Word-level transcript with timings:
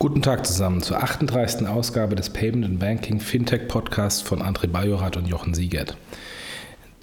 Guten 0.00 0.22
Tag 0.22 0.46
zusammen 0.46 0.80
zur 0.80 1.02
38. 1.02 1.66
Ausgabe 1.66 2.14
des 2.14 2.30
Payment 2.30 2.64
and 2.64 2.78
Banking 2.78 3.18
Fintech 3.18 3.66
Podcasts 3.66 4.22
von 4.22 4.40
André 4.40 4.68
Bajorat 4.68 5.16
und 5.16 5.26
Jochen 5.26 5.54
Siegert. 5.54 5.96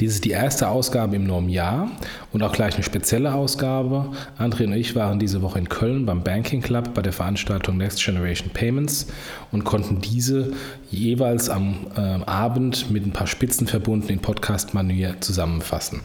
Dies 0.02 0.16
ist 0.16 0.26
die 0.26 0.32
erste 0.32 0.68
Ausgabe 0.68 1.16
im 1.16 1.26
neuen 1.26 1.48
Jahr 1.48 1.90
und 2.34 2.44
auch 2.44 2.52
gleich 2.52 2.74
eine 2.74 2.84
spezielle 2.84 3.34
Ausgabe. 3.34 4.12
André 4.38 4.66
und 4.66 4.74
ich 4.74 4.94
waren 4.94 5.20
diese 5.20 5.42
Woche 5.42 5.58
in 5.58 5.70
Köln 5.70 6.06
beim 6.06 6.22
Banking 6.22 6.62
Club 6.62 6.94
bei 6.94 7.02
der 7.02 7.14
Veranstaltung 7.14 7.78
Next 7.78 8.04
Generation 8.04 8.50
Payments 8.50 9.08
und 9.54 9.64
konnten 9.64 10.02
diese 10.02 10.52
jeweils 10.92 11.50
am 11.50 11.88
äh, 11.96 12.02
Abend 12.02 12.92
mit 12.92 13.06
ein 13.06 13.12
paar 13.12 13.28
Spitzen 13.28 13.68
verbunden 13.68 14.10
in 14.10 14.20
Podcast-Manier 14.20 15.16
zusammenfassen. 15.22 16.02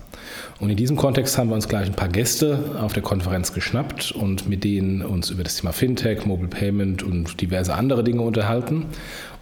Und 0.61 0.71
in 0.71 0.77
diesem 0.77 0.97
Kontext 0.97 1.37
haben 1.37 1.49
wir 1.49 1.57
uns 1.57 1.67
gleich 1.67 1.87
ein 1.87 1.95
paar 1.95 2.09
Gäste 2.09 2.77
auf 2.81 2.93
der 2.93 3.03
Konferenz 3.03 3.53
geschnappt 3.53 4.13
und 4.13 4.49
mit 4.49 4.63
denen 4.63 5.03
uns 5.03 5.31
über 5.31 5.43
das 5.43 5.57
Thema 5.57 5.73
Fintech, 5.73 6.27
Mobile 6.27 6.49
Payment 6.49 7.03
und 7.03 7.41
diverse 7.41 7.75
andere 7.75 8.05
Dinge 8.05 8.23
unterhalten. 8.23 8.87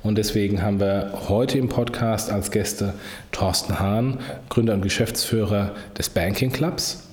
Und 0.03 0.17
deswegen 0.17 0.63
haben 0.63 0.81
wir 0.81 1.13
heute 1.29 1.59
im 1.59 1.69
Podcast 1.69 2.31
als 2.31 2.51
Gäste 2.51 2.95
Thorsten 3.33 3.79
Hahn, 3.81 4.19
Gründer 4.49 4.75
und 4.75 4.83
Geschäftsführer 4.83 5.73
des 5.97 6.09
Banking 6.09 6.53
Clubs, 6.53 7.09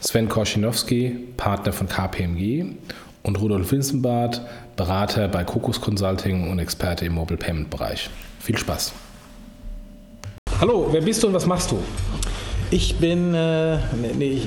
Sven 0.00 0.28
Korschinowski, 0.28 1.18
Partner 1.36 1.72
von 1.72 1.88
KPMG 1.88 2.66
und 3.22 3.40
Rudolf 3.40 3.72
Winsenbart, 3.72 4.42
Berater 4.76 5.28
bei 5.28 5.44
Kokos 5.44 5.80
Consulting 5.80 6.50
und 6.50 6.58
Experte 6.58 7.04
im 7.04 7.14
Mobile 7.14 7.36
Payment 7.36 7.68
Bereich. 7.68 8.08
Viel 8.38 8.56
Spaß. 8.56 8.92
Hallo, 10.60 10.88
wer 10.90 11.00
bist 11.00 11.22
du 11.22 11.26
und 11.26 11.34
was 11.34 11.46
machst 11.46 11.70
du? 11.70 11.78
Ich 12.72 12.98
bin, 12.98 13.34
äh, 13.34 13.78
nee, 14.16 14.30
ich, 14.30 14.46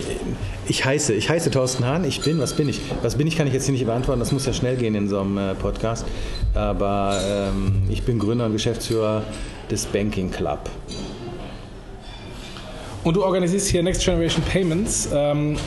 ich, 0.70 0.86
heiße, 0.86 1.14
ich 1.14 1.30
heiße 1.30 1.52
Thorsten 1.52 1.86
Hahn. 1.86 2.06
Ich 2.06 2.22
bin, 2.22 2.40
was 2.40 2.54
bin 2.54 2.70
ich? 2.70 2.80
Was 3.02 3.18
bin 3.18 3.28
ich, 3.28 3.36
kann 3.36 3.48
ich 3.48 3.54
jetzt 3.54 3.66
hier 3.66 3.74
nicht 3.74 3.86
beantworten. 3.86 4.22
Das 4.22 4.32
muss 4.32 4.46
ja 4.46 4.54
schnell 4.54 4.78
gehen 4.78 4.96
in 4.96 5.10
so 5.10 5.20
einem 5.20 5.38
äh, 5.38 5.56
Podcast. 5.56 6.06
Aber 6.54 7.20
ähm, 7.22 7.84
ich 7.90 8.04
bin 8.04 8.20
Gründer 8.20 8.46
und 8.46 8.54
Geschäftsführer 8.54 9.24
des 9.70 9.86
Banking 9.88 10.32
Club. 10.32 10.70
Und 13.04 13.18
du 13.18 13.26
organisierst 13.26 13.68
hier 13.68 13.84
Next 13.84 14.06
Generation 14.06 14.42
Payments. 14.44 15.10
Ähm, 15.14 15.58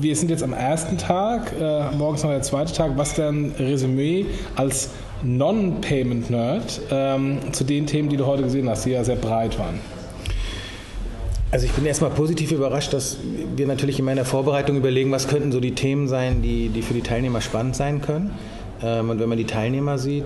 wir 0.00 0.16
sind 0.16 0.30
jetzt 0.30 0.42
am 0.42 0.52
ersten 0.52 0.98
Tag, 0.98 1.52
äh, 1.60 1.94
morgens 1.94 2.24
noch 2.24 2.30
der 2.30 2.42
zweite 2.42 2.72
Tag. 2.72 2.92
Was 2.96 3.14
dein 3.14 3.54
Resümee 3.56 4.26
als 4.56 4.90
Non-Payment-Nerd 5.22 6.80
ähm, 6.90 7.38
zu 7.52 7.62
den 7.62 7.86
Themen, 7.86 8.08
die 8.08 8.16
du 8.16 8.26
heute 8.26 8.42
gesehen 8.42 8.68
hast, 8.68 8.84
die 8.84 8.90
ja 8.90 9.04
sehr 9.04 9.14
breit 9.14 9.56
waren? 9.60 9.78
Also 11.54 11.66
ich 11.66 11.72
bin 11.72 11.86
erstmal 11.86 12.10
positiv 12.10 12.50
überrascht, 12.50 12.92
dass 12.92 13.16
wir 13.54 13.68
natürlich 13.68 14.00
in 14.00 14.04
meiner 14.04 14.24
Vorbereitung 14.24 14.76
überlegen, 14.76 15.12
was 15.12 15.28
könnten 15.28 15.52
so 15.52 15.60
die 15.60 15.76
Themen 15.76 16.08
sein, 16.08 16.42
die, 16.42 16.68
die 16.68 16.82
für 16.82 16.94
die 16.94 17.00
Teilnehmer 17.00 17.40
spannend 17.40 17.76
sein 17.76 18.00
können. 18.02 18.32
Ähm, 18.82 19.08
und 19.08 19.20
wenn 19.20 19.28
man 19.28 19.38
die 19.38 19.44
Teilnehmer 19.44 19.96
sieht, 19.96 20.24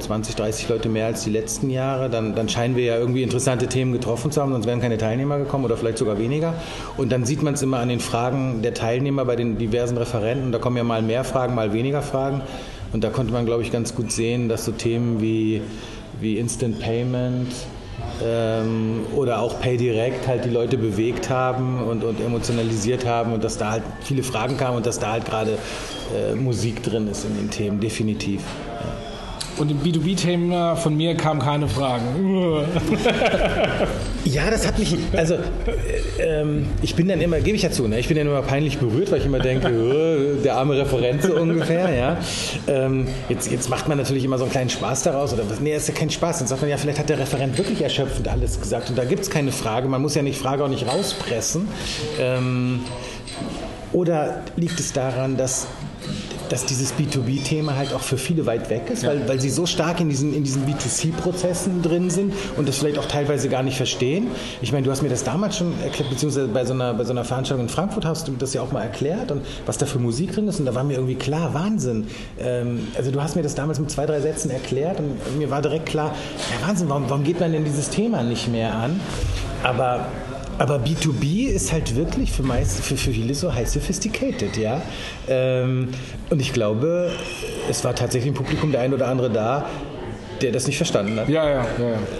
20, 0.00 0.34
ähm, 0.34 0.36
30 0.36 0.68
Leute 0.68 0.90
mehr 0.90 1.06
als 1.06 1.24
die 1.24 1.30
letzten 1.30 1.70
Jahre, 1.70 2.10
dann, 2.10 2.34
dann 2.34 2.50
scheinen 2.50 2.76
wir 2.76 2.84
ja 2.84 2.98
irgendwie 2.98 3.22
interessante 3.22 3.68
Themen 3.68 3.94
getroffen 3.94 4.32
zu 4.32 4.42
haben, 4.42 4.52
sonst 4.52 4.66
wären 4.66 4.82
keine 4.82 4.98
Teilnehmer 4.98 5.38
gekommen 5.38 5.64
oder 5.64 5.78
vielleicht 5.78 5.96
sogar 5.96 6.18
weniger. 6.18 6.52
Und 6.98 7.10
dann 7.10 7.24
sieht 7.24 7.42
man 7.42 7.54
es 7.54 7.62
immer 7.62 7.78
an 7.78 7.88
den 7.88 8.00
Fragen 8.00 8.60
der 8.60 8.74
Teilnehmer 8.74 9.24
bei 9.24 9.36
den 9.36 9.56
diversen 9.56 9.96
Referenten. 9.96 10.52
Da 10.52 10.58
kommen 10.58 10.76
ja 10.76 10.84
mal 10.84 11.00
mehr 11.00 11.24
Fragen, 11.24 11.54
mal 11.54 11.72
weniger 11.72 12.02
Fragen. 12.02 12.42
Und 12.92 13.02
da 13.02 13.08
konnte 13.08 13.32
man, 13.32 13.46
glaube 13.46 13.62
ich, 13.62 13.72
ganz 13.72 13.94
gut 13.94 14.12
sehen, 14.12 14.50
dass 14.50 14.66
so 14.66 14.72
Themen 14.72 15.22
wie, 15.22 15.62
wie 16.20 16.36
Instant 16.36 16.80
Payment, 16.80 17.48
ähm, 18.24 19.06
oder 19.14 19.40
auch 19.40 19.60
Pay 19.60 19.76
Direct 19.76 20.26
halt 20.26 20.44
die 20.44 20.50
Leute 20.50 20.76
bewegt 20.76 21.30
haben 21.30 21.82
und, 21.82 22.04
und 22.04 22.20
emotionalisiert 22.20 23.06
haben 23.06 23.32
und 23.32 23.44
dass 23.44 23.58
da 23.58 23.70
halt 23.70 23.82
viele 24.02 24.22
Fragen 24.22 24.56
kamen 24.56 24.76
und 24.76 24.86
dass 24.86 24.98
da 24.98 25.12
halt 25.12 25.24
gerade 25.24 25.58
äh, 26.14 26.34
Musik 26.34 26.82
drin 26.82 27.08
ist 27.08 27.24
in 27.24 27.36
den 27.36 27.50
Themen, 27.50 27.80
definitiv. 27.80 28.42
Ja. 28.66 29.09
Und 29.60 29.70
im 29.70 29.80
B2B-Thema 29.80 30.74
von 30.74 30.96
mir 30.96 31.14
kamen 31.14 31.38
keine 31.38 31.68
Fragen. 31.68 32.64
ja, 34.24 34.50
das 34.50 34.66
hat 34.66 34.78
mich, 34.78 34.96
also 35.14 35.34
äh, 35.34 36.40
ähm, 36.40 36.64
ich 36.80 36.94
bin 36.94 37.08
dann 37.08 37.20
immer, 37.20 37.40
gebe 37.40 37.56
ich 37.56 37.62
ja 37.62 37.70
zu, 37.70 37.86
ne? 37.86 37.98
ich 37.98 38.08
bin 38.08 38.16
dann 38.16 38.26
immer 38.26 38.40
peinlich 38.40 38.78
berührt, 38.78 39.10
weil 39.12 39.18
ich 39.18 39.26
immer 39.26 39.38
denke, 39.38 39.68
oh, 39.68 40.42
der 40.44 40.56
arme 40.56 40.78
Referent 40.78 41.22
so 41.22 41.34
ungefähr. 41.34 41.94
Ja? 41.94 42.16
Ähm, 42.68 43.08
jetzt, 43.28 43.50
jetzt 43.50 43.68
macht 43.68 43.86
man 43.86 43.98
natürlich 43.98 44.24
immer 44.24 44.38
so 44.38 44.44
einen 44.44 44.50
kleinen 44.50 44.70
Spaß 44.70 45.02
daraus. 45.02 45.34
Oder? 45.34 45.42
Nee, 45.60 45.76
ist 45.76 45.88
ja 45.88 45.94
kein 45.94 46.08
Spaß. 46.08 46.38
Dann 46.38 46.48
sagt 46.48 46.62
man 46.62 46.70
ja, 46.70 46.78
vielleicht 46.78 46.98
hat 46.98 47.10
der 47.10 47.18
Referent 47.18 47.58
wirklich 47.58 47.82
erschöpfend 47.82 48.28
alles 48.28 48.58
gesagt. 48.58 48.88
Und 48.88 48.96
da 48.96 49.04
gibt 49.04 49.24
es 49.24 49.28
keine 49.28 49.52
Frage. 49.52 49.88
Man 49.88 50.00
muss 50.00 50.14
ja 50.14 50.22
nicht 50.22 50.40
Frage 50.40 50.64
auch 50.64 50.68
nicht 50.68 50.88
rauspressen. 50.88 51.68
Ähm, 52.18 52.80
oder 53.92 54.40
liegt 54.56 54.80
es 54.80 54.94
daran, 54.94 55.36
dass 55.36 55.66
dass 56.50 56.66
dieses 56.66 56.92
B2B-Thema 56.94 57.76
halt 57.76 57.94
auch 57.94 58.02
für 58.02 58.18
viele 58.18 58.44
weit 58.44 58.68
weg 58.68 58.90
ist, 58.90 59.04
ja. 59.04 59.10
weil, 59.10 59.26
weil 59.28 59.40
sie 59.40 59.48
so 59.48 59.66
stark 59.66 60.00
in 60.00 60.08
diesen, 60.08 60.34
in 60.34 60.44
diesen 60.44 60.66
B2C-Prozessen 60.66 61.80
drin 61.82 62.10
sind 62.10 62.34
und 62.56 62.68
das 62.68 62.78
vielleicht 62.78 62.98
auch 62.98 63.06
teilweise 63.06 63.48
gar 63.48 63.62
nicht 63.62 63.76
verstehen. 63.76 64.26
Ich 64.60 64.72
meine, 64.72 64.84
du 64.84 64.90
hast 64.90 65.02
mir 65.02 65.08
das 65.08 65.24
damals 65.24 65.56
schon 65.56 65.72
erklärt, 65.82 66.10
beziehungsweise 66.10 66.48
bei 66.48 66.64
so 66.64 66.74
einer, 66.74 66.92
bei 66.94 67.04
so 67.04 67.12
einer 67.12 67.24
Veranstaltung 67.24 67.66
in 67.66 67.72
Frankfurt 67.72 68.04
hast 68.04 68.28
du 68.28 68.32
das 68.32 68.52
ja 68.52 68.62
auch 68.62 68.72
mal 68.72 68.82
erklärt 68.82 69.30
und 69.30 69.42
was 69.64 69.78
da 69.78 69.86
für 69.86 69.98
Musik 69.98 70.32
drin 70.34 70.48
ist 70.48 70.58
und 70.58 70.66
da 70.66 70.74
war 70.74 70.84
mir 70.84 70.94
irgendwie 70.94 71.14
klar, 71.14 71.54
Wahnsinn. 71.54 72.08
Ähm, 72.38 72.88
also 72.96 73.10
du 73.10 73.22
hast 73.22 73.36
mir 73.36 73.42
das 73.42 73.54
damals 73.54 73.78
mit 73.78 73.90
zwei, 73.90 74.06
drei 74.06 74.20
Sätzen 74.20 74.50
erklärt 74.50 74.98
und 74.98 75.38
mir 75.38 75.50
war 75.50 75.62
direkt 75.62 75.86
klar, 75.86 76.14
ja 76.50 76.68
Wahnsinn, 76.68 76.88
warum, 76.88 77.08
warum 77.08 77.24
geht 77.24 77.38
man 77.38 77.52
denn 77.52 77.64
dieses 77.64 77.90
Thema 77.90 78.22
nicht 78.22 78.48
mehr 78.48 78.74
an? 78.74 79.00
Aber 79.62 80.08
aber 80.60 80.76
B2B 80.76 81.46
ist 81.46 81.72
halt 81.72 81.96
wirklich 81.96 82.32
für, 82.32 82.42
meist, 82.42 82.84
für, 82.84 82.98
für 82.98 83.12
viele 83.12 83.34
so 83.34 83.54
high 83.54 83.66
sophisticated, 83.66 84.58
ja. 84.58 84.82
Ähm, 85.26 85.88
und 86.28 86.38
ich 86.42 86.52
glaube, 86.52 87.12
es 87.70 87.82
war 87.82 87.94
tatsächlich 87.94 88.28
im 88.28 88.34
Publikum 88.34 88.70
der 88.70 88.82
ein 88.82 88.92
oder 88.92 89.08
andere 89.08 89.30
da, 89.30 89.64
der 90.42 90.52
das 90.52 90.66
nicht 90.66 90.76
verstanden 90.76 91.18
hat. 91.18 91.28
Ja, 91.28 91.48
ja, 91.48 91.56
ja. 91.58 91.64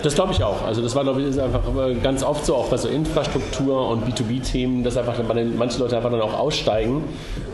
Das 0.03 0.15
glaube 0.15 0.33
ich 0.33 0.43
auch. 0.43 0.65
Also 0.67 0.83
das 0.83 0.95
war, 0.95 1.03
glaube 1.03 1.21
ich, 1.21 1.29
ist 1.29 1.39
einfach 1.39 1.63
ganz 2.03 2.23
oft 2.23 2.45
so, 2.45 2.55
auch 2.55 2.69
bei 2.69 2.77
so 2.77 2.89
Infrastruktur 2.89 3.89
und 3.89 4.05
B2B-Themen, 4.05 4.85
dass 4.85 4.97
einfach 4.97 5.15
manche 5.57 5.79
Leute 5.79 5.97
einfach 5.97 6.11
dann 6.11 6.21
auch 6.21 6.39
aussteigen, 6.39 7.05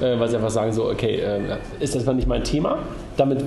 äh, 0.00 0.18
weil 0.18 0.28
sie 0.28 0.36
einfach 0.36 0.50
sagen 0.50 0.72
so, 0.72 0.90
okay, 0.90 1.16
äh, 1.16 1.56
ist 1.80 1.94
das 1.94 2.04
mal 2.04 2.14
nicht 2.14 2.28
mein 2.28 2.44
Thema? 2.44 2.78
Damit 3.16 3.42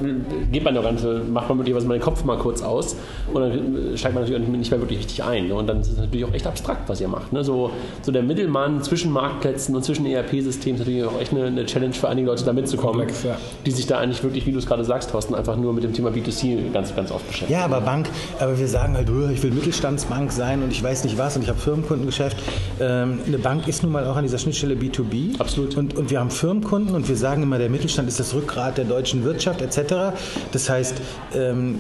geht 0.51 0.63
man 0.63 0.73
doch 0.73 0.83
ganz, 0.83 1.03
macht 1.29 1.47
man 1.47 1.57
möglicherweise 1.57 1.87
mal 1.87 1.97
den 1.97 2.01
Kopf 2.01 2.23
mal 2.23 2.37
kurz 2.37 2.63
aus 2.63 2.95
und 3.31 3.41
dann 3.41 3.93
steigt 3.95 4.15
man 4.15 4.23
natürlich 4.23 4.47
nicht 4.47 4.71
mehr 4.71 4.79
wirklich 4.79 4.99
richtig 4.99 5.23
ein. 5.23 5.51
Und 5.51 5.67
dann 5.67 5.81
ist 5.81 5.91
es 5.91 5.97
natürlich 5.97 6.25
auch 6.25 6.33
echt 6.33 6.47
abstrakt, 6.47 6.89
was 6.89 6.99
ihr 7.01 7.07
macht. 7.07 7.31
Ne? 7.33 7.43
So, 7.43 7.69
so 8.01 8.11
der 8.11 8.23
Mittelmann 8.23 8.81
zwischen 8.81 9.11
Marktplätzen 9.11 9.75
und 9.75 9.83
zwischen 9.83 10.07
ERP-Systemen 10.07 10.75
ist 10.75 10.87
natürlich 10.87 11.03
auch 11.03 11.19
echt 11.19 11.33
eine, 11.33 11.45
eine, 11.45 11.65
Challenge 11.65 11.93
für 11.93 12.09
einige 12.09 12.27
Leute, 12.27 12.45
da 12.45 12.53
mitzukommen, 12.53 12.99
Komplex, 12.99 13.23
ja. 13.23 13.37
die 13.65 13.71
sich 13.71 13.85
da 13.85 13.99
eigentlich 13.99 14.23
wirklich, 14.23 14.45
wie 14.47 14.51
du 14.51 14.57
es 14.57 14.65
gerade 14.65 14.83
sagst, 14.83 15.11
Thorsten, 15.11 15.35
einfach 15.35 15.55
nur 15.55 15.73
mit 15.73 15.83
dem 15.83 15.93
Thema 15.93 16.09
B2C 16.09 16.71
ganz, 16.71 16.95
ganz 16.95 17.08
oft 17.11 17.27
beschäftigen. 17.27 17.59
Ja, 17.59 17.65
aber 17.65 17.81
Bank, 17.81 18.09
aber 18.39 18.57
wir 18.57 18.67
sagen 18.67 18.95
halt, 18.95 19.09
ich 19.33 19.43
will 19.43 19.51
Mittelstandsbank 19.51 20.31
sein 20.31 20.63
und 20.63 20.71
ich 20.71 20.81
weiß 20.81 21.03
nicht 21.03 21.17
was 21.17 21.35
und 21.35 21.43
ich 21.43 21.49
habe 21.49 21.59
Firmenkundengeschäft. 21.59 22.37
Ähm, 22.79 23.19
eine 23.25 23.37
Bank 23.37 23.67
ist 23.67 23.83
nun 23.83 23.91
mal 23.91 24.05
auch 24.05 24.15
an 24.15 24.23
dieser 24.23 24.37
Schnittstelle 24.37 24.75
B2B. 24.75 25.39
Absolut. 25.39 25.77
Und, 25.77 25.95
und 25.95 26.09
wir 26.09 26.19
haben 26.19 26.31
Firmenkunden 26.31 26.95
und 26.95 27.07
wir 27.07 27.17
sagen 27.17 27.43
immer, 27.43 27.57
der 27.57 27.69
Mittelstand 27.69 28.07
ist 28.07 28.19
das 28.19 28.33
Rückgrat 28.33 28.77
der 28.77 28.85
deutschen 28.85 29.23
Wirtschaft 29.23 29.61
etc. 29.61 30.17
Das 30.51 30.69
heißt, 30.69 30.95
ähm, 31.35 31.79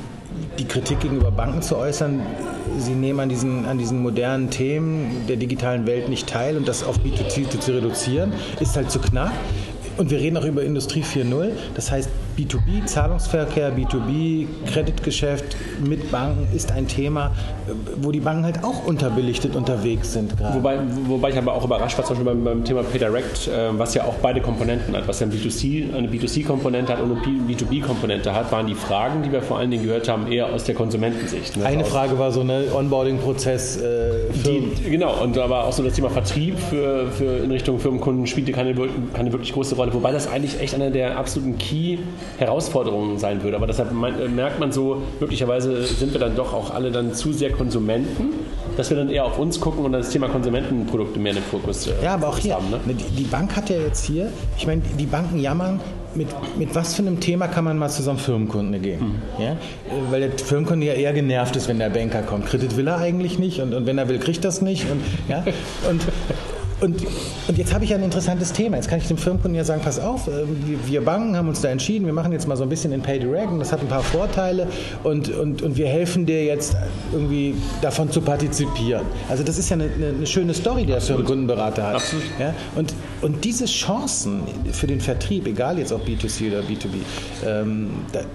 die 0.57 0.65
Kritik 0.65 0.99
gegenüber 0.99 1.31
Banken 1.31 1.61
zu 1.61 1.77
äußern, 1.77 2.21
sie 2.77 2.93
nehmen 2.93 3.19
an 3.19 3.29
diesen, 3.29 3.65
an 3.65 3.77
diesen 3.77 4.01
modernen 4.01 4.49
Themen 4.49 5.25
der 5.27 5.37
digitalen 5.37 5.87
Welt 5.87 6.09
nicht 6.09 6.27
teil 6.27 6.57
und 6.57 6.67
das 6.67 6.83
auf 6.83 6.97
B2C 6.99 7.59
zu 7.59 7.73
reduzieren, 7.73 8.33
ist 8.59 8.75
halt 8.75 8.91
zu 8.91 8.99
knapp. 8.99 9.31
Und 9.97 10.11
wir 10.11 10.19
reden 10.19 10.37
auch 10.37 10.45
über 10.45 10.63
Industrie 10.63 11.03
4.0. 11.03 11.51
Das 11.75 11.91
heißt, 11.91 12.09
B2B, 12.39 12.85
Zahlungsverkehr, 12.85 13.75
B2B, 13.75 14.47
Kreditgeschäft 14.65 15.57
mit 15.83 16.09
Banken 16.09 16.47
ist 16.55 16.71
ein 16.71 16.87
Thema, 16.87 17.31
wo 18.01 18.11
die 18.11 18.21
Banken 18.21 18.45
halt 18.45 18.63
auch 18.63 18.85
unterbelichtet 18.85 19.57
unterwegs 19.57 20.13
sind 20.13 20.37
gerade. 20.37 20.55
Wobei, 20.55 20.79
wobei 21.07 21.29
ich 21.31 21.37
aber 21.37 21.53
auch 21.53 21.65
überrascht 21.65 21.97
war, 21.97 22.05
zum 22.05 22.15
Beispiel 22.15 22.33
beim, 22.33 22.43
beim 22.45 22.63
Thema 22.63 22.83
PayDirect, 22.83 23.49
äh, 23.49 23.77
was 23.77 23.93
ja 23.93 24.05
auch 24.05 24.15
beide 24.21 24.39
Komponenten 24.39 24.95
hat, 24.95 25.05
was 25.07 25.19
ja 25.19 25.27
ein 25.27 25.33
B2C, 25.33 25.93
eine 25.93 26.07
B2C-Komponente 26.07 26.93
hat 26.93 27.01
und 27.01 27.11
eine 27.11 27.21
B2B-Komponente 27.21 28.33
hat, 28.33 28.51
waren 28.53 28.67
die 28.67 28.75
Fragen, 28.75 29.21
die 29.21 29.31
wir 29.33 29.41
vor 29.41 29.57
allen 29.59 29.71
Dingen 29.71 29.83
gehört 29.83 30.07
haben, 30.07 30.31
eher 30.31 30.47
aus 30.47 30.63
der 30.63 30.75
Konsumentensicht. 30.75 31.57
Ne? 31.57 31.65
Eine 31.65 31.83
Frage 31.83 32.17
war 32.17 32.31
so 32.31 32.39
eine 32.41 32.73
Onboarding-Prozess. 32.73 33.81
Äh, 33.81 34.89
genau, 34.89 35.21
und 35.21 35.37
aber 35.37 35.65
auch 35.65 35.73
so 35.73 35.83
das 35.83 35.93
Thema 35.93 36.09
Vertrieb 36.09 36.57
für, 36.57 37.11
für 37.11 37.43
in 37.43 37.51
Richtung 37.51 37.79
Firmenkunden 37.79 38.27
spielte 38.27 38.53
keine, 38.53 38.73
keine 39.13 39.33
wirklich 39.33 39.51
große 39.51 39.75
Rolle, 39.75 39.93
wobei 39.93 40.13
das 40.13 40.27
eigentlich 40.31 40.59
echt 40.61 40.73
einer 40.73 40.89
der 40.89 41.17
absoluten 41.17 41.57
Key- 41.57 41.97
Herausforderungen 42.37 43.17
sein 43.17 43.43
würde. 43.43 43.57
Aber 43.57 43.67
deshalb 43.67 43.91
äh, 43.91 44.27
merkt 44.27 44.59
man 44.59 44.71
so, 44.71 45.01
möglicherweise 45.19 45.83
sind 45.83 46.13
wir 46.13 46.19
dann 46.19 46.35
doch 46.35 46.53
auch 46.53 46.73
alle 46.73 46.91
dann 46.91 47.13
zu 47.13 47.33
sehr 47.33 47.51
Konsumenten, 47.51 48.33
dass 48.77 48.89
wir 48.89 48.97
dann 48.97 49.09
eher 49.09 49.25
auf 49.25 49.39
uns 49.39 49.59
gucken 49.59 49.85
und 49.85 49.91
das 49.91 50.09
Thema 50.09 50.29
Konsumentenprodukte 50.29 51.19
mehr 51.19 51.31
in 51.31 51.37
den 51.37 51.45
Fokus 51.45 51.87
äh, 51.87 51.91
Ja, 52.03 52.13
aber 52.13 52.29
auch 52.29 52.37
hier, 52.37 52.55
haben, 52.55 52.69
ne? 52.69 52.79
die, 52.87 53.23
Bank 53.23 53.55
hat 53.55 53.69
ja 53.69 53.77
jetzt 53.77 54.05
hier, 54.05 54.31
ich 54.57 54.65
meine, 54.65 54.81
die 54.97 55.05
Banken 55.05 55.39
jammern, 55.39 55.79
mit, 56.15 56.27
mit 56.57 56.73
was 56.73 56.95
für 56.95 57.03
einem 57.03 57.19
Thema 57.19 57.47
kann 57.47 57.63
man 57.63 57.77
mal 57.77 57.89
zu 57.89 58.01
so 58.01 58.09
einem 58.09 58.19
Firmenkunde 58.19 58.79
gehen? 58.79 58.99
Mhm. 59.37 59.43
Ja? 59.43 59.51
Äh, 59.51 59.57
weil 60.09 60.21
der 60.21 60.31
Firmenkunde 60.31 60.87
ja 60.87 60.93
eher 60.93 61.13
genervt 61.13 61.55
ist, 61.55 61.67
wenn 61.67 61.79
der 61.79 61.89
Banker 61.89 62.21
kommt. 62.21 62.47
Kredit 62.47 62.77
will 62.77 62.87
er 62.87 62.97
eigentlich 62.97 63.39
nicht 63.39 63.61
und, 63.61 63.73
und 63.73 63.85
wenn 63.85 63.97
er 63.97 64.09
will, 64.09 64.19
kriegt 64.19 64.43
das 64.43 64.61
nicht. 64.61 64.89
Und, 64.89 65.01
ja? 65.27 65.43
und 65.89 66.01
und, 66.81 67.05
und 67.47 67.57
jetzt 67.57 67.73
habe 67.73 67.83
ich 67.83 67.89
ja 67.89 67.97
ein 67.97 68.03
interessantes 68.03 68.53
Thema. 68.53 68.77
Jetzt 68.77 68.87
kann 68.87 68.99
ich 68.99 69.07
dem 69.07 69.17
Firmenkunden 69.17 69.55
ja 69.55 69.63
sagen, 69.63 69.81
pass 69.83 69.99
auf, 69.99 70.27
äh, 70.27 70.31
wir 70.85 71.01
Banken 71.01 71.35
haben 71.35 71.49
uns 71.49 71.61
da 71.61 71.69
entschieden, 71.69 72.05
wir 72.05 72.13
machen 72.13 72.31
jetzt 72.31 72.47
mal 72.47 72.55
so 72.55 72.63
ein 72.63 72.69
bisschen 72.69 72.93
in 72.93 73.01
Pay 73.01 73.19
Direct 73.19 73.51
und 73.51 73.59
das 73.59 73.71
hat 73.71 73.81
ein 73.81 73.87
paar 73.87 74.03
Vorteile 74.03 74.67
und, 75.03 75.29
und, 75.29 75.61
und 75.61 75.75
wir 75.75 75.87
helfen 75.87 76.25
dir 76.25 76.45
jetzt 76.45 76.75
irgendwie 77.11 77.55
davon 77.81 78.11
zu 78.11 78.21
partizipieren. 78.21 79.05
Also 79.27 79.43
das 79.43 79.57
ist 79.57 79.69
ja 79.69 79.75
eine, 79.75 79.89
eine 80.17 80.25
schöne 80.25 80.53
Story, 80.53 80.81
die 80.81 80.87
der 80.87 81.01
Firmenkundenberater 81.01 81.87
hat. 81.87 81.95
Absolut. 81.95 82.23
Ja? 82.39 82.53
Und, 82.75 82.93
und 83.21 83.43
diese 83.43 83.65
Chancen 83.65 84.43
für 84.71 84.87
den 84.87 85.01
Vertrieb, 85.01 85.47
egal 85.47 85.79
jetzt 85.79 85.91
ob 85.91 86.07
B2C 86.07 86.47
oder 86.47 86.61
B2B, 86.61 87.45
ähm, 87.45 87.89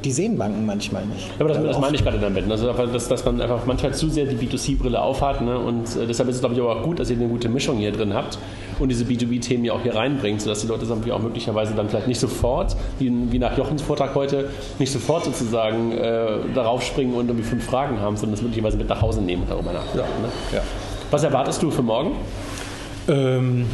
die 0.05 0.12
sehen 0.12 0.37
Banken 0.37 0.67
manchmal 0.67 1.06
nicht. 1.06 1.31
Aber 1.38 1.49
das, 1.49 1.62
das 1.62 1.79
meine 1.79 1.97
ich 1.97 2.02
gerade 2.02 2.19
damit. 2.19 2.50
Also, 2.50 2.73
dass, 2.73 3.08
dass 3.08 3.25
man 3.25 3.40
einfach 3.40 3.64
manchmal 3.64 3.94
zu 3.94 4.11
sehr 4.11 4.26
die 4.26 4.37
B2C-Brille 4.37 5.00
aufhat 5.00 5.40
ne? 5.40 5.58
und 5.58 5.97
äh, 5.97 6.06
deshalb 6.06 6.29
ist 6.29 6.37
es 6.37 6.40
glaube 6.40 6.55
ich 6.55 6.61
auch 6.61 6.82
gut, 6.82 6.99
dass 6.99 7.08
ihr 7.08 7.17
eine 7.17 7.29
gute 7.29 7.49
Mischung 7.49 7.79
hier 7.79 7.93
drin 7.93 8.12
habt 8.12 8.33
und 8.78 8.88
diese 8.88 9.04
B2B-Themen 9.04 9.64
ja 9.64 9.72
auch 9.72 9.82
hier 9.82 9.94
reinbringt, 9.94 10.40
sodass 10.40 10.60
die 10.60 10.66
Leute 10.66 10.86
auch 11.12 11.22
möglicherweise 11.22 11.75
dann 11.75 11.88
vielleicht 11.88 12.08
nicht 12.08 12.20
sofort, 12.20 12.76
wie, 12.98 13.12
wie 13.31 13.38
nach 13.38 13.56
Jochens 13.56 13.82
Vortrag 13.82 14.14
heute, 14.14 14.50
nicht 14.78 14.92
sofort 14.92 15.25
sozusagen 15.25 15.92
äh, 15.92 16.38
darauf 16.54 16.82
springen 16.82 17.14
und 17.14 17.28
irgendwie 17.28 17.46
fünf 17.46 17.64
Fragen 17.64 18.00
haben, 18.00 18.16
sondern 18.16 18.32
das 18.32 18.42
möglicherweise 18.42 18.76
mit 18.76 18.88
nach 18.88 19.00
Hause 19.00 19.20
nehmen 19.20 19.42
und 19.42 19.50
darüber 19.50 19.72
nachdenken. 19.72 20.22
Ne? 20.22 20.28
Ja. 20.52 20.62
Was 21.10 21.22
erwartest 21.22 21.62
du 21.62 21.70
für 21.70 21.82
morgen? 21.82 22.12
Ähm, 23.08 23.66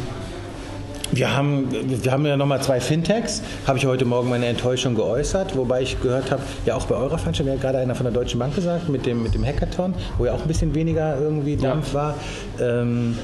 wir 1.13 1.35
haben, 1.35 1.67
wir 1.71 2.11
haben 2.11 2.25
ja 2.25 2.37
nochmal 2.37 2.61
zwei 2.61 2.79
Fintechs, 2.79 3.41
habe 3.67 3.77
ich 3.77 3.85
heute 3.85 4.05
Morgen 4.05 4.29
meine 4.29 4.45
Enttäuschung 4.45 4.95
geäußert, 4.95 5.57
wobei 5.57 5.81
ich 5.81 6.01
gehört 6.01 6.31
habe, 6.31 6.41
ja 6.65 6.75
auch 6.75 6.85
bei 6.85 6.95
eurer 6.95 7.17
Veranstaltung, 7.17 7.53
ja 7.53 7.61
gerade 7.61 7.79
einer 7.79 7.95
von 7.95 8.05
der 8.05 8.13
Deutschen 8.13 8.39
Bank 8.39 8.55
gesagt, 8.55 8.87
mit 8.87 9.05
dem, 9.05 9.21
mit 9.21 9.33
dem 9.33 9.45
Hackathon, 9.45 9.93
wo 10.17 10.25
ja 10.25 10.31
auch 10.31 10.41
ein 10.41 10.47
bisschen 10.47 10.73
weniger 10.73 11.19
irgendwie 11.19 11.57
Dampf 11.57 11.89
ja. 11.89 11.93
war. 11.93 12.15
Ähm, 12.61 13.17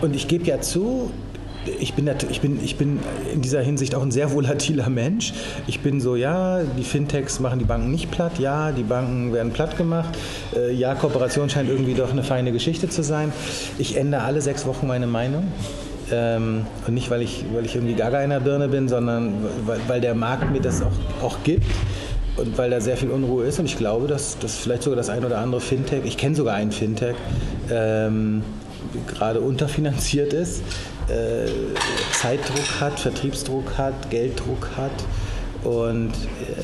und 0.00 0.14
ich 0.14 0.28
gebe 0.28 0.44
ja 0.44 0.60
zu, 0.60 1.10
ich 1.80 1.94
bin, 1.94 2.08
ich, 2.30 2.40
bin, 2.40 2.64
ich 2.64 2.76
bin 2.76 3.00
in 3.32 3.42
dieser 3.42 3.60
Hinsicht 3.60 3.94
auch 3.94 4.02
ein 4.02 4.10
sehr 4.10 4.32
volatiler 4.32 4.88
Mensch. 4.88 5.32
Ich 5.66 5.80
bin 5.80 6.00
so, 6.00 6.16
ja, 6.16 6.62
die 6.62 6.84
Fintechs 6.84 7.40
machen 7.40 7.58
die 7.58 7.64
Banken 7.64 7.90
nicht 7.90 8.10
platt, 8.10 8.38
ja, 8.38 8.72
die 8.72 8.82
Banken 8.82 9.32
werden 9.32 9.52
platt 9.52 9.76
gemacht, 9.76 10.16
äh, 10.56 10.72
ja, 10.72 10.94
Kooperation 10.94 11.50
scheint 11.50 11.68
irgendwie 11.68 11.94
doch 11.94 12.10
eine 12.10 12.22
feine 12.22 12.52
Geschichte 12.52 12.88
zu 12.88 13.02
sein. 13.02 13.32
Ich 13.78 13.96
ändere 13.96 14.22
alle 14.22 14.40
sechs 14.40 14.66
Wochen 14.66 14.86
meine 14.86 15.06
Meinung. 15.06 15.44
Ähm, 16.10 16.64
und 16.86 16.94
nicht, 16.94 17.10
weil 17.10 17.20
ich, 17.20 17.44
weil 17.52 17.66
ich 17.66 17.74
irgendwie 17.74 17.94
gaga 17.94 18.22
in 18.22 18.30
der 18.30 18.40
Birne 18.40 18.68
bin, 18.68 18.88
sondern 18.88 19.34
weil, 19.66 19.78
weil 19.88 20.00
der 20.00 20.14
Markt 20.14 20.50
mir 20.50 20.60
das 20.60 20.80
auch, 20.82 21.22
auch 21.22 21.36
gibt 21.44 21.66
und 22.36 22.56
weil 22.56 22.70
da 22.70 22.80
sehr 22.80 22.96
viel 22.96 23.10
Unruhe 23.10 23.44
ist. 23.44 23.58
Und 23.58 23.66
ich 23.66 23.76
glaube, 23.76 24.06
dass, 24.06 24.38
dass 24.38 24.56
vielleicht 24.56 24.84
sogar 24.84 24.96
das 24.96 25.10
ein 25.10 25.24
oder 25.24 25.38
andere 25.38 25.60
Fintech, 25.60 26.04
ich 26.04 26.16
kenne 26.16 26.34
sogar 26.34 26.54
einen 26.54 26.72
Fintech, 26.72 27.14
ähm, 27.70 28.42
gerade 29.06 29.40
unterfinanziert 29.40 30.32
ist, 30.32 30.62
äh, 31.08 31.46
Zeitdruck 32.12 32.80
hat, 32.80 33.00
Vertriebsdruck 33.00 33.78
hat, 33.78 34.10
Gelddruck 34.10 34.70
hat 34.76 34.92
und 35.64 36.12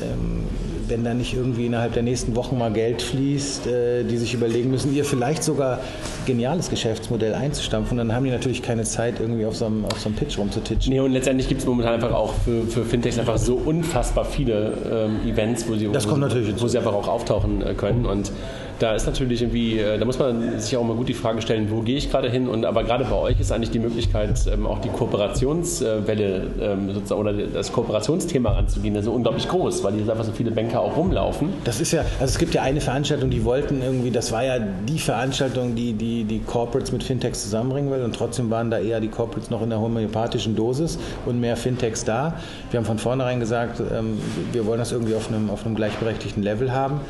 ähm, 0.01 0.47
wenn 0.89 1.03
da 1.03 1.13
nicht 1.13 1.33
irgendwie 1.33 1.65
innerhalb 1.65 1.93
der 1.93 2.03
nächsten 2.03 2.35
Wochen 2.35 2.57
mal 2.57 2.71
Geld 2.71 3.01
fließt, 3.01 3.67
äh, 3.67 4.03
die 4.03 4.17
sich 4.17 4.33
überlegen 4.33 4.71
müssen, 4.71 4.93
ihr 4.93 5.05
vielleicht 5.05 5.43
sogar 5.43 5.79
geniales 6.25 6.69
Geschäftsmodell 6.69 7.33
einzustampfen, 7.33 7.97
dann 7.97 8.13
haben 8.13 8.25
die 8.25 8.31
natürlich 8.31 8.61
keine 8.61 8.83
Zeit, 8.83 9.19
irgendwie 9.19 9.45
auf 9.45 9.55
so 9.55 9.65
einem, 9.65 9.85
auf 9.85 9.99
so 9.99 10.09
einem 10.09 10.15
Pitch 10.15 10.37
rumzutitschen. 10.37 10.93
Nee, 10.93 10.99
und 10.99 11.11
letztendlich 11.11 11.47
gibt 11.47 11.61
es 11.61 11.67
momentan 11.67 11.95
einfach 11.95 12.13
auch 12.13 12.33
für, 12.45 12.63
für 12.63 12.85
Fintechs 12.85 13.19
einfach 13.19 13.37
so 13.37 13.55
unfassbar 13.55 14.25
viele 14.25 14.73
ähm, 14.91 15.29
Events, 15.29 15.67
wo 15.67 15.75
sie, 15.75 15.89
das 15.91 16.05
wo, 16.05 16.11
kommt 16.11 16.21
natürlich 16.21 16.61
wo 16.61 16.67
sie 16.67 16.77
einfach 16.77 16.93
auch 16.93 17.07
auftauchen 17.07 17.61
äh, 17.61 17.73
können 17.73 18.05
und 18.05 18.31
da 18.79 18.93
ist 18.93 19.05
natürlich 19.05 19.41
irgendwie, 19.41 19.79
äh, 19.79 19.97
da 19.97 20.05
muss 20.05 20.19
man 20.19 20.59
sich 20.59 20.75
auch 20.75 20.83
mal 20.83 20.95
gut 20.95 21.07
die 21.07 21.13
Frage 21.13 21.41
stellen, 21.41 21.71
wo 21.71 21.81
gehe 21.81 21.97
ich 21.97 22.11
gerade 22.11 22.29
hin? 22.29 22.47
Und 22.47 22.65
aber 22.65 22.83
gerade 22.83 23.05
bei 23.05 23.15
euch 23.15 23.39
ist 23.39 23.51
eigentlich 23.51 23.71
die 23.71 23.79
Möglichkeit, 23.79 24.39
ähm, 24.51 24.65
auch 24.65 24.79
die 24.79 24.89
Kooperationswelle 24.89 26.47
ähm, 26.61 26.93
sozusagen 26.93 27.21
oder 27.21 27.33
das 27.33 27.71
Kooperationsthema 27.71 28.51
anzugehen, 28.51 28.95
also 28.95 29.11
unglaublich 29.11 29.47
groß, 29.47 29.83
weil 29.83 29.93
hier 29.93 30.09
einfach 30.09 30.25
so 30.25 30.33
viele 30.33 30.51
Banker 30.51 30.74
auch 30.79 30.97
rumlaufen. 30.97 31.49
Das 31.63 31.81
ist 31.81 31.91
ja, 31.91 32.01
also 32.19 32.25
es 32.25 32.37
gibt 32.37 32.53
ja 32.53 32.61
eine 32.61 32.81
Veranstaltung, 32.81 33.29
die 33.29 33.43
wollten 33.43 33.81
irgendwie, 33.81 34.11
das 34.11 34.31
war 34.31 34.43
ja 34.43 34.59
die 34.59 34.99
Veranstaltung, 34.99 35.75
die 35.75 35.93
die, 35.93 36.23
die 36.23 36.39
Corporates 36.39 36.91
mit 36.91 37.03
Fintechs 37.03 37.43
zusammenbringen 37.43 37.91
will 37.91 38.03
und 38.03 38.15
trotzdem 38.15 38.49
waren 38.49 38.71
da 38.71 38.79
eher 38.79 38.99
die 38.99 39.09
Corporates 39.09 39.49
noch 39.49 39.61
in 39.61 39.69
der 39.69 39.79
homöopathischen 39.79 40.55
Dosis 40.55 40.97
und 41.25 41.39
mehr 41.39 41.57
Fintechs 41.57 42.03
da. 42.03 42.35
Wir 42.71 42.79
haben 42.79 42.85
von 42.85 42.99
vornherein 42.99 43.39
gesagt, 43.39 43.79
ähm, 43.79 44.19
wir 44.51 44.65
wollen 44.65 44.79
das 44.79 44.91
irgendwie 44.91 45.15
auf 45.15 45.27
einem, 45.27 45.49
auf 45.49 45.65
einem 45.65 45.75
gleichberechtigten 45.75 46.43
Level 46.43 46.71
haben. 46.71 47.01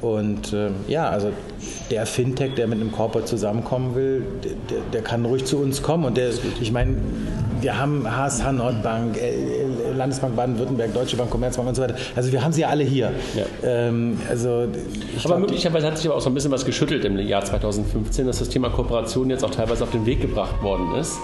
Und 0.00 0.52
äh, 0.52 0.70
ja, 0.86 1.08
also 1.08 1.32
der 1.90 2.06
Fintech, 2.06 2.54
der 2.54 2.68
mit 2.68 2.80
einem 2.80 2.92
Corporate 2.92 3.26
zusammenkommen 3.26 3.96
will, 3.96 4.24
der, 4.44 4.78
der 4.92 5.02
kann 5.02 5.24
ruhig 5.24 5.44
zu 5.44 5.58
uns 5.58 5.82
kommen. 5.82 6.04
Und 6.04 6.16
der, 6.16 6.30
ich 6.60 6.70
meine, 6.70 6.96
wir 7.60 7.80
haben 7.80 8.06
HSH 8.08 8.52
Nordbank, 8.52 9.16
äh, 9.16 9.64
Landesbank 9.96 10.36
Baden-Württemberg, 10.36 10.94
Deutsche 10.94 11.16
Bank, 11.16 11.30
Commerzbank 11.30 11.68
und 11.68 11.74
so 11.74 11.82
weiter. 11.82 11.96
Also 12.14 12.32
wir 12.32 12.42
haben 12.42 12.52
sie 12.52 12.64
alle 12.64 12.84
hier. 12.84 13.12
Ja. 13.36 13.44
Ähm, 13.64 14.18
also 14.28 14.48
aber 14.50 14.68
glaub, 15.22 15.38
möglicherweise 15.40 15.86
hat 15.86 15.96
sich 15.96 16.06
aber 16.06 16.16
auch 16.16 16.20
so 16.20 16.30
ein 16.30 16.34
bisschen 16.34 16.50
was 16.50 16.64
geschüttelt 16.64 17.04
im 17.04 17.18
Jahr 17.18 17.44
2015, 17.44 18.26
dass 18.26 18.38
das 18.38 18.48
Thema 18.48 18.70
Kooperation 18.70 19.30
jetzt 19.30 19.44
auch 19.44 19.50
teilweise 19.50 19.84
auf 19.84 19.90
den 19.90 20.06
Weg 20.06 20.20
gebracht 20.20 20.62
worden 20.62 20.94
ist 20.94 21.18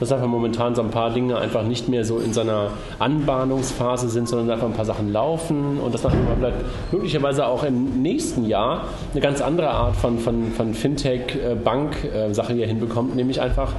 dass 0.00 0.10
einfach 0.12 0.26
momentan 0.26 0.74
so 0.74 0.80
ein 0.82 0.90
paar 0.90 1.10
Dinge 1.10 1.38
einfach 1.38 1.62
nicht 1.62 1.88
mehr 1.88 2.04
so 2.06 2.18
in 2.18 2.32
seiner 2.32 2.70
Anbahnungsphase 2.98 4.08
sind, 4.08 4.28
sondern 4.28 4.50
einfach 4.50 4.66
ein 4.66 4.72
paar 4.72 4.86
Sachen 4.86 5.12
laufen 5.12 5.78
und 5.78 5.92
dass 5.92 6.02
man 6.02 6.14
vielleicht 6.38 6.56
möglicherweise 6.90 7.46
auch 7.46 7.62
im 7.64 8.00
nächsten 8.00 8.46
Jahr 8.46 8.86
eine 9.12 9.20
ganz 9.20 9.42
andere 9.42 9.68
Art 9.68 9.94
von, 9.94 10.18
von, 10.18 10.52
von 10.52 10.72
Fintech-Bank-Sache 10.72 12.54
hier 12.54 12.66
hinbekommt, 12.66 13.14
nämlich 13.14 13.42
einfach 13.42 13.74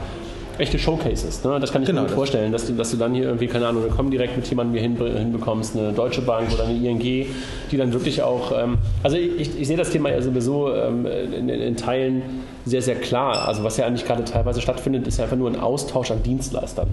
echte 0.62 0.80
Showcases. 0.80 1.44
Ne? 1.44 1.60
Das 1.60 1.72
kann 1.72 1.82
ich 1.82 1.88
genau, 1.88 2.02
mir 2.02 2.08
gut 2.08 2.16
vorstellen, 2.16 2.52
dass 2.52 2.68
du, 2.68 2.74
dass 2.74 2.92
du 2.92 2.98
dann 2.98 3.14
hier 3.14 3.26
irgendwie, 3.26 3.48
keine 3.48 3.68
Ahnung, 3.68 3.84
eine 3.98 4.10
direkt 4.10 4.36
mit 4.38 4.48
jemandem 4.48 4.80
hier 4.80 5.18
hinbekommst, 5.20 5.76
eine 5.76 5.92
Deutsche 5.92 6.22
Bank 6.22 6.54
oder 6.54 6.66
eine 6.66 6.74
ING, 6.74 7.00
die 7.00 7.78
dann 7.78 7.92
wirklich 7.94 8.22
auch, 8.22 8.52
ähm, 8.58 8.78
also 9.04 9.18
ich, 9.18 9.60
ich, 9.60 9.68
sehe 9.68 9.78
das 9.78 9.90
Thema 9.90 10.10
ja 10.10 10.22
sowieso 10.22 10.74
ähm, 10.74 11.06
in, 11.06 11.50
in, 11.50 11.76
Teilen 11.76 12.22
sehr, 12.66 12.82
sehr 12.82 12.96
klar. 12.96 13.48
Also 13.48 13.64
was 13.64 13.78
ja 13.78 13.86
eigentlich 13.86 14.06
gerade 14.06 14.24
teilweise 14.24 14.62
stattfindet, 14.62 15.08
ist 15.08 15.18
ja 15.18 15.26
einfach 15.26 15.38
nur 15.38 15.50
ein 15.50 15.60
Austausch 15.60 16.12
an 16.12 16.24
Dienstleistern. 16.24 16.88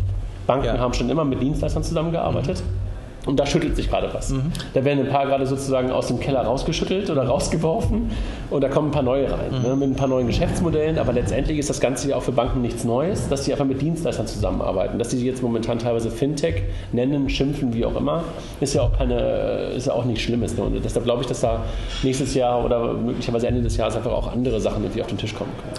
Banken 0.47 0.67
ja. 0.67 0.79
haben 0.79 0.95
schon 0.95 1.11
immer 1.11 1.25
mit 1.25 1.41
Dienstleistern 1.43 1.85
zusammengearbeitet. 1.85 2.59
Mhm. 2.61 2.88
Und 3.29 3.39
da 3.39 3.45
schüttelt 3.45 3.77
sich 3.77 3.91
gerade 3.91 4.09
was. 4.15 4.31
Mhm. 4.31 4.53
Da 4.73 4.87
werden 4.87 5.05
ein 5.05 5.13
paar 5.13 5.27
gerade 5.27 5.45
sozusagen 5.45 5.91
aus 5.91 6.07
dem 6.07 6.19
Keller 6.19 6.41
rausgeschüttelt 6.41 7.11
oder 7.11 7.27
rausgeworfen 7.27 8.11
und 8.49 8.65
da 8.65 8.71
kommen 8.71 8.89
ein 8.89 8.91
paar 8.91 9.03
neue 9.03 9.31
rein. 9.31 9.51
Mhm. 9.51 9.69
Ne, 9.69 9.77
mit 9.77 9.91
ein 9.91 9.97
paar 9.97 10.09
neuen 10.09 10.27
Geschäftsmodellen, 10.29 10.99
aber 10.99 11.13
letztendlich 11.13 11.59
ist 11.59 11.69
das 11.69 11.79
Ganze 11.79 12.09
ja 12.09 12.17
auch 12.17 12.23
für 12.23 12.33
Banken 12.33 12.63
nichts 12.63 12.85
Neues, 12.85 13.29
dass 13.29 13.45
sie 13.45 13.53
einfach 13.53 13.67
mit 13.67 13.83
Dienstleistern 13.83 14.27
zusammenarbeiten. 14.27 14.99
Dass 14.99 15.11
sie 15.11 15.23
jetzt 15.27 15.43
momentan 15.43 15.79
teilweise 15.79 16.11
Fintech 16.11 16.63
nennen, 16.93 17.29
schimpfen, 17.29 17.75
wie 17.75 17.85
auch 17.85 17.97
immer, 17.97 18.25
ist 18.63 18.73
ja 18.73 18.81
auch, 18.81 18.97
keine, 18.97 19.73
ist 19.77 19.89
ja 19.89 19.93
auch 19.93 20.07
nichts 20.07 20.23
Schlimmes. 20.23 20.57
Ne? 20.57 20.63
Und 20.63 20.83
deshalb 20.83 21.05
glaube 21.05 21.21
ich, 21.21 21.29
dass 21.29 21.43
da 21.43 21.65
nächstes 22.03 22.33
Jahr 22.33 22.65
oder 22.65 22.95
möglicherweise 22.95 23.47
Ende 23.47 23.61
des 23.61 23.77
Jahres 23.77 23.95
einfach 23.95 24.13
auch 24.13 24.33
andere 24.33 24.59
Sachen 24.59 24.83
irgendwie 24.85 25.03
auf 25.03 25.09
den 25.09 25.19
Tisch 25.19 25.35
kommen 25.35 25.53
können 25.63 25.77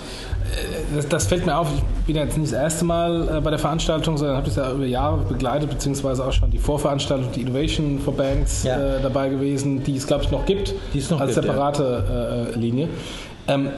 das, 0.96 1.08
das, 1.08 1.28
fällt 1.28 1.46
mir 1.46 1.58
auf, 1.58 1.68
ich 1.74 2.06
bin 2.06 2.16
jetzt 2.16 2.38
nicht 2.38 2.52
das 2.52 2.60
erste 2.60 2.86
Mal 2.86 3.38
äh, 3.38 3.42
bei 3.42 3.50
der 3.50 3.60
Veranstaltung, 3.60 4.18
sondern 4.18 4.38
habe 4.38 4.48
das 4.48 4.56
ja 4.56 4.72
über 4.72 4.86
Jahre 4.86 5.18
begleitet, 5.18 5.70
beziehungsweise 5.70 6.26
auch 6.26 6.34
schon 6.34 6.52
die 6.52 6.58
Vorveranstaltung, 6.58 7.32
die 7.32 7.42
Innovation 7.42 8.00
for 8.00 8.16
Banks 8.16 8.64
ja. 8.64 8.98
äh, 8.98 9.02
dabei 9.02 9.30
gewesen, 9.30 9.84
die 9.84 9.96
es, 9.96 10.08
glaube 10.08 10.24
ich, 10.24 10.32
noch 10.32 10.46
gibt, 10.46 10.74
die 10.94 11.00
es 11.00 11.10
noch 11.10 11.20
als 11.20 11.36
gibt, 11.36 11.46
separate 11.46 12.04
ja. 12.08 12.54
äh, 12.54 12.60
Linie. 12.60 12.90
Ähm, 13.48 13.70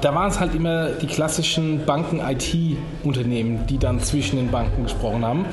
da 0.00 0.14
waren 0.14 0.28
es 0.28 0.40
halt 0.40 0.54
immer 0.54 0.88
die 0.88 1.06
klassischen 1.06 1.84
Banken-IT-Unternehmen, 1.84 3.66
die 3.68 3.78
dann 3.78 4.00
zwischen 4.00 4.36
den 4.36 4.50
Banken 4.50 4.82
gesprochen 4.82 5.24
haben, 5.24 5.44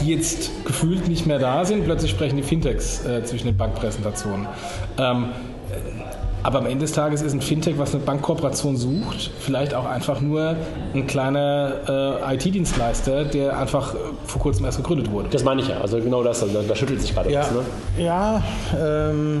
die 0.00 0.10
jetzt 0.10 0.64
gefühlt 0.64 1.08
nicht 1.08 1.26
mehr 1.26 1.40
da 1.40 1.64
sind. 1.64 1.84
Plötzlich 1.84 2.12
sprechen 2.12 2.36
die 2.36 2.42
Fintechs 2.44 3.04
äh, 3.04 3.24
zwischen 3.24 3.46
den 3.46 3.56
Bankpräsentationen. 3.56 4.46
Ähm, 4.98 5.30
aber 6.44 6.58
am 6.58 6.66
Ende 6.66 6.84
des 6.84 6.92
Tages 6.92 7.22
ist 7.22 7.32
ein 7.32 7.40
Fintech, 7.40 7.78
was 7.78 7.94
eine 7.94 8.04
Bankkooperation 8.04 8.76
sucht, 8.76 9.30
vielleicht 9.40 9.72
auch 9.74 9.86
einfach 9.86 10.20
nur 10.20 10.56
ein 10.94 11.06
kleiner 11.06 12.20
äh, 12.28 12.34
IT-Dienstleister, 12.34 13.24
der 13.24 13.58
einfach 13.58 13.94
äh, 13.94 13.98
vor 14.26 14.42
kurzem 14.42 14.66
erst 14.66 14.76
gegründet 14.76 15.10
wurde. 15.10 15.30
Das 15.30 15.42
meine 15.42 15.62
ich 15.62 15.68
ja. 15.68 15.80
Also 15.80 15.98
genau 16.00 16.22
das. 16.22 16.42
Also 16.42 16.60
da 16.60 16.76
schüttelt 16.76 17.00
sich 17.00 17.14
gerade 17.14 17.32
ja, 17.32 17.40
was. 17.40 17.50
Ne? 17.50 17.62
Ja, 17.96 18.42
ähm, 18.78 19.40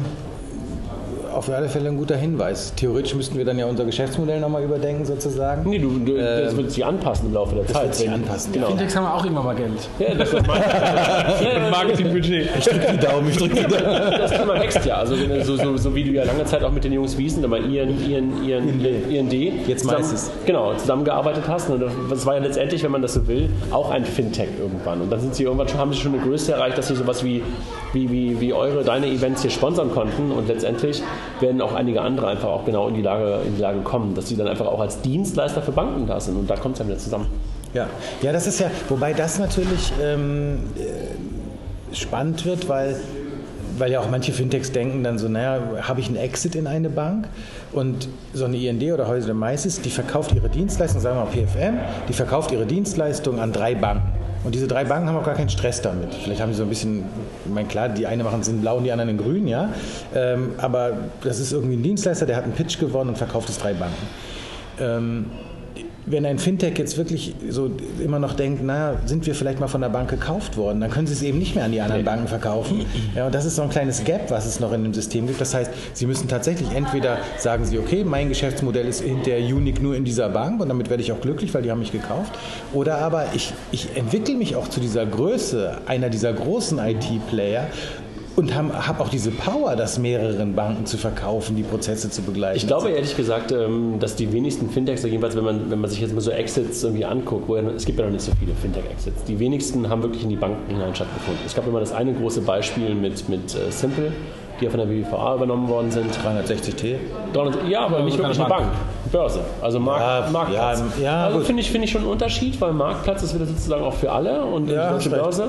auf 1.34 1.50
alle 1.50 1.68
Fälle 1.68 1.88
ein 1.88 1.96
guter 1.96 2.16
Hinweis. 2.16 2.72
Theoretisch 2.76 3.14
müssten 3.14 3.36
wir 3.36 3.44
dann 3.44 3.58
ja 3.58 3.66
unser 3.66 3.84
Geschäftsmodell 3.84 4.40
nochmal 4.40 4.62
überdenken, 4.62 5.04
sozusagen. 5.04 5.68
Nee, 5.68 5.78
du, 5.78 5.98
du 5.98 6.16
ähm, 6.16 6.44
das 6.44 6.56
wird 6.56 6.70
sich 6.70 6.84
anpassen 6.84 7.28
im 7.28 7.34
Laufe 7.34 7.54
der 7.54 7.64
das 7.64 7.72
Zeit. 7.72 7.84
Wird 7.84 7.94
sich 7.94 8.10
anpassen, 8.10 8.52
genau. 8.52 8.68
Fintechs 8.68 8.96
haben 8.96 9.06
auch 9.06 9.24
irgendwann 9.24 9.44
mal 9.44 9.56
Geld. 9.56 9.88
Ja, 9.98 10.14
das 10.14 10.32
ist 10.32 10.46
mein 10.46 11.70
Marketingbudget. 11.70 12.48
Ich 12.58 12.64
drücke 12.64 12.92
die 12.92 12.98
Daumen, 12.98 13.28
ich 13.28 13.36
drücke 13.36 13.54
die 13.56 13.62
Daumen. 13.62 14.10
Das 14.18 14.30
Thema 14.30 14.60
wächst 14.60 14.84
ja. 14.84 14.96
Also 14.96 15.16
so, 15.42 15.56
so, 15.56 15.76
so, 15.76 15.94
wie 15.94 16.04
du 16.04 16.12
ja 16.12 16.24
lange 16.24 16.44
Zeit 16.44 16.62
auch 16.62 16.72
mit 16.72 16.84
den 16.84 16.92
Jungs 16.92 17.18
Wiesen, 17.18 17.44
aber 17.44 17.58
IN, 17.58 18.00
IN, 18.10 18.44
IN, 18.44 18.84
IND, 19.10 19.32
jetzt 19.32 19.82
zusammen, 19.82 20.00
meistens. 20.00 20.30
Genau, 20.46 20.74
zusammengearbeitet 20.74 21.44
hast. 21.48 21.70
Und 21.70 21.84
das 22.10 22.26
war 22.26 22.36
ja 22.36 22.42
letztendlich, 22.42 22.82
wenn 22.82 22.92
man 22.92 23.02
das 23.02 23.14
so 23.14 23.26
will, 23.26 23.48
auch 23.70 23.90
ein 23.90 24.04
Fintech 24.04 24.48
irgendwann. 24.58 25.00
Und 25.00 25.10
dann 25.10 25.20
sind 25.20 25.34
sie 25.34 25.44
irgendwann 25.44 25.68
schon, 25.68 25.78
haben 25.78 25.92
sie 25.92 26.00
schon 26.00 26.14
eine 26.14 26.22
Größe 26.22 26.52
erreicht, 26.52 26.78
dass 26.78 26.88
sie 26.88 26.96
sowas 26.96 27.24
wie, 27.24 27.42
wie, 27.94 28.10
wie, 28.10 28.40
wie 28.40 28.52
eure, 28.52 28.84
deine 28.84 29.06
Events 29.06 29.42
hier 29.42 29.50
sponsern 29.50 29.90
konnten. 29.92 30.30
Und 30.32 30.48
letztendlich 30.48 31.02
werden 31.40 31.60
auch 31.60 31.74
einige 31.74 32.02
andere 32.02 32.26
einfach 32.26 32.48
auch 32.48 32.64
genau 32.64 32.88
in 32.88 32.94
die 32.94 33.02
Lage, 33.02 33.40
in 33.46 33.56
die 33.56 33.62
Lage 33.62 33.80
kommen, 33.80 34.14
dass 34.14 34.28
sie 34.28 34.36
dann 34.36 34.48
einfach 34.48 34.66
auch 34.66 34.80
als 34.80 35.00
Dienstleister 35.00 35.62
für 35.62 35.72
Banken 35.72 36.06
da 36.06 36.20
sind. 36.20 36.36
Und 36.36 36.50
da 36.50 36.56
kommt 36.56 36.74
es 36.74 36.78
dann 36.78 36.88
wieder 36.88 36.98
zusammen. 36.98 37.26
Ja, 37.72 37.88
ja, 38.22 38.32
das 38.32 38.46
ist 38.46 38.60
ja, 38.60 38.70
wobei 38.88 39.12
das 39.14 39.38
natürlich 39.38 39.92
ähm, 40.00 40.58
äh, 40.76 41.94
spannend 41.94 42.44
wird, 42.44 42.68
weil, 42.68 43.00
weil 43.78 43.90
ja 43.90 43.98
auch 43.98 44.08
manche 44.08 44.32
Fintechs 44.32 44.70
denken 44.70 45.02
dann 45.02 45.18
so, 45.18 45.28
naja, 45.28 45.60
habe 45.82 45.98
ich 45.98 46.06
einen 46.06 46.16
Exit 46.16 46.54
in 46.54 46.68
eine 46.68 46.88
Bank 46.88 47.28
und 47.72 48.08
so 48.32 48.44
eine 48.44 48.56
IND 48.56 48.82
oder 48.92 49.08
heute 49.08 49.26
der 49.26 49.34
Meißes, 49.34 49.80
die 49.80 49.90
verkauft 49.90 50.32
ihre 50.32 50.48
Dienstleistung, 50.48 51.00
sagen 51.00 51.18
wir 51.18 51.24
mal 51.24 51.30
PFM, 51.30 51.78
die 52.08 52.12
verkauft 52.12 52.52
ihre 52.52 52.66
Dienstleistung 52.66 53.40
an 53.40 53.52
drei 53.52 53.74
Banken. 53.74 54.23
Und 54.44 54.54
diese 54.54 54.68
drei 54.68 54.84
Banken 54.84 55.08
haben 55.08 55.16
auch 55.16 55.24
gar 55.24 55.34
keinen 55.34 55.48
Stress 55.48 55.80
damit. 55.80 56.14
Vielleicht 56.14 56.40
haben 56.40 56.52
sie 56.52 56.58
so 56.58 56.64
ein 56.64 56.68
bisschen, 56.68 57.04
ich 57.46 57.50
meine, 57.52 57.66
klar, 57.66 57.88
die 57.88 58.06
eine 58.06 58.22
machen 58.24 58.40
es 58.40 58.48
in 58.48 58.60
blau 58.60 58.76
und 58.76 58.84
die 58.84 58.92
anderen 58.92 59.10
in 59.10 59.16
grün, 59.18 59.48
ja. 59.48 59.70
Ähm, 60.14 60.52
aber 60.58 60.92
das 61.22 61.40
ist 61.40 61.52
irgendwie 61.52 61.76
ein 61.76 61.82
Dienstleister, 61.82 62.26
der 62.26 62.36
hat 62.36 62.44
einen 62.44 62.52
Pitch 62.52 62.78
gewonnen 62.78 63.10
und 63.10 63.16
verkauft 63.16 63.48
es 63.48 63.58
drei 63.58 63.72
Banken. 63.72 64.06
Ähm, 64.78 65.26
wenn 66.06 66.26
ein 66.26 66.38
Fintech 66.38 66.78
jetzt 66.78 66.98
wirklich 66.98 67.34
so 67.48 67.70
immer 68.02 68.18
noch 68.18 68.34
denkt, 68.34 68.60
na, 68.62 68.94
sind 69.06 69.26
wir 69.26 69.34
vielleicht 69.34 69.60
mal 69.60 69.68
von 69.68 69.80
der 69.80 69.88
Bank 69.88 70.10
gekauft 70.10 70.56
worden, 70.56 70.80
dann 70.80 70.90
können 70.90 71.06
sie 71.06 71.14
es 71.14 71.22
eben 71.22 71.38
nicht 71.38 71.54
mehr 71.54 71.64
an 71.64 71.72
die 71.72 71.80
anderen 71.80 72.04
Banken 72.04 72.28
verkaufen. 72.28 72.84
Ja, 73.14 73.26
und 73.26 73.34
das 73.34 73.44
ist 73.44 73.56
so 73.56 73.62
ein 73.62 73.70
kleines 73.70 74.04
Gap, 74.04 74.30
was 74.30 74.46
es 74.46 74.60
noch 74.60 74.72
in 74.72 74.82
dem 74.82 74.92
System 74.92 75.26
gibt. 75.26 75.40
Das 75.40 75.54
heißt, 75.54 75.70
sie 75.92 76.06
müssen 76.06 76.28
tatsächlich 76.28 76.70
entweder 76.74 77.18
sagen 77.38 77.64
sie, 77.64 77.78
okay, 77.78 78.04
mein 78.04 78.28
Geschäftsmodell 78.28 78.86
ist 78.86 79.02
hinterher 79.02 79.44
unique 79.54 79.82
nur 79.82 79.94
in 79.96 80.04
dieser 80.04 80.28
Bank 80.28 80.60
und 80.60 80.68
damit 80.68 80.90
werde 80.90 81.02
ich 81.02 81.12
auch 81.12 81.20
glücklich, 81.20 81.54
weil 81.54 81.62
die 81.62 81.70
haben 81.70 81.80
mich 81.80 81.92
gekauft. 81.92 82.32
Oder 82.72 82.98
aber 82.98 83.26
ich, 83.34 83.52
ich 83.72 83.96
entwickle 83.96 84.34
mich 84.34 84.56
auch 84.56 84.68
zu 84.68 84.80
dieser 84.80 85.06
Größe 85.06 85.78
einer 85.86 86.10
dieser 86.10 86.32
großen 86.32 86.78
IT-Player 86.78 87.68
und 88.36 88.54
habe 88.54 88.86
hab 88.86 89.00
auch 89.00 89.08
diese 89.08 89.30
Power, 89.30 89.76
das 89.76 89.98
mehreren 89.98 90.54
Banken 90.54 90.86
zu 90.86 90.96
verkaufen, 90.96 91.56
die 91.56 91.62
Prozesse 91.62 92.10
zu 92.10 92.22
begleiten. 92.22 92.56
Ich 92.56 92.66
glaube 92.66 92.90
ehrlich 92.90 93.16
gesagt, 93.16 93.52
ähm, 93.52 93.98
dass 94.00 94.16
die 94.16 94.32
wenigsten 94.32 94.70
Fintechs, 94.70 95.02
jedenfalls 95.04 95.36
wenn 95.36 95.44
man, 95.44 95.70
wenn 95.70 95.80
man 95.80 95.90
sich 95.90 96.00
jetzt 96.00 96.14
mal 96.14 96.20
so 96.20 96.30
Exits 96.30 96.82
irgendwie 96.82 97.04
anguckt, 97.04 97.48
wo 97.48 97.56
es 97.56 97.84
gibt 97.84 97.98
ja 97.98 98.04
noch 98.04 98.12
nicht 98.12 98.24
so 98.24 98.32
viele 98.38 98.54
Fintech-Exits, 98.54 99.24
die 99.24 99.38
wenigsten 99.38 99.88
haben 99.88 100.02
wirklich 100.02 100.22
in 100.24 100.30
die 100.30 100.36
Banken 100.36 100.72
hinein 100.72 100.94
stattgefunden. 100.94 101.42
Es 101.46 101.54
gab 101.54 101.66
immer 101.66 101.80
das 101.80 101.92
eine 101.92 102.12
große 102.12 102.40
Beispiel 102.40 102.94
mit, 102.94 103.28
mit 103.28 103.54
äh, 103.54 103.70
Simple, 103.70 104.12
die 104.60 104.64
ja 104.64 104.70
von 104.70 104.80
der 104.80 104.86
BBVA 104.86 105.34
übernommen 105.36 105.68
worden 105.68 105.90
sind. 105.90 106.06
360T? 106.16 106.96
300, 107.32 107.68
ja, 107.68 107.80
aber 107.86 108.00
nicht 108.02 108.18
wirklich 108.18 108.38
eine 108.40 108.48
Bank. 108.48 108.66
Börse. 109.12 109.40
Also 109.62 109.78
Markt, 109.78 110.00
Ja, 110.26 110.30
Marktplatz. 110.32 110.82
ja, 110.98 111.04
ja, 111.04 111.24
also 111.26 111.40
finde 111.40 111.62
ich, 111.62 111.70
finde 111.70 111.84
ich 111.86 111.90
schon 111.92 112.02
einen 112.02 112.10
Unterschied, 112.10 112.60
weil 112.60 112.72
Marktplatz 112.72 113.22
ist 113.22 113.34
wieder 113.34 113.46
sozusagen 113.46 113.84
auch 113.84 113.92
für 113.94 114.10
alle 114.10 114.42
und 114.44 114.66
die 114.66 114.74
deutsche. 114.74 115.10
Börse. 115.10 115.48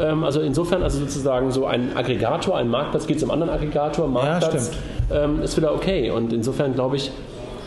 Ähm, 0.00 0.22
also 0.24 0.40
insofern, 0.40 0.82
also 0.82 0.98
sozusagen 1.00 1.50
so 1.50 1.66
ein 1.66 1.96
Aggregator, 1.96 2.56
ein 2.56 2.68
Marktplatz 2.68 3.06
geht 3.06 3.18
zum 3.20 3.30
anderen 3.30 3.52
Aggregator, 3.52 4.06
Marktplatz 4.06 4.70
ähm, 5.12 5.42
ist 5.42 5.56
wieder 5.56 5.74
okay. 5.74 6.10
Und 6.10 6.32
insofern 6.32 6.74
glaube 6.74 6.96
ich, 6.96 7.10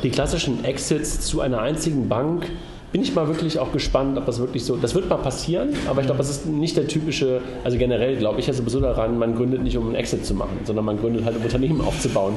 die 0.03 0.09
klassischen 0.09 0.63
Exits 0.65 1.21
zu 1.21 1.41
einer 1.41 1.59
einzigen 1.59 2.07
Bank 2.09 2.49
bin 2.93 3.01
ich 3.01 3.13
mal 3.15 3.27
wirklich 3.27 3.57
auch 3.57 3.71
gespannt, 3.71 4.17
ob 4.19 4.27
das 4.27 4.37
wirklich 4.39 4.63
so, 4.63 4.77
das 4.77 4.93
wird 4.93 5.09
mal 5.09 5.17
passieren, 5.17 5.69
aber 5.89 6.01
ich 6.01 6.05
glaube, 6.05 6.19
das 6.19 6.29
ist 6.29 6.45
nicht 6.45 6.77
der 6.77 6.87
typische, 6.87 7.41
also 7.63 7.77
generell 7.79 8.15
glaube 8.17 8.39
ich 8.39 8.45
ja 8.45 8.53
sowieso 8.53 8.79
daran, 8.79 9.17
man 9.17 9.35
gründet 9.35 9.63
nicht, 9.63 9.75
um 9.77 9.87
einen 9.87 9.95
Exit 9.95 10.23
zu 10.25 10.35
machen, 10.35 10.59
sondern 10.63 10.85
man 10.85 10.99
gründet 10.99 11.25
halt, 11.25 11.35
um 11.35 11.41
Unternehmen 11.41 11.81
aufzubauen. 11.81 12.35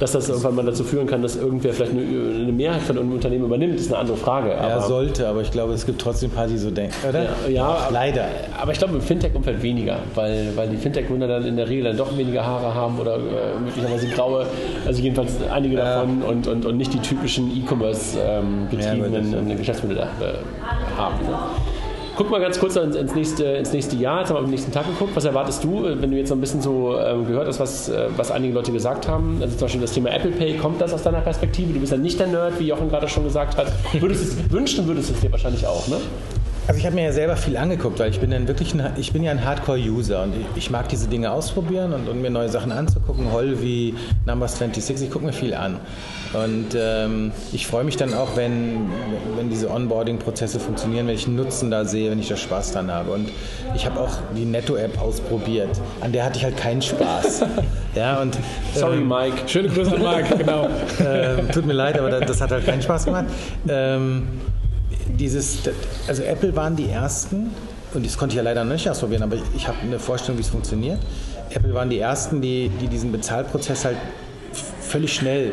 Dass 0.00 0.12
das 0.12 0.28
irgendwann 0.30 0.54
mal 0.54 0.64
dazu 0.64 0.82
führen 0.82 1.06
kann, 1.06 1.20
dass 1.22 1.36
irgendwer 1.36 1.74
vielleicht 1.74 1.92
eine, 1.92 2.00
eine 2.00 2.52
Mehrheit 2.52 2.80
von 2.82 2.96
einem 2.98 3.12
Unternehmen 3.12 3.44
übernimmt, 3.44 3.74
ist 3.78 3.88
eine 3.92 3.98
andere 3.98 4.16
Frage. 4.16 4.50
Ja, 4.50 4.60
aber, 4.76 4.80
sollte, 4.86 5.28
aber 5.28 5.42
ich 5.42 5.50
glaube, 5.50 5.74
es 5.74 5.84
gibt 5.84 6.00
trotzdem 6.00 6.30
ein 6.30 6.34
paar, 6.34 6.46
die 6.46 6.56
so 6.56 6.70
denken, 6.70 6.94
oder? 7.06 7.24
Ja, 7.24 7.48
ja, 7.50 7.64
aber- 7.66 7.92
leider. 7.92 8.24
Aber 8.58 8.72
ich 8.72 8.78
glaube 8.78 8.94
im 8.94 9.02
Fintech-Umfeld 9.02 9.62
weniger, 9.62 9.98
weil, 10.14 10.52
weil 10.56 10.68
die 10.70 10.76
Fintech-Gründer 10.78 11.28
dann 11.28 11.44
in 11.44 11.56
der 11.56 11.68
Regel 11.68 11.84
dann 11.84 11.96
doch 11.98 12.16
weniger 12.16 12.46
Haare 12.46 12.74
haben 12.74 12.98
oder 12.98 13.16
äh, 13.16 13.60
möglicherweise 13.62 14.06
graue, 14.08 14.46
also 14.86 15.02
jedenfalls 15.02 15.32
einige 15.52 15.76
davon 15.76 16.22
und, 16.22 16.46
und, 16.46 16.64
und 16.64 16.76
nicht 16.78 16.94
die 16.94 17.00
typischen 17.00 17.50
E-Commerce-betriebenen 17.54 19.32
Ja, 19.32 19.40
gut, 19.40 19.58
Geschäftsmodelle 19.58 19.97
äh, 19.97 19.97
haben. 20.06 21.16
Ne? 21.24 21.38
Guck 22.18 22.30
mal 22.30 22.40
ganz 22.40 22.58
kurz 22.58 22.74
ins, 22.74 23.14
nächste, 23.14 23.44
ins 23.44 23.72
nächste 23.72 23.94
Jahr, 23.94 24.20
jetzt 24.20 24.30
haben 24.30 24.38
wir 24.38 24.42
am 24.42 24.50
nächsten 24.50 24.72
Tag 24.72 24.86
geguckt. 24.86 25.12
Was 25.14 25.24
erwartest 25.24 25.62
du, 25.62 25.86
äh, 25.86 26.02
wenn 26.02 26.10
du 26.10 26.16
jetzt 26.16 26.30
so 26.30 26.34
ein 26.34 26.40
bisschen 26.40 26.60
so 26.60 26.98
ähm, 26.98 27.24
gehört 27.24 27.46
hast, 27.46 27.60
was, 27.60 27.88
äh, 27.88 28.08
was 28.16 28.32
einige 28.32 28.54
Leute 28.54 28.72
gesagt 28.72 29.06
haben? 29.06 29.38
Also 29.40 29.56
zum 29.56 29.66
Beispiel 29.66 29.80
das 29.82 29.92
Thema 29.92 30.10
Apple 30.10 30.32
Pay, 30.32 30.56
kommt 30.56 30.80
das 30.80 30.92
aus 30.92 31.04
deiner 31.04 31.20
Perspektive? 31.20 31.72
Du 31.72 31.78
bist 31.78 31.92
ja 31.92 31.98
nicht 31.98 32.18
der 32.18 32.26
Nerd, 32.26 32.58
wie 32.58 32.66
Jochen 32.66 32.88
gerade 32.88 33.06
schon 33.06 33.22
gesagt 33.22 33.56
hat. 33.56 33.72
Würdest 34.00 34.24
es, 34.24 34.50
wünschen 34.50 34.88
würdest 34.88 35.10
du 35.10 35.14
es 35.14 35.20
dir 35.20 35.30
wahrscheinlich 35.30 35.64
auch, 35.64 35.86
ne? 35.86 35.98
Also 36.68 36.80
ich 36.80 36.84
habe 36.84 36.96
mir 36.96 37.04
ja 37.04 37.12
selber 37.12 37.34
viel 37.36 37.56
angeguckt, 37.56 37.98
weil 37.98 38.10
ich 38.10 38.20
bin 38.20 38.30
dann 38.30 38.46
wirklich 38.46 38.74
ein, 38.74 38.92
ich 38.98 39.14
bin 39.14 39.22
ja 39.22 39.30
ein 39.30 39.42
Hardcore-User 39.42 40.22
und 40.24 40.34
ich, 40.54 40.68
mag 40.68 40.86
diese 40.90 41.08
Dinge 41.08 41.30
ausprobieren 41.30 41.94
und, 41.94 42.10
und 42.10 42.20
mir 42.20 42.28
neue 42.28 42.50
Sachen 42.50 42.72
anzugucken. 42.72 43.32
Holvi, 43.32 43.94
Numbers 44.26 44.58
26, 44.58 45.06
ich 45.06 45.10
gucke 45.10 45.24
mir 45.24 45.32
viel 45.32 45.54
an. 45.54 45.80
Und 46.34 46.76
ähm, 46.76 47.32
ich 47.52 47.66
freue 47.66 47.84
mich 47.84 47.96
dann 47.96 48.12
auch, 48.12 48.36
wenn, 48.36 48.90
wenn 49.38 49.48
diese 49.48 49.70
Onboarding-Prozesse 49.70 50.60
funktionieren, 50.60 51.06
wenn 51.06 51.14
ich 51.14 51.26
einen 51.26 51.36
Nutzen 51.36 51.70
da 51.70 51.86
sehe, 51.86 52.10
wenn 52.10 52.18
ich 52.18 52.28
da 52.28 52.36
Spaß 52.36 52.72
dran 52.72 52.92
habe. 52.92 53.12
Und 53.12 53.30
ich 53.74 53.86
habe 53.86 53.98
auch 53.98 54.18
die 54.36 54.44
Netto-App 54.44 55.00
ausprobiert. 55.00 55.70
An 56.02 56.12
der 56.12 56.26
hatte 56.26 56.36
ich 56.36 56.44
halt 56.44 56.58
keinen 56.58 56.82
Spaß. 56.82 57.46
ja, 57.94 58.20
und, 58.20 58.36
Sorry, 58.74 58.98
ähm, 58.98 59.08
Mike. 59.08 59.36
Schöne 59.46 59.70
Grüße 59.70 59.94
an 59.94 60.02
Marc, 60.02 60.36
genau. 60.36 60.68
ähm, 61.00 61.50
tut 61.50 61.64
mir 61.64 61.72
leid, 61.72 61.98
aber 61.98 62.10
das, 62.10 62.26
das 62.26 62.40
hat 62.42 62.50
halt 62.50 62.66
keinen 62.66 62.82
Spaß 62.82 63.06
gemacht. 63.06 63.24
Dieses, 65.16 65.58
also 66.06 66.22
Apple 66.22 66.54
waren 66.54 66.76
die 66.76 66.88
ersten, 66.88 67.50
und 67.94 68.04
das 68.04 68.16
konnte 68.16 68.34
ich 68.34 68.36
ja 68.36 68.42
leider 68.42 68.64
noch 68.64 68.72
nicht 68.72 68.88
ausprobieren, 68.88 69.22
aber 69.22 69.36
ich, 69.36 69.42
ich 69.56 69.68
habe 69.68 69.78
eine 69.82 69.98
Vorstellung, 69.98 70.38
wie 70.38 70.42
es 70.42 70.48
funktioniert. 70.48 70.98
Apple 71.50 71.72
waren 71.72 71.88
die 71.90 71.98
ersten, 71.98 72.40
die, 72.40 72.70
die 72.80 72.86
diesen 72.88 73.10
Bezahlprozess 73.10 73.84
halt 73.84 73.96
völlig 74.80 75.12
schnell 75.14 75.52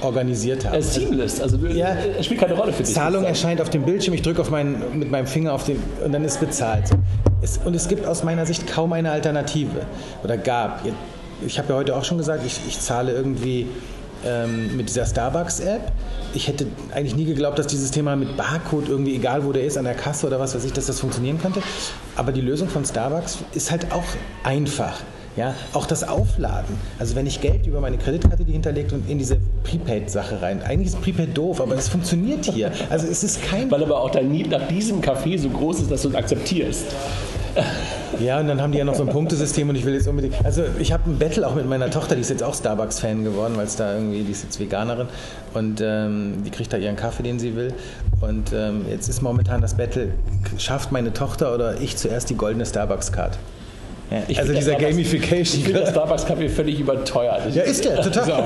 organisiert 0.00 0.64
haben. 0.64 0.80
Seamless, 0.80 1.40
also 1.40 1.58
Ja. 1.66 1.94
es 2.18 2.24
spielt 2.24 2.40
keine 2.40 2.54
Rolle 2.54 2.72
für 2.72 2.82
dich. 2.82 2.94
Zahlung 2.94 3.24
erscheint 3.24 3.60
auf 3.60 3.68
dem 3.68 3.82
Bildschirm, 3.82 4.14
ich 4.14 4.22
drücke 4.22 4.42
meinen, 4.50 4.98
mit 4.98 5.10
meinem 5.10 5.26
Finger 5.26 5.52
auf 5.52 5.64
den 5.64 5.82
und 6.04 6.12
dann 6.12 6.24
ist 6.24 6.40
bezahlt. 6.40 6.84
Es, 7.42 7.58
und 7.58 7.74
es 7.74 7.88
gibt 7.88 8.06
aus 8.06 8.24
meiner 8.24 8.46
Sicht 8.46 8.66
kaum 8.66 8.92
eine 8.94 9.10
Alternative. 9.10 9.82
Oder 10.24 10.38
gab. 10.38 10.82
Ich 11.46 11.58
habe 11.58 11.70
ja 11.70 11.74
heute 11.78 11.96
auch 11.96 12.04
schon 12.04 12.18
gesagt, 12.18 12.44
ich, 12.46 12.60
ich 12.66 12.80
zahle 12.80 13.12
irgendwie 13.12 13.66
ähm, 14.24 14.76
mit 14.76 14.88
dieser 14.88 15.06
Starbucks-App. 15.06 15.92
Ich 16.34 16.48
hätte 16.48 16.66
eigentlich 16.94 17.16
nie 17.16 17.24
geglaubt, 17.24 17.58
dass 17.58 17.66
dieses 17.66 17.90
Thema 17.90 18.16
mit 18.16 18.36
Barcode 18.36 18.88
irgendwie, 18.88 19.14
egal 19.16 19.44
wo 19.44 19.52
der 19.52 19.64
ist, 19.64 19.76
an 19.76 19.84
der 19.84 19.94
Kasse 19.94 20.26
oder 20.26 20.38
was 20.38 20.54
weiß 20.54 20.64
ich, 20.64 20.72
dass 20.72 20.86
das 20.86 21.00
funktionieren 21.00 21.40
könnte. 21.40 21.62
Aber 22.16 22.32
die 22.32 22.40
Lösung 22.40 22.68
von 22.68 22.84
Starbucks 22.84 23.38
ist 23.52 23.70
halt 23.70 23.92
auch 23.92 24.04
einfach. 24.44 25.00
Ja, 25.36 25.54
auch 25.74 25.86
das 25.86 26.06
Aufladen. 26.06 26.76
Also 26.98 27.14
wenn 27.14 27.26
ich 27.26 27.40
Geld 27.40 27.64
über 27.66 27.80
meine 27.80 27.98
Kreditkarte 27.98 28.44
die 28.44 28.52
hinterlegt 28.52 28.92
und 28.92 29.08
in 29.08 29.16
diese 29.16 29.38
Prepaid-Sache 29.62 30.42
rein. 30.42 30.60
Eigentlich 30.62 30.88
ist 30.88 31.00
Prepaid 31.00 31.36
doof, 31.38 31.60
aber 31.60 31.76
es 31.76 31.88
funktioniert 31.88 32.44
hier. 32.44 32.72
Also 32.90 33.06
es 33.06 33.22
ist 33.22 33.42
kein... 33.44 33.70
Weil 33.70 33.84
aber 33.84 34.02
auch 34.02 34.10
dein 34.10 34.30
Need 34.30 34.50
nach 34.50 34.66
diesem 34.66 35.00
Café 35.00 35.38
so 35.38 35.48
groß 35.48 35.82
ist, 35.82 35.90
dass 35.90 36.02
du 36.02 36.08
es 36.08 36.14
akzeptierst. 36.16 36.84
Ja, 38.18 38.40
und 38.40 38.48
dann 38.48 38.60
haben 38.60 38.72
die 38.72 38.78
ja 38.78 38.84
noch 38.84 38.94
so 38.94 39.04
ein 39.04 39.08
Punktesystem 39.08 39.68
und 39.68 39.76
ich 39.76 39.84
will 39.84 39.94
jetzt 39.94 40.08
unbedingt... 40.08 40.34
Also 40.44 40.64
ich 40.78 40.92
habe 40.92 41.08
ein 41.08 41.18
Battle 41.18 41.46
auch 41.46 41.54
mit 41.54 41.66
meiner 41.66 41.90
Tochter, 41.90 42.16
die 42.16 42.20
ist 42.20 42.30
jetzt 42.30 42.42
auch 42.42 42.54
Starbucks-Fan 42.54 43.24
geworden, 43.24 43.54
weil 43.56 43.66
es 43.66 43.76
da 43.76 43.94
irgendwie, 43.94 44.22
die 44.22 44.32
ist 44.32 44.42
jetzt 44.42 44.58
Veganerin 44.58 45.08
und 45.54 45.80
ähm, 45.80 46.42
die 46.44 46.50
kriegt 46.50 46.72
da 46.72 46.76
ihren 46.76 46.96
Kaffee, 46.96 47.22
den 47.22 47.38
sie 47.38 47.54
will. 47.54 47.72
Und 48.20 48.52
ähm, 48.52 48.84
jetzt 48.90 49.08
ist 49.08 49.22
momentan 49.22 49.60
das 49.60 49.74
Battle, 49.74 50.12
schafft 50.58 50.92
meine 50.92 51.12
Tochter 51.12 51.54
oder 51.54 51.80
ich 51.80 51.96
zuerst 51.96 52.30
die 52.30 52.36
goldene 52.36 52.66
Starbucks-Card? 52.66 53.38
Ja, 54.10 54.22
Ich 54.26 54.38
also 54.40 54.52
dieser 54.52 54.72
Starbucks- 54.72 54.80
Gamification. 54.80 55.58
Ich 55.60 55.64
finde 55.64 55.80
das 55.80 55.90
Starbucks-Kaffee 55.90 56.48
völlig 56.48 56.80
überteuert. 56.80 57.42
Ich- 57.48 57.54
Ja, 57.54 57.62
ist 57.62 57.84
der, 57.84 58.00
total. 58.02 58.44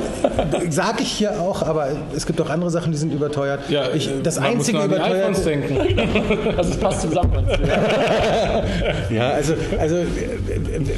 Sag 0.68 1.00
ich 1.00 1.08
hier 1.10 1.40
auch, 1.40 1.62
aber 1.62 1.88
es 2.14 2.26
gibt 2.26 2.40
auch 2.42 2.50
andere 2.50 2.70
Sachen, 2.70 2.92
die 2.92 2.98
sind 2.98 3.12
überteuert. 3.12 3.60
Ja, 3.70 3.84
ich, 3.94 4.10
das 4.22 4.38
man 4.38 4.50
einzige 4.50 4.78
muss 4.78 4.88
nur 4.88 5.00
an 5.02 5.10
die 5.12 5.16
iPhones 5.20 5.40
überteuerte. 5.40 5.74
denken. 5.74 6.54
Also 6.58 6.70
es 6.70 6.76
passt 6.76 7.00
zusammen. 7.02 7.32
Ja, 9.10 9.30
also, 9.30 9.54
also 9.78 9.96
äh, 9.96 10.04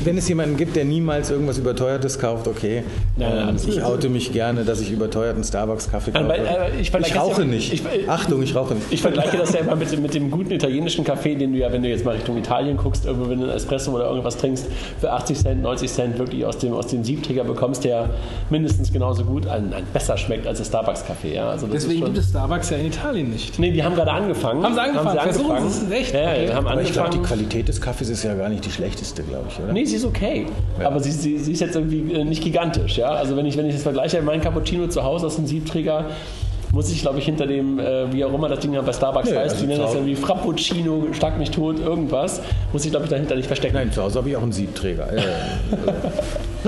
wenn 0.04 0.16
es 0.18 0.28
jemanden 0.28 0.56
gibt, 0.56 0.76
der 0.76 0.84
niemals 0.84 1.30
irgendwas 1.30 1.58
Überteuertes 1.58 2.18
kauft, 2.18 2.46
okay. 2.48 2.82
Nein, 3.16 3.32
nein, 3.36 3.48
Ähm, 3.50 3.56
ich 3.68 3.82
oute 3.82 4.08
mich 4.08 4.32
gerne, 4.32 4.64
dass 4.64 4.80
ich 4.80 4.90
überteuerten 4.92 5.44
Starbucks-Kaffee 5.44 6.12
kaufe. 6.12 6.24
Nein, 6.24 6.38
weil, 6.46 6.46
äh, 6.72 6.80
ich 6.80 6.88
ich, 6.88 6.90
das 6.90 7.16
rauche 7.16 7.42
ja- 7.42 7.46
nicht. 7.48 7.72
ich- 7.72 8.08
Achtung, 8.08 8.42
ich 8.42 8.54
rauche 8.54 8.74
nicht. 8.74 8.86
Ich 8.90 9.02
vergleiche 9.02 9.36
das 9.36 9.52
ja 9.52 9.60
immer 9.60 9.76
mit, 9.76 9.90
dem- 9.92 10.02
mit 10.02 10.14
dem 10.14 10.30
guten 10.30 10.50
italienischen 10.52 11.04
Kaffee, 11.04 11.34
den 11.34 11.52
du 11.52 11.58
ja, 11.58 11.72
wenn 11.72 11.82
du 11.82 11.88
jetzt 11.88 12.04
mal 12.04 12.14
Richtung 12.14 12.36
Italien 12.38 12.76
guckst, 12.76 13.04
irgendwo, 13.06 13.28
wenn 13.30 13.38
du 13.38 13.44
einen 13.46 13.56
Espresso 13.56 13.92
oder 13.92 14.06
irgendwas 14.08 14.36
trinkst, 14.36 14.55
für 15.00 15.12
80 15.12 15.38
Cent, 15.38 15.62
90 15.62 15.90
Cent 15.92 16.18
wirklich 16.18 16.44
aus 16.46 16.58
dem, 16.58 16.72
aus 16.72 16.86
dem 16.88 17.04
Siebträger 17.04 17.44
bekommst, 17.44 17.84
der 17.84 18.10
mindestens 18.50 18.92
genauso 18.92 19.24
gut, 19.24 19.46
ein, 19.46 19.72
ein 19.72 19.84
besser 19.92 20.16
schmeckt 20.16 20.46
als 20.46 20.58
der 20.58 20.64
Starbucks-Kaffee. 20.64 21.34
Ja? 21.34 21.50
Also 21.50 21.66
Deswegen 21.66 22.00
schon, 22.00 22.12
gibt 22.14 22.18
es 22.18 22.30
Starbucks 22.30 22.70
ja 22.70 22.76
in 22.78 22.86
Italien 22.86 23.30
nicht. 23.30 23.58
Nee, 23.58 23.70
die 23.72 23.82
haben 23.82 23.94
gerade 23.94 24.12
angefangen. 24.12 24.62
Haben 24.62 24.74
sie 24.74 24.80
angefangen? 24.80 25.18
Versuchen 25.20 25.70
sie 25.70 25.86
es 25.86 25.90
echt? 25.90 26.14
Ja, 26.14 26.20
ja, 26.20 26.26
Okay. 26.36 26.46
die 26.46 26.54
haben 26.54 26.66
Aber 26.66 26.82
ich 26.82 26.92
glaube, 26.92 27.10
die 27.10 27.16
angefangen. 27.16 27.40
Qualität 27.40 27.68
des 27.68 27.80
Kaffees 27.80 28.08
ist 28.08 28.22
ja 28.22 28.34
gar 28.34 28.48
nicht 28.48 28.64
die 28.64 28.70
schlechteste, 28.70 29.22
glaube 29.22 29.46
ich, 29.48 29.58
oder? 29.62 29.72
Nee, 29.72 29.84
sie 29.84 29.96
ist 29.96 30.04
okay. 30.04 30.46
Aber 30.82 31.00
sie, 31.00 31.10
sie, 31.12 31.38
sie 31.38 31.52
ist 31.52 31.60
jetzt 31.60 31.74
irgendwie 31.76 32.12
äh, 32.12 32.24
nicht 32.24 32.42
gigantisch. 32.42 32.98
Ja? 32.98 33.08
Also 33.10 33.36
wenn 33.36 33.46
ich, 33.46 33.56
wenn 33.56 33.66
ich 33.66 33.74
das 33.74 33.82
vergleiche, 33.82 34.20
mein 34.22 34.40
Cappuccino 34.40 34.86
zu 34.88 35.02
Hause 35.02 35.26
aus 35.26 35.36
einem 35.38 35.46
Siebträger, 35.46 36.06
muss 36.72 36.90
ich, 36.90 37.00
glaube 37.00 37.18
ich, 37.18 37.24
hinter 37.24 37.46
dem, 37.46 37.78
äh, 37.78 38.12
wie 38.12 38.24
auch 38.24 38.32
immer 38.34 38.48
das 38.48 38.60
Ding 38.60 38.72
dann 38.72 38.84
bei 38.84 38.92
Starbucks 38.92 39.30
Nee, 39.30 39.36
heißt, 39.36 39.54
also 39.54 39.64
die 39.64 39.66
nennen 39.66 39.82
das 39.82 39.94
irgendwie 39.94 40.16
Frappuccino, 40.16 41.06
schlag 41.12 41.38
mich 41.38 41.50
tot, 41.50 41.78
irgendwas, 41.78 42.40
muss 42.72 42.84
ich, 42.84 42.90
glaube 42.90 43.04
ich, 43.06 43.10
dahinter 43.10 43.36
nicht 43.36 43.46
verstecken. 43.46 43.76
Nein, 43.76 43.92
zu 43.92 44.02
Hause 44.02 44.18
habe 44.18 44.28
ich 44.30 44.36
auch 44.36 44.42
einen 44.42 44.52
Siebträger. 44.52 45.12
Äh, 45.12 45.22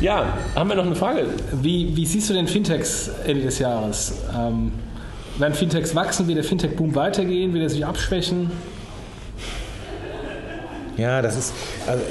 Ja, 0.00 0.38
haben 0.56 0.68
wir 0.68 0.76
noch 0.76 0.86
eine 0.86 0.96
Frage? 0.96 1.26
Wie, 1.62 1.94
wie 1.96 2.06
siehst 2.06 2.28
du 2.30 2.34
den 2.34 2.48
Fintechs 2.48 3.10
Ende 3.26 3.44
des 3.44 3.58
Jahres? 3.60 4.14
Ähm, 4.36 4.72
Werden 5.38 5.54
Fintechs 5.54 5.94
wachsen? 5.94 6.26
Wird 6.26 6.38
der 6.38 6.44
Fintech-Boom 6.44 6.94
weitergehen? 6.94 7.52
Wird 7.52 7.62
er 7.64 7.70
sich 7.70 7.84
abschwächen? 7.86 8.50
Ja, 10.96 11.22
das 11.22 11.36
ist, 11.36 11.52
also 11.86 12.02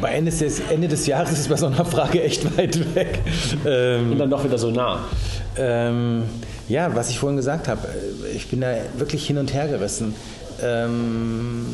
bei 0.00 0.10
Ende 0.12 0.30
des, 0.30 0.60
Ende 0.70 0.86
des 0.86 1.04
Jahres 1.08 1.32
ist 1.32 1.40
es 1.40 1.48
bei 1.48 1.56
so 1.56 1.66
einer 1.66 1.84
Frage 1.84 2.22
echt 2.22 2.56
weit 2.56 2.94
weg. 2.94 3.18
Ähm, 3.66 4.12
Und 4.12 4.18
dann 4.18 4.30
doch 4.30 4.44
wieder 4.44 4.56
so 4.56 4.70
nah. 4.70 5.00
Ähm, 5.58 6.24
ja, 6.68 6.94
was 6.94 7.10
ich 7.10 7.18
vorhin 7.18 7.36
gesagt 7.36 7.68
habe, 7.68 7.88
ich 8.34 8.48
bin 8.48 8.60
da 8.60 8.74
wirklich 8.96 9.26
hin 9.26 9.38
und 9.38 9.54
her 9.54 9.68
gerissen. 9.68 10.14
Ähm, 10.62 11.66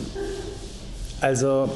also, 1.21 1.71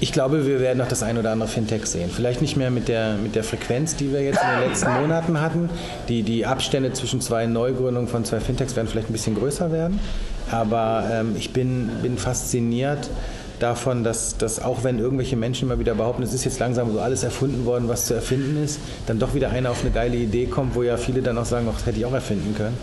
ich 0.00 0.12
glaube, 0.12 0.46
wir 0.46 0.60
werden 0.60 0.78
noch 0.78 0.88
das 0.88 1.02
ein 1.02 1.16
oder 1.16 1.30
andere 1.30 1.48
Fintech 1.48 1.86
sehen. 1.86 2.10
Vielleicht 2.10 2.42
nicht 2.42 2.56
mehr 2.56 2.70
mit 2.70 2.88
der, 2.88 3.14
mit 3.14 3.36
der 3.36 3.44
Frequenz, 3.44 3.94
die 3.94 4.12
wir 4.12 4.22
jetzt 4.22 4.40
in 4.42 4.60
den 4.60 4.68
letzten 4.68 4.92
Monaten 5.00 5.40
hatten. 5.40 5.70
Die, 6.08 6.22
die 6.22 6.44
Abstände 6.44 6.92
zwischen 6.92 7.20
zwei 7.20 7.46
Neugründungen 7.46 8.08
von 8.08 8.24
zwei 8.24 8.40
Fintechs 8.40 8.74
werden 8.74 8.88
vielleicht 8.88 9.10
ein 9.10 9.12
bisschen 9.12 9.36
größer 9.36 9.70
werden. 9.70 10.00
Aber 10.50 11.04
ähm, 11.12 11.36
ich 11.38 11.52
bin, 11.52 11.88
bin 12.02 12.18
fasziniert 12.18 13.08
davon, 13.62 14.04
dass, 14.04 14.36
dass 14.36 14.60
auch 14.60 14.84
wenn 14.84 14.98
irgendwelche 14.98 15.36
Menschen 15.36 15.68
immer 15.68 15.78
wieder 15.78 15.94
behaupten, 15.94 16.22
es 16.22 16.34
ist 16.34 16.44
jetzt 16.44 16.58
langsam 16.58 16.92
so 16.92 17.00
alles 17.00 17.22
erfunden 17.22 17.64
worden, 17.64 17.88
was 17.88 18.06
zu 18.06 18.14
erfinden 18.14 18.62
ist, 18.62 18.80
dann 19.06 19.18
doch 19.18 19.34
wieder 19.34 19.50
einer 19.50 19.70
auf 19.70 19.82
eine 19.82 19.90
geile 19.90 20.16
Idee 20.16 20.46
kommt, 20.46 20.74
wo 20.74 20.82
ja 20.82 20.96
viele 20.96 21.22
dann 21.22 21.38
auch 21.38 21.44
sagen, 21.44 21.66
das 21.72 21.86
hätte 21.86 21.98
ich 21.98 22.06
auch 22.06 22.12
erfinden 22.12 22.54
können. 22.56 22.76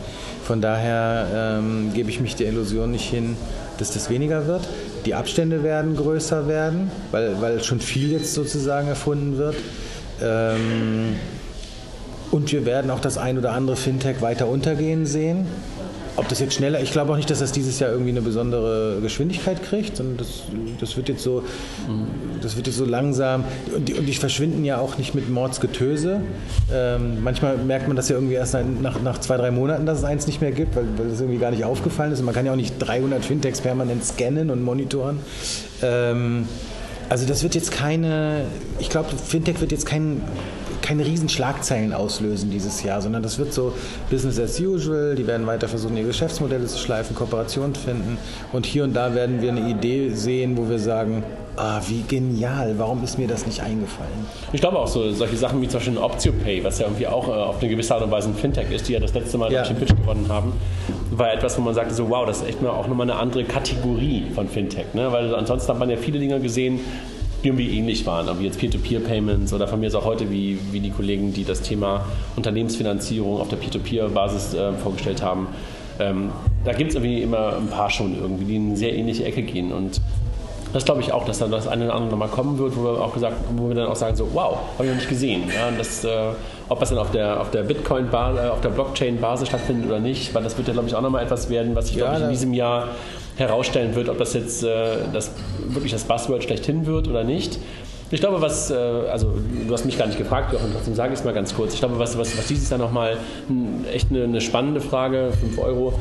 Von 0.43 0.62
daher 0.62 1.59
ähm, 1.59 1.91
gebe 1.93 2.09
ich 2.09 2.21
mich 2.21 2.36
der 2.36 2.48
Illusion 2.48 2.91
nicht 2.91 3.09
hin, 3.09 3.36
dass 3.77 3.91
das 3.91 4.09
weniger 4.09 4.48
wird. 4.48 4.67
Die 5.05 5.13
Abstände 5.13 5.63
werden 5.63 5.95
größer 5.95 6.48
werden, 6.48 6.91
weil, 7.12 7.41
weil 7.41 7.63
schon 7.63 7.79
viel 7.79 8.12
jetzt 8.12 8.33
sozusagen 8.33 8.88
erfunden 8.88 9.38
wird. 9.38 9.55
Ähm, 10.21 11.15
und 12.31 12.51
wir 12.51 12.65
werden 12.65 12.91
auch 12.91 13.00
das 13.00 13.17
ein 13.17 13.38
oder 13.38 13.53
andere 13.53 13.75
Fintech 13.75 14.21
weiter 14.21 14.48
untergehen 14.48 15.05
sehen. 15.05 15.48
Ob 16.19 16.27
das 16.27 16.41
jetzt 16.41 16.53
schneller, 16.53 16.81
ich 16.81 16.91
glaube 16.91 17.13
auch 17.13 17.15
nicht, 17.15 17.29
dass 17.29 17.39
das 17.39 17.53
dieses 17.53 17.79
Jahr 17.79 17.91
irgendwie 17.91 18.09
eine 18.09 18.21
besondere 18.21 18.99
Geschwindigkeit 19.01 19.63
kriegt, 19.63 19.95
sondern 19.95 20.17
das, 20.17 20.43
das 20.81 20.97
wird 20.97 21.07
jetzt 21.07 21.23
so, 21.23 21.43
das 22.41 22.57
wird 22.57 22.67
jetzt 22.67 22.75
so 22.75 22.83
langsam 22.83 23.45
und 23.73 23.88
die, 23.88 23.93
und 23.93 24.05
die 24.05 24.13
verschwinden 24.13 24.65
ja 24.65 24.79
auch 24.79 24.97
nicht 24.97 25.15
mit 25.15 25.29
Mordsgetöse. 25.29 26.19
Ähm, 26.73 27.23
manchmal 27.23 27.57
merkt 27.57 27.88
man 27.88 27.95
das 27.95 28.09
ja 28.09 28.15
irgendwie 28.15 28.33
erst 28.33 28.53
nach, 28.81 29.01
nach 29.01 29.19
zwei, 29.19 29.38
drei 29.38 29.49
Monaten, 29.49 29.85
dass 29.85 29.99
es 29.99 30.03
eins 30.03 30.27
nicht 30.27 30.41
mehr 30.41 30.51
gibt, 30.51 30.75
weil, 30.75 30.83
das 30.97 31.21
irgendwie 31.21 31.39
gar 31.39 31.51
nicht 31.51 31.63
aufgefallen 31.63 32.11
ist. 32.11 32.19
Und 32.19 32.25
man 32.25 32.35
kann 32.35 32.45
ja 32.45 32.51
auch 32.51 32.57
nicht 32.57 32.75
300 32.79 33.23
Fintechs 33.23 33.61
permanent 33.61 34.03
scannen 34.03 34.49
und 34.49 34.61
monitoren. 34.61 35.19
Ähm, 35.81 36.49
also 37.07 37.25
das 37.25 37.43
wird 37.43 37.55
jetzt 37.55 37.71
keine, 37.71 38.43
ich 38.79 38.89
glaube, 38.89 39.09
Fintech 39.15 39.61
wird 39.61 39.71
jetzt 39.71 39.85
kein 39.85 40.21
keine 40.89 41.05
riesen 41.05 41.29
Schlagzeilen 41.29 41.93
auslösen 41.93 42.50
dieses 42.50 42.81
Jahr, 42.81 43.00
sondern 43.00 43.22
das 43.22 43.38
wird 43.38 43.53
so 43.53 43.74
Business 44.10 44.39
as 44.39 44.60
usual. 44.60 45.13
Die 45.13 45.27
werden 45.27 45.46
weiter 45.46 45.67
versuchen, 45.67 45.96
ihre 45.96 46.08
Geschäftsmodelle 46.08 46.65
zu 46.65 46.79
schleifen, 46.79 47.15
Kooperationen 47.15 47.75
finden. 47.75 48.17
Und 48.53 48.65
hier 48.65 48.86
und 48.86 48.96
da 48.96 49.13
werden 49.13 49.39
wir 49.39 49.51
eine 49.51 49.69
Idee 49.69 50.10
sehen, 50.10 50.58
wo 50.58 50.67
wir 50.67 50.79
sagen, 50.79 51.24
ah, 51.58 51.79
wie 51.88 52.01
genial, 52.08 52.74
warum 52.79 53.03
ist 53.03 53.19
mir 53.19 53.27
das 53.27 53.46
nicht 53.46 53.62
eingefallen? 53.62 54.10
Ich 54.51 54.62
glaube 54.62 54.79
auch 54.79 54.88
so, 54.88 55.12
solche 55.12 55.38
Sachen 55.38 55.62
wie 55.62 55.67
zum 55.67 55.79
Beispiel 55.79 55.98
OptioPay, 56.00 56.63
was 56.63 56.79
ja 56.79 56.88
irgendwie 56.88 57.05
auch 57.05 57.27
äh, 57.27 57.34
auf 57.34 57.60
eine 57.60 57.69
gewisse 57.69 57.93
Art 57.93 58.01
und 58.01 58.10
Weise 58.10 58.29
ein 58.29 58.36
Fintech 58.36 58.72
ist, 58.72 58.88
die 58.88 58.93
ja 58.93 59.00
das 59.00 59.13
letzte 59.13 59.38
Mal 59.38 59.51
ja. 59.51 59.62
den 59.62 59.75
Pitch 59.75 59.96
gewonnen 59.96 60.25
haben, 60.27 60.53
war 61.12 61.31
etwas, 61.31 61.55
wo 61.55 61.62
man 61.62 61.75
sagte 61.75 61.93
so, 61.93 62.10
wow, 62.10 62.25
das 62.25 62.38
ist 62.41 62.48
echt 62.48 62.63
mal 62.63 62.72
auch 62.72 62.88
nochmal 62.88 63.12
eine 63.12 63.19
andere 63.19 63.43
Kategorie 63.43 64.24
von 64.34 64.48
Fintech. 64.48 64.96
Ne? 64.96 65.12
Weil 65.12 65.36
ansonsten 65.36 65.69
hat 65.72 65.77
man 65.77 65.91
ja 65.91 65.98
viele 65.98 66.17
Dinge 66.17 66.39
gesehen, 66.39 66.79
irgendwie 67.43 67.77
ähnlich 67.77 68.05
waren, 68.05 68.27
wie 68.39 68.46
jetzt 68.46 68.60
Peer-to-Peer-Payments 68.60 69.53
oder 69.53 69.67
von 69.67 69.79
mir 69.79 69.88
ist 69.88 69.96
auch 69.96 70.05
heute 70.05 70.29
wie, 70.29 70.60
wie 70.72 70.79
die 70.79 70.91
Kollegen, 70.91 71.34
die 71.34 71.43
das 71.43 71.62
Thema 71.62 72.05
Unternehmensfinanzierung 72.36 73.39
auf 73.39 73.50
der 73.50 73.58
Peer-to-Peer-Basis 73.58 74.53
äh, 74.53 74.74
vorgestellt 74.74 75.22
haben. 75.22 75.48
Ähm, 76.00 76.29
da 76.65 76.74
gibt 76.74 76.89
es 76.89 76.96
irgendwie 76.96 77.22
immer 77.22 77.55
ein 77.58 77.67
paar 77.67 77.89
schon 77.89 78.19
irgendwie, 78.19 78.46
die 78.46 78.55
in 78.55 78.67
eine 78.67 78.77
sehr 78.77 78.93
ähnliche 78.93 79.24
Ecke 79.25 79.41
gehen 79.43 79.72
und 79.72 80.01
das 80.74 80.86
glaube 80.86 81.01
ich 81.01 81.12
auch, 81.12 81.25
dass 81.25 81.39
dann 81.39 81.50
das 81.50 81.67
eine 81.67 81.86
oder 81.86 81.96
andere 81.96 82.12
nochmal 82.12 82.27
kommen 82.27 82.58
wird, 82.60 82.77
wo 82.77 82.84
wir 82.84 83.01
auch 83.01 83.13
gesagt, 83.13 83.36
wo 83.55 83.69
wir 83.69 83.75
dann 83.75 83.88
auch 83.88 83.96
sagen 83.96 84.15
so, 84.15 84.27
wow, 84.34 84.60
habe 84.75 84.86
ich 84.86 84.89
noch 84.89 84.98
nicht 84.98 85.10
gesehen. 85.10 85.43
Ja, 85.48 85.72
das, 85.75 86.03
äh, 86.03 86.10
ob 86.67 86.79
das 86.79 86.89
dann 86.89 87.00
auf 87.00 87.10
der, 87.12 87.41
auf 87.41 87.50
der 87.50 87.63
Bitcoin, 87.63 88.08
äh, 88.12 88.50
auf 88.50 88.62
der 88.62 88.69
Blockchain-Basis 88.69 89.47
stattfindet 89.47 89.88
oder 89.88 89.99
nicht, 89.99 90.34
weil 90.36 90.43
das 90.43 90.58
wird 90.58 90.67
ja 90.67 90.73
glaube 90.73 90.88
ich 90.88 90.95
auch 90.95 91.02
nochmal 91.02 91.23
etwas 91.23 91.49
werden, 91.49 91.75
was 91.75 91.89
ich 91.89 91.95
ja, 91.95 92.06
glaube 92.06 92.17
ich 92.17 92.23
in 92.25 92.30
diesem 92.30 92.54
Jahr 92.54 92.89
herausstellen 93.39 93.95
wird, 93.95 94.10
ob 94.10 94.17
das 94.17 94.34
jetzt 94.34 94.63
äh, 94.63 94.97
das, 95.13 95.32
wirklich 95.67 95.91
das 95.91 96.04
Buzzword 96.04 96.43
schlechthin 96.43 96.86
wird 96.86 97.08
oder 97.08 97.23
nicht. 97.23 97.60
Ich 98.12 98.21
glaube, 98.21 98.41
was, 98.41 98.71
äh, 98.71 98.75
also 98.75 99.34
du 99.67 99.71
hast 99.71 99.86
mich 99.86 99.97
gar 99.97 100.08
nicht 100.08 100.17
gefragt, 100.17 100.52
Jochen, 100.52 100.71
trotzdem 100.73 100.95
sage 100.95 101.13
ich 101.13 101.19
es 101.19 101.25
mal 101.25 101.34
ganz 101.34 101.54
kurz. 101.54 101.73
Ich 101.73 101.80
glaube, 101.80 101.99
was, 101.99 102.17
was, 102.17 102.36
was 102.38 102.47
dieses 102.47 102.69
Jahr 102.69 102.80
nochmal 102.80 103.17
echt 103.93 104.10
eine, 104.10 104.23
eine, 104.23 104.41
spannende 104.41 104.82
Frage, 104.82 105.32
5 105.39 105.60
Euro, 105.60 105.93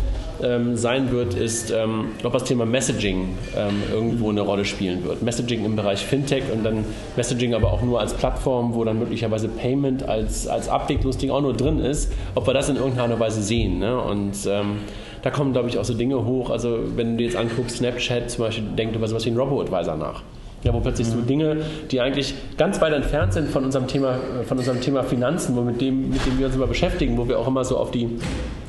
ähm, 0.43 0.77
sein 0.77 1.11
wird, 1.11 1.35
ist, 1.35 1.71
ähm, 1.71 2.13
ob 2.23 2.33
das 2.33 2.45
Thema 2.45 2.65
Messaging 2.65 3.37
ähm, 3.57 3.83
irgendwo 3.93 4.31
eine 4.31 4.41
Rolle 4.41 4.65
spielen 4.65 5.05
wird. 5.05 5.23
Messaging 5.23 5.65
im 5.65 5.77
Bereich 5.77 5.99
Fintech 5.99 6.45
und 6.53 6.65
dann 6.65 6.85
Messaging 7.17 7.55
aber 7.55 7.73
auch 7.73 7.83
nur 7.83 8.01
als 8.01 8.15
Plattform, 8.15 8.75
wo 8.75 8.85
dann 8.85 8.99
möglicherweise 8.99 9.49
Payment 9.49 10.09
als, 10.09 10.47
als 10.47 10.69
Abwicklungsding 10.69 11.31
auch 11.31 11.43
nur 11.43 11.55
drin 11.55 11.81
ist, 11.81 12.11
ob 12.35 12.47
wir 12.47 12.55
das 12.55 12.71
in 12.71 12.77
irgendeiner 12.77 13.21
Weise 13.21 13.43
sehen. 13.43 13.81
Ne? 13.81 14.01
Und 14.01 14.47
ähm, 14.49 14.79
da 15.23 15.31
kommen, 15.31 15.53
glaube 15.53 15.69
ich, 15.69 15.79
auch 15.79 15.85
so 15.85 15.95
Dinge 15.95 16.25
hoch. 16.25 16.51
Also 16.51 16.79
wenn 16.97 17.13
du 17.13 17.17
dir 17.19 17.25
jetzt 17.25 17.37
anguckst, 17.37 17.79
Snapchat 17.79 18.31
zum 18.31 18.45
Beispiel, 18.45 18.65
denkt 18.77 18.97
über 18.97 19.09
sowas 19.09 19.25
wie 19.25 19.31
einen 19.31 19.39
Robo-Advisor 19.39 19.97
nach. 19.97 20.23
Ja, 20.65 20.75
wo 20.75 20.81
plötzlich 20.81 21.07
so 21.07 21.21
Dinge, 21.21 21.59
die 21.91 22.01
eigentlich 22.01 22.35
ganz 22.57 22.81
weit 22.81 22.93
entfernt 22.93 23.33
sind 23.33 23.49
von 23.49 23.65
unserem 23.65 23.87
Thema, 23.87 24.19
von 24.45 24.59
unserem 24.59 24.81
Thema 24.81 25.05
Finanzen, 25.05 25.55
wo 25.55 25.61
mit 25.61 25.81
dem, 25.81 26.11
mit 26.11 26.27
dem 26.27 26.37
wir 26.37 26.47
uns 26.47 26.57
immer 26.57 26.67
beschäftigen, 26.67 27.17
wo 27.17 27.29
wir 27.29 27.39
auch 27.39 27.47
immer 27.47 27.65
so 27.65 27.77
auf 27.77 27.93
die, 27.93 28.09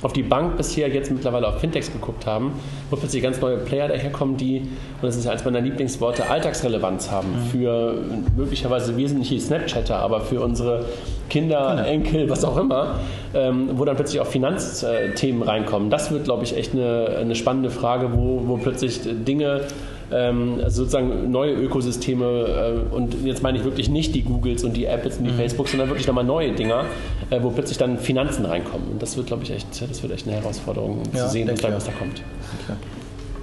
auf 0.03 0.13
die 0.13 0.21
Bank 0.21 0.55
bisher 0.55 0.87
jetzt 0.89 1.09
mittlerweile 1.09 1.47
auf 1.47 1.59
Fintechs 1.59 1.91
geguckt 1.91 2.27
haben, 2.27 2.51
wo 2.91 2.95
plötzlich 2.95 3.23
ganz 3.23 3.41
neue 3.41 3.57
Player 3.57 3.87
daherkommen, 3.87 4.37
die, 4.37 4.59
und 4.59 5.03
das 5.03 5.15
ist 5.15 5.25
eines 5.25 5.43
meiner 5.45 5.61
Lieblingsworte, 5.61 6.29
Alltagsrelevanz 6.29 7.09
haben 7.09 7.31
mhm. 7.31 7.49
für 7.49 7.95
möglicherweise 8.37 8.95
wesentliche 8.95 9.39
Snapchatter, 9.39 9.97
aber 9.97 10.21
für 10.21 10.41
unsere 10.41 10.85
Kinder, 11.29 11.75
genau. 11.75 11.87
Enkel, 11.87 12.29
was 12.29 12.43
auch 12.43 12.57
immer, 12.57 12.99
ähm, 13.33 13.69
wo 13.73 13.85
dann 13.85 13.95
plötzlich 13.95 14.19
auch 14.19 14.27
Finanzthemen 14.27 15.43
reinkommen. 15.43 15.89
Das 15.89 16.11
wird, 16.11 16.25
glaube 16.25 16.43
ich, 16.43 16.55
echt 16.57 16.73
eine, 16.73 17.17
eine 17.19 17.35
spannende 17.35 17.69
Frage, 17.69 18.11
wo, 18.13 18.43
wo 18.45 18.57
plötzlich 18.57 19.01
Dinge 19.03 19.61
ähm, 20.11 20.59
also 20.63 20.83
sozusagen 20.83 21.31
neue 21.31 21.53
Ökosysteme 21.53 22.85
äh, 22.91 22.95
und 22.95 23.23
jetzt 23.23 23.43
meine 23.43 23.57
ich 23.57 23.63
wirklich 23.63 23.89
nicht 23.89 24.15
die 24.15 24.23
Googles 24.23 24.63
und 24.63 24.75
die 24.75 24.85
Apples 24.85 25.17
und 25.17 25.25
die 25.25 25.31
mhm. 25.31 25.37
Facebooks, 25.37 25.71
sondern 25.71 25.89
wirklich 25.89 26.07
nochmal 26.07 26.23
neue 26.23 26.53
Dinger, 26.53 26.85
äh, 27.29 27.41
wo 27.41 27.49
plötzlich 27.51 27.77
dann 27.77 27.97
Finanzen 27.99 28.45
reinkommen. 28.45 28.89
Und 28.91 29.01
das 29.01 29.17
wird, 29.17 29.27
glaube 29.27 29.43
ich, 29.43 29.51
echt, 29.51 29.67
das 29.69 30.01
wird 30.01 30.13
echt 30.13 30.27
eine 30.27 30.37
Herausforderung 30.37 31.03
ja, 31.13 31.25
zu 31.25 31.31
sehen, 31.31 31.49
was 31.51 31.59
da, 31.59 31.73
was 31.73 31.85
da 31.85 31.91
kommt. 31.91 32.21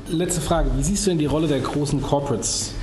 Letzte 0.08 0.40
Frage, 0.40 0.70
wie 0.76 0.82
siehst 0.82 1.06
du 1.06 1.10
denn 1.10 1.18
die 1.18 1.26
Rolle 1.26 1.48
der 1.48 1.60
großen 1.60 2.00
Corporates, 2.00 2.74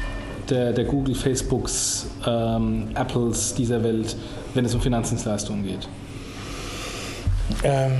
der, 0.50 0.74
der 0.74 0.84
Google, 0.84 1.16
Facebooks, 1.16 2.08
ähm, 2.28 2.90
Apples 2.96 3.54
dieser 3.54 3.84
Welt, 3.84 4.16
wenn 4.54 4.66
es 4.66 4.76
um 4.76 4.82
Finanzdienstleistungen 4.82 5.64
geht? 5.64 5.88
Ähm, 7.64 7.92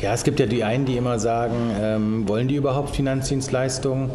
ja, 0.00 0.12
es 0.12 0.24
gibt 0.24 0.40
ja 0.40 0.46
die 0.46 0.64
einen, 0.64 0.84
die 0.84 0.96
immer 0.96 1.18
sagen, 1.18 1.54
ähm, 1.80 2.28
wollen 2.28 2.48
die 2.48 2.56
überhaupt 2.56 2.94
Finanzdienstleistungen? 2.94 4.10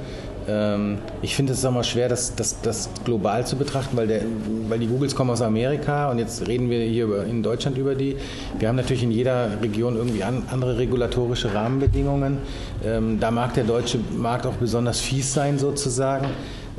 Ähm, 0.52 0.98
ich 1.22 1.36
finde 1.36 1.54
es 1.54 1.64
immer 1.64 1.84
schwer, 1.84 2.10
das, 2.10 2.36
das, 2.36 2.62
das 2.62 2.90
global 3.06 3.46
zu 3.46 3.56
betrachten, 3.56 3.96
weil, 3.96 4.08
der, 4.08 4.22
weil 4.68 4.80
die 4.80 4.88
Googles 4.88 5.16
kommen 5.16 5.30
aus 5.30 5.42
Amerika 5.42 6.12
und 6.12 6.20
jetzt 6.20 6.48
reden 6.48 6.70
wir 6.70 6.84
hier 6.84 7.06
über, 7.06 7.26
in 7.26 7.42
Deutschland 7.42 7.78
über 7.78 7.96
die. 7.96 8.18
Wir 8.60 8.68
haben 8.68 8.76
natürlich 8.76 9.04
in 9.04 9.12
jeder 9.12 9.62
Region 9.62 9.96
irgendwie 9.96 10.24
an, 10.24 10.44
andere 10.52 10.78
regulatorische 10.78 11.54
Rahmenbedingungen. 11.54 12.40
Ähm, 12.84 13.20
da 13.20 13.32
mag 13.32 13.54
der 13.54 13.64
deutsche 13.64 14.00
Markt 14.18 14.46
auch 14.46 14.56
besonders 14.56 15.00
fies 15.00 15.34
sein 15.34 15.58
sozusagen. 15.58 16.28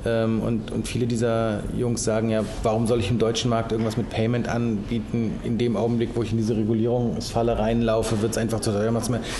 Ähm, 0.04 0.40
und, 0.40 0.70
und 0.72 0.88
viele 0.88 1.06
dieser 1.06 1.60
Jungs 1.76 2.04
sagen 2.04 2.30
ja, 2.30 2.44
warum 2.62 2.86
soll 2.86 3.00
ich 3.00 3.10
im 3.10 3.18
deutschen 3.18 3.50
Markt 3.50 3.72
irgendwas 3.72 3.96
mit 3.96 4.10
Payment 4.10 4.48
anbieten? 4.48 5.38
In 5.44 5.58
dem 5.58 5.76
Augenblick, 5.76 6.10
wo 6.14 6.22
ich 6.22 6.32
in 6.32 6.38
diese 6.38 6.56
Regulierungsfalle 6.56 7.58
reinlaufe, 7.58 8.20
wird 8.22 8.32
es 8.32 8.38
einfach 8.38 8.60
zu 8.60 8.72
teuer. 8.72 8.92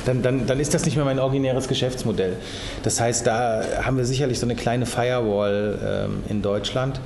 Dann, 0.07 0.23
dann, 0.23 0.47
dann 0.47 0.61
ist 0.61 0.75
das 0.75 0.85
nicht 0.85 0.97
mehr 0.97 1.05
mein 1.05 1.19
originäres 1.19 1.69
Geschäftsmodell. 1.69 2.37
Das 2.83 3.01
heißt, 3.01 3.27
da 3.27 3.63
haben 3.83 3.97
wir 3.97 4.05
sicherlich 4.05 4.39
so 4.39 4.47
eine 4.47 4.55
kleine 4.55 4.87
Firewall 4.87 6.07
ähm, 6.09 6.23
in 6.29 6.43
Deutschland. 6.43 7.01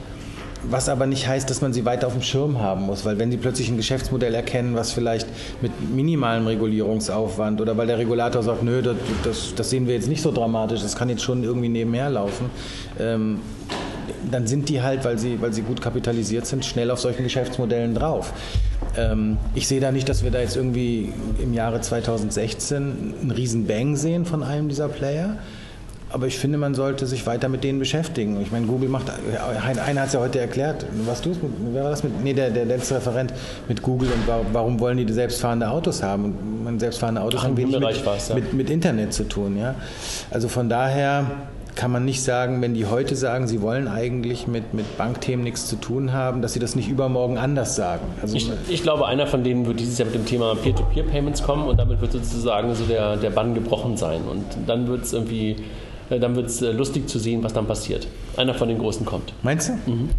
Was 0.69 0.89
aber 0.89 1.07
nicht 1.07 1.29
heißt, 1.29 1.49
dass 1.49 1.61
man 1.61 1.73
sie 1.73 1.85
weiter 1.85 2.07
auf 2.07 2.15
dem 2.15 2.23
Schirm 2.23 2.61
haben 2.61 2.83
muss, 2.83 3.05
weil 3.05 3.19
wenn 3.19 3.31
sie 3.31 3.37
plötzlich 3.37 3.69
ein 3.69 3.77
Geschäftsmodell 3.77 4.35
erkennen, 4.35 4.75
was 4.75 4.93
vielleicht 4.93 5.29
mit 5.63 5.73
minimalem 5.95 6.47
Regulierungsaufwand 6.47 7.61
oder 7.61 7.77
weil 7.77 7.87
der 7.87 7.99
Regulator 7.99 8.43
sagt, 8.43 8.63
nö, 8.63 8.83
das, 8.83 8.97
das, 9.23 9.55
das 9.55 9.71
sehen 9.71 9.87
wir 9.87 9.95
jetzt 9.95 10.09
nicht 10.09 10.23
so 10.23 10.33
dramatisch, 10.33 10.83
das 10.83 10.97
kann 10.97 11.09
jetzt 11.09 11.23
schon 11.23 11.45
irgendwie 11.45 11.69
nebenher 11.69 12.11
laufen, 12.11 12.51
ähm, 12.99 13.41
dann 14.31 14.47
sind 14.47 14.69
die 14.69 14.83
halt, 14.83 15.05
weil 15.05 15.19
sie, 15.19 15.41
weil 15.41 15.53
sie 15.53 15.63
gut 15.63 15.81
kapitalisiert 15.81 16.47
sind, 16.47 16.65
schnell 16.65 16.91
auf 16.91 16.99
solchen 16.99 17.23
Geschäftsmodellen 17.23 17.95
drauf. 17.95 18.33
Ähm, 18.97 19.37
ich 19.55 19.69
sehe 19.69 19.81
da 19.81 19.93
nicht, 19.93 20.09
dass 20.09 20.25
wir 20.25 20.31
da 20.31 20.41
jetzt 20.41 20.57
irgendwie 20.57 21.13
im 21.41 21.55
Jahre 21.55 21.81
2016 21.81 23.15
einen 23.23 23.31
riesen 23.31 23.67
Bang 23.67 23.97
sehen 23.97 24.25
von 24.25 24.43
einem 24.43 24.69
dieser 24.69 24.89
Player. 24.89 25.39
Aber 26.11 26.27
ich 26.27 26.39
finde, 26.39 26.57
man 26.57 26.75
sollte 26.75 27.07
sich 27.07 27.27
weiter 27.27 27.49
mit 27.49 27.65
denen 27.65 27.79
beschäftigen. 27.79 28.41
Ich 28.41 28.53
meine, 28.53 28.67
Google 28.67 28.89
macht, 28.89 29.11
einer 29.11 30.01
hat 30.01 30.09
es 30.09 30.13
ja 30.13 30.21
heute 30.21 30.39
erklärt, 30.39 30.87
was 31.05 31.21
du 31.21 31.37
wer 31.73 31.83
war 31.83 31.91
das 31.91 32.05
mit, 32.05 32.23
nee, 32.23 32.33
der, 32.33 32.51
der 32.51 32.65
letzte 32.65 32.97
Referent 32.97 33.33
mit 33.69 33.83
Google 33.83 34.11
und 34.11 34.27
warum, 34.27 34.47
warum 34.53 34.81
wollen 34.81 35.05
die 35.05 35.13
selbstfahrende 35.13 35.69
Autos 35.69 36.03
haben? 36.03 36.65
Und 36.65 36.79
selbstfahrende 36.81 37.21
Autos 37.21 37.41
Ach, 37.41 37.47
haben 37.47 37.57
wenig 37.57 37.79
mit, 37.79 38.05
ja. 38.05 38.35
mit, 38.35 38.53
mit, 38.55 38.71
Internet 38.71 39.13
zu 39.13 39.25
tun, 39.25 39.57
ja. 39.59 39.75
Also 40.31 40.49
von 40.49 40.69
daher 40.69 41.27
kann 41.75 41.91
man 41.91 42.05
nicht 42.05 42.23
sagen, 42.23 42.63
wenn 42.63 42.73
die 42.73 42.87
heute 42.87 43.15
sagen, 43.17 43.47
sie 43.47 43.61
wollen 43.61 43.87
eigentlich 43.87 44.47
mit, 44.47 44.75
mit 44.75 44.97
Bankthemen 44.97 45.45
nichts 45.45 45.67
zu 45.67 45.77
tun 45.77 46.13
haben, 46.13 46.41
dass 46.41 46.55
sie 46.55 46.59
das 46.59 46.75
nicht 46.75 46.89
übermorgen 46.89 47.37
anders 47.37 47.77
sagen. 47.77 48.07
Also 48.23 48.37
ich, 48.37 48.51
ich 48.69 48.83
glaube, 48.83 49.07
einer 49.07 49.27
von 49.27 49.45
denen 49.45 49.67
wird 49.67 49.79
dieses 49.79 49.99
Jahr 49.99 50.07
mit 50.07 50.15
dem 50.15 50.25
Thema 50.25 50.55
Peer-to-Peer-Payments 50.55 51.43
kommen 51.43 51.69
und 51.69 51.79
damit 51.79 52.01
wird 52.01 52.13
sozusagen 52.13 52.75
so 52.75 52.85
der, 52.85 53.17
der 53.17 53.31
Bann 53.31 53.55
gebrochen 53.55 53.97
sein. 53.97 54.23
Und 54.23 54.45
dann 54.67 54.89
wird 54.89 55.05
es 55.05 55.13
irgendwie 55.13 55.57
dann 56.11 56.37
wird 56.37 56.47
es 56.47 56.63
äh, 56.63 56.73
lustig 56.73 57.09
zu 57.09 57.19
sehen, 57.19 57.43
was 57.43 57.53
dann 57.53 57.67
passiert. 57.67 58.07
Einer 58.37 58.55
von 58.55 58.69
den 58.69 58.79
Großen 58.79 59.05
kommt. 59.05 59.33
Meinst 59.43 59.69
du? 59.69 59.91
Mhm. 59.91 60.11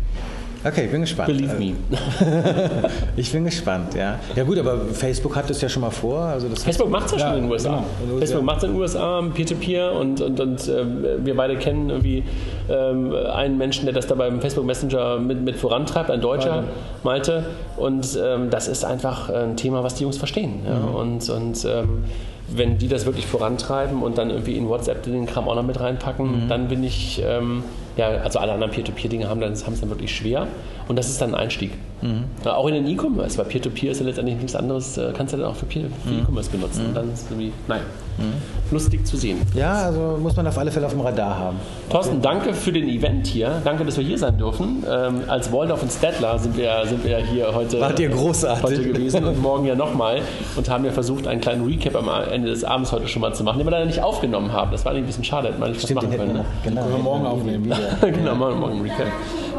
Okay, 0.63 0.87
bin 0.87 1.01
gespannt. 1.01 1.27
Believe 1.27 1.55
me. 1.57 1.73
ich 3.15 3.31
bin 3.31 3.45
gespannt, 3.45 3.93
ja. 3.93 4.19
Ja 4.35 4.43
gut, 4.43 4.57
aber 4.57 4.79
Facebook 4.91 5.35
hat 5.35 5.49
das 5.49 5.61
ja 5.61 5.69
schon 5.69 5.81
mal 5.81 5.91
vor. 5.91 6.19
Also 6.19 6.49
das 6.49 6.63
Facebook 6.63 6.89
macht 6.89 7.05
es 7.05 7.11
ja, 7.13 7.19
ja, 7.19 7.27
schon 7.27 7.37
in 7.37 7.43
den 7.43 7.51
USA. 7.51 7.69
Genau. 7.69 7.85
Also, 8.01 8.17
Facebook 8.17 8.41
ja. 8.41 8.45
macht 8.45 8.57
es 8.57 8.63
in 8.63 8.71
den 8.71 8.81
USA, 8.81 9.21
Peer-to-Peer 9.33 9.91
und, 9.93 10.21
und, 10.21 10.39
und 10.39 10.67
äh, 10.67 11.25
wir 11.25 11.35
beide 11.35 11.57
kennen 11.57 11.89
irgendwie 11.89 12.23
ähm, 12.69 13.13
einen 13.33 13.57
Menschen, 13.57 13.85
der 13.85 13.93
das 13.93 14.07
da 14.07 14.15
beim 14.15 14.41
Facebook 14.41 14.65
Messenger 14.65 15.19
mit, 15.19 15.41
mit 15.41 15.55
vorantreibt, 15.55 16.09
ein 16.09 16.21
Deutscher, 16.21 16.63
Malte. 17.03 17.45
Und 17.77 18.19
ähm, 18.21 18.49
das 18.49 18.67
ist 18.67 18.83
einfach 18.83 19.29
ein 19.29 19.55
Thema, 19.57 19.83
was 19.83 19.95
die 19.95 20.03
Jungs 20.03 20.17
verstehen. 20.17 20.61
Ja? 20.65 20.79
Mhm. 20.79 20.95
Und, 20.95 21.29
und 21.29 21.65
ähm, 21.65 22.03
wenn 22.47 22.77
die 22.77 22.87
das 22.87 23.05
wirklich 23.05 23.25
vorantreiben 23.25 24.01
und 24.01 24.17
dann 24.17 24.29
irgendwie 24.29 24.55
in 24.55 24.67
WhatsApp 24.67 25.03
den 25.03 25.25
Kram 25.25 25.47
auch 25.49 25.55
noch 25.55 25.63
mit 25.63 25.79
reinpacken, 25.79 26.45
mhm. 26.45 26.49
dann 26.49 26.67
bin 26.67 26.83
ich, 26.83 27.21
ähm, 27.25 27.63
ja, 27.97 28.07
also 28.07 28.39
alle 28.39 28.53
anderen 28.53 28.71
Peer-to-Peer-Dinge 28.71 29.27
haben 29.27 29.41
es 29.41 29.63
dann 29.63 29.89
wirklich 29.89 30.15
schwer. 30.15 30.47
Und 30.87 30.97
das 30.97 31.09
ist 31.09 31.21
dann 31.21 31.33
ein 31.33 31.41
Einstieg. 31.41 31.71
Mhm. 32.01 32.25
Auch 32.45 32.67
in 32.67 32.75
den 32.75 32.87
E-Commerce, 32.87 33.37
weil 33.37 33.45
Peer-to-Peer 33.45 33.91
ist 33.91 33.99
ja 33.99 34.05
letztendlich 34.05 34.37
nichts 34.37 34.55
anderes, 34.55 34.97
äh, 34.97 35.11
kannst 35.15 35.33
du 35.33 35.37
dann 35.37 35.47
auch 35.47 35.55
für, 35.55 35.65
für 35.65 35.79
mhm. 35.79 36.19
E-Commerce 36.21 36.49
benutzen. 36.51 36.83
Mhm. 36.83 36.87
Und 36.89 36.95
dann 36.95 37.13
ist 37.13 37.23
es 37.23 37.31
irgendwie, 37.31 37.51
nein, 37.67 37.81
mhm. 38.17 38.33
lustig 38.71 39.05
zu 39.05 39.17
sehen. 39.17 39.41
Ja, 39.55 39.73
also 39.73 40.17
muss 40.21 40.35
man 40.35 40.45
auf 40.47 40.57
alle 40.57 40.69
Fälle 40.71 40.85
auf 40.85 40.91
dem 40.91 41.01
Radar 41.01 41.37
haben. 41.37 41.57
Thorsten, 41.89 42.21
danke 42.21 42.53
für 42.53 42.71
den 42.71 42.87
Event 42.87 43.25
hier. 43.25 43.61
Danke, 43.63 43.83
dass 43.83 43.97
wir 43.97 44.03
hier 44.03 44.17
sein 44.17 44.37
dürfen. 44.37 44.83
Ähm, 44.87 45.21
als 45.27 45.51
Waldorf 45.51 45.81
und 45.81 45.91
Stedtler 45.91 46.37
sind 46.37 46.55
wir, 46.55 46.83
sind 46.85 47.03
wir 47.03 47.17
hier 47.17 47.53
heute, 47.53 47.81
Wart 47.81 47.99
ihr 47.99 48.09
großartig. 48.09 48.63
heute 48.63 48.83
gewesen 48.83 49.25
und 49.25 49.41
morgen 49.41 49.65
ja 49.65 49.75
nochmal 49.75 50.21
und 50.55 50.69
haben 50.69 50.85
ja 50.85 50.91
versucht, 50.91 51.27
einen 51.27 51.41
kleinen 51.41 51.65
Recap 51.65 51.95
am 51.95 52.09
Ende 52.31 52.49
des 52.49 52.63
Abends 52.63 52.91
heute 52.91 53.07
schon 53.07 53.21
mal 53.21 53.33
zu 53.33 53.43
machen, 53.43 53.57
den 53.57 53.65
wir 53.65 53.71
leider 53.71 53.85
nicht 53.85 54.03
aufgenommen 54.03 54.53
haben. 54.53 54.71
Das 54.71 54.85
war 54.85 54.93
ein 54.93 55.05
bisschen 55.05 55.23
schade, 55.23 55.47
hätte 55.47 55.59
man 55.59 55.71
nicht 55.71 55.81
Stimmt, 55.81 56.03
was 56.03 56.05
machen 56.05 56.17
können. 56.17 56.33
Ne? 56.33 56.45
Genau, 56.63 56.81
können 56.83 56.95
wir 56.95 57.03
morgen 57.03 57.25
aufnehmen. 57.25 57.73
genau, 58.01 58.35
morgen, 58.35 58.59
morgen 58.59 58.81
Recap. 58.81 59.07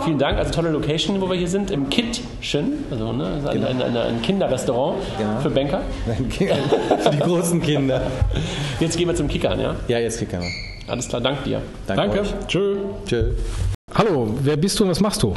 Vielen 0.05 0.19
Dank. 0.19 0.39
Also 0.39 0.53
tolle 0.53 0.71
Location, 0.71 1.18
wo 1.21 1.29
wir 1.29 1.37
hier 1.37 1.49
sind, 1.49 1.71
im 1.71 1.89
Kitchen, 1.89 2.85
also 2.91 3.13
ne, 3.13 3.41
ein, 3.47 3.55
genau. 3.55 3.69
ein, 3.69 3.83
ein, 3.83 3.97
ein 3.97 4.23
Kinderrestaurant 4.23 4.99
genau. 5.19 5.41
für 5.41 5.51
Banker. 5.51 5.81
für 7.01 7.11
die 7.11 7.19
großen 7.19 7.61
Kinder. 7.63 8.03
Jetzt 8.81 8.97
gehen 8.97 9.09
wir 9.09 9.15
zum 9.15 9.29
Kickern, 9.29 9.61
ja? 9.61 9.77
Ja, 9.89 9.99
jetzt 9.99 10.19
kickern 10.19 10.43
wir. 10.43 10.93
Alles 10.93 11.09
klar, 11.09 11.21
dank 11.21 11.45
dir. 11.45 11.61
Danke. 11.87 12.17
Danke. 12.17 12.47
Tschö. 12.47 12.77
Tschö. 13.07 13.33
Hallo, 13.95 14.35
wer 14.43 14.57
bist 14.57 14.79
du 14.79 14.85
und 14.85 14.91
was 14.91 15.01
machst 15.01 15.23
du? 15.23 15.35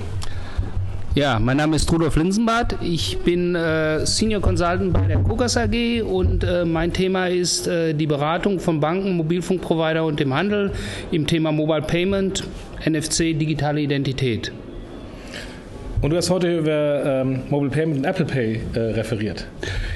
Ja, 1.13 1.39
mein 1.39 1.57
Name 1.57 1.75
ist 1.75 1.91
Rudolf 1.91 2.15
Linsenbart. 2.15 2.77
Ich 2.81 3.17
bin 3.19 3.53
äh, 3.53 4.05
Senior 4.05 4.39
Consultant 4.39 4.93
bei 4.93 5.07
der 5.07 5.17
Kokas 5.17 5.57
AG 5.57 6.03
und 6.03 6.45
äh, 6.45 6.63
mein 6.63 6.93
Thema 6.93 7.27
ist 7.27 7.67
äh, 7.67 7.93
die 7.93 8.07
Beratung 8.07 8.61
von 8.61 8.79
Banken, 8.79 9.17
Mobilfunkprovider 9.17 10.05
und 10.05 10.21
dem 10.21 10.33
Handel 10.33 10.71
im 11.11 11.27
Thema 11.27 11.51
Mobile 11.51 11.81
Payment, 11.81 12.45
NFC, 12.85 13.37
digitale 13.37 13.81
Identität. 13.81 14.53
Und 16.01 16.09
du 16.09 16.17
hast 16.17 16.31
heute 16.31 16.57
über 16.57 17.03
ähm, 17.05 17.41
Mobile 17.49 17.69
Payment 17.69 17.99
und 17.99 18.05
Apple 18.05 18.25
Pay 18.25 18.59
äh, 18.73 18.79
referiert. 18.79 19.45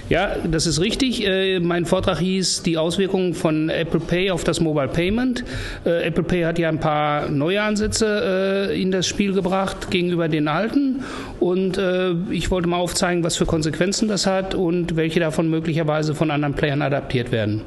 Ja, 0.08 0.36
das 0.44 0.68
ist 0.68 0.80
richtig. 0.80 1.26
Äh, 1.26 1.60
mein 1.60 1.86
Vortrag 1.86 2.20
hieß 2.20 2.62
die 2.62 2.78
Auswirkungen 2.78 3.34
von 3.34 3.70
Apple 3.70 4.00
Pay 4.00 4.30
auf 4.30 4.44
das 4.44 4.60
Mobile 4.60 4.88
Payment. 4.88 5.44
Äh, 5.84 6.04
Apple 6.04 6.22
Pay 6.22 6.44
hat 6.44 6.60
ja 6.60 6.70
ein 6.70 6.80
paar 6.80 7.28
neue 7.30 7.60
Ansätze 7.64 8.70
äh, 8.70 8.80
in 8.80 8.92
das 8.92 9.08
Spiel 9.08 9.34
gebracht 9.34 9.90
gegenüber 9.90 10.28
den 10.28 10.48
alten. 10.48 11.02
Und 11.40 11.80
äh, 11.80 12.12
ich 12.30 12.52
wollte 12.52 12.70
mal 12.70 12.78
aufzeigen, 12.78 13.24
was 13.24 13.36
für 13.36 13.48
Konsequenzen 13.48 14.08
das 14.08 14.28
hat 14.28 14.54
und 14.54 14.96
welche 14.96 15.20
davon 15.20 15.50
möglicherweise 15.50 16.14
von 16.14 16.30
anderen 16.30 16.54
Playern 16.54 16.84
adaptiert 16.84 17.32
werden. 17.32 17.62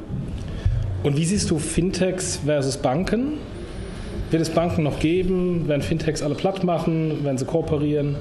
Und 1.02 1.16
wie 1.16 1.24
siehst 1.24 1.50
du 1.50 1.58
Fintechs 1.58 2.40
versus 2.44 2.76
Banken? 2.76 3.38
Wird 4.30 4.42
es 4.42 4.50
Banken 4.50 4.82
noch 4.82 4.98
geben? 4.98 5.68
Werden 5.68 5.82
Fintechs 5.82 6.22
alle 6.22 6.34
platt 6.34 6.62
machen? 6.64 7.24
Werden 7.24 7.38
sie 7.38 7.46
kooperieren? 7.46 8.16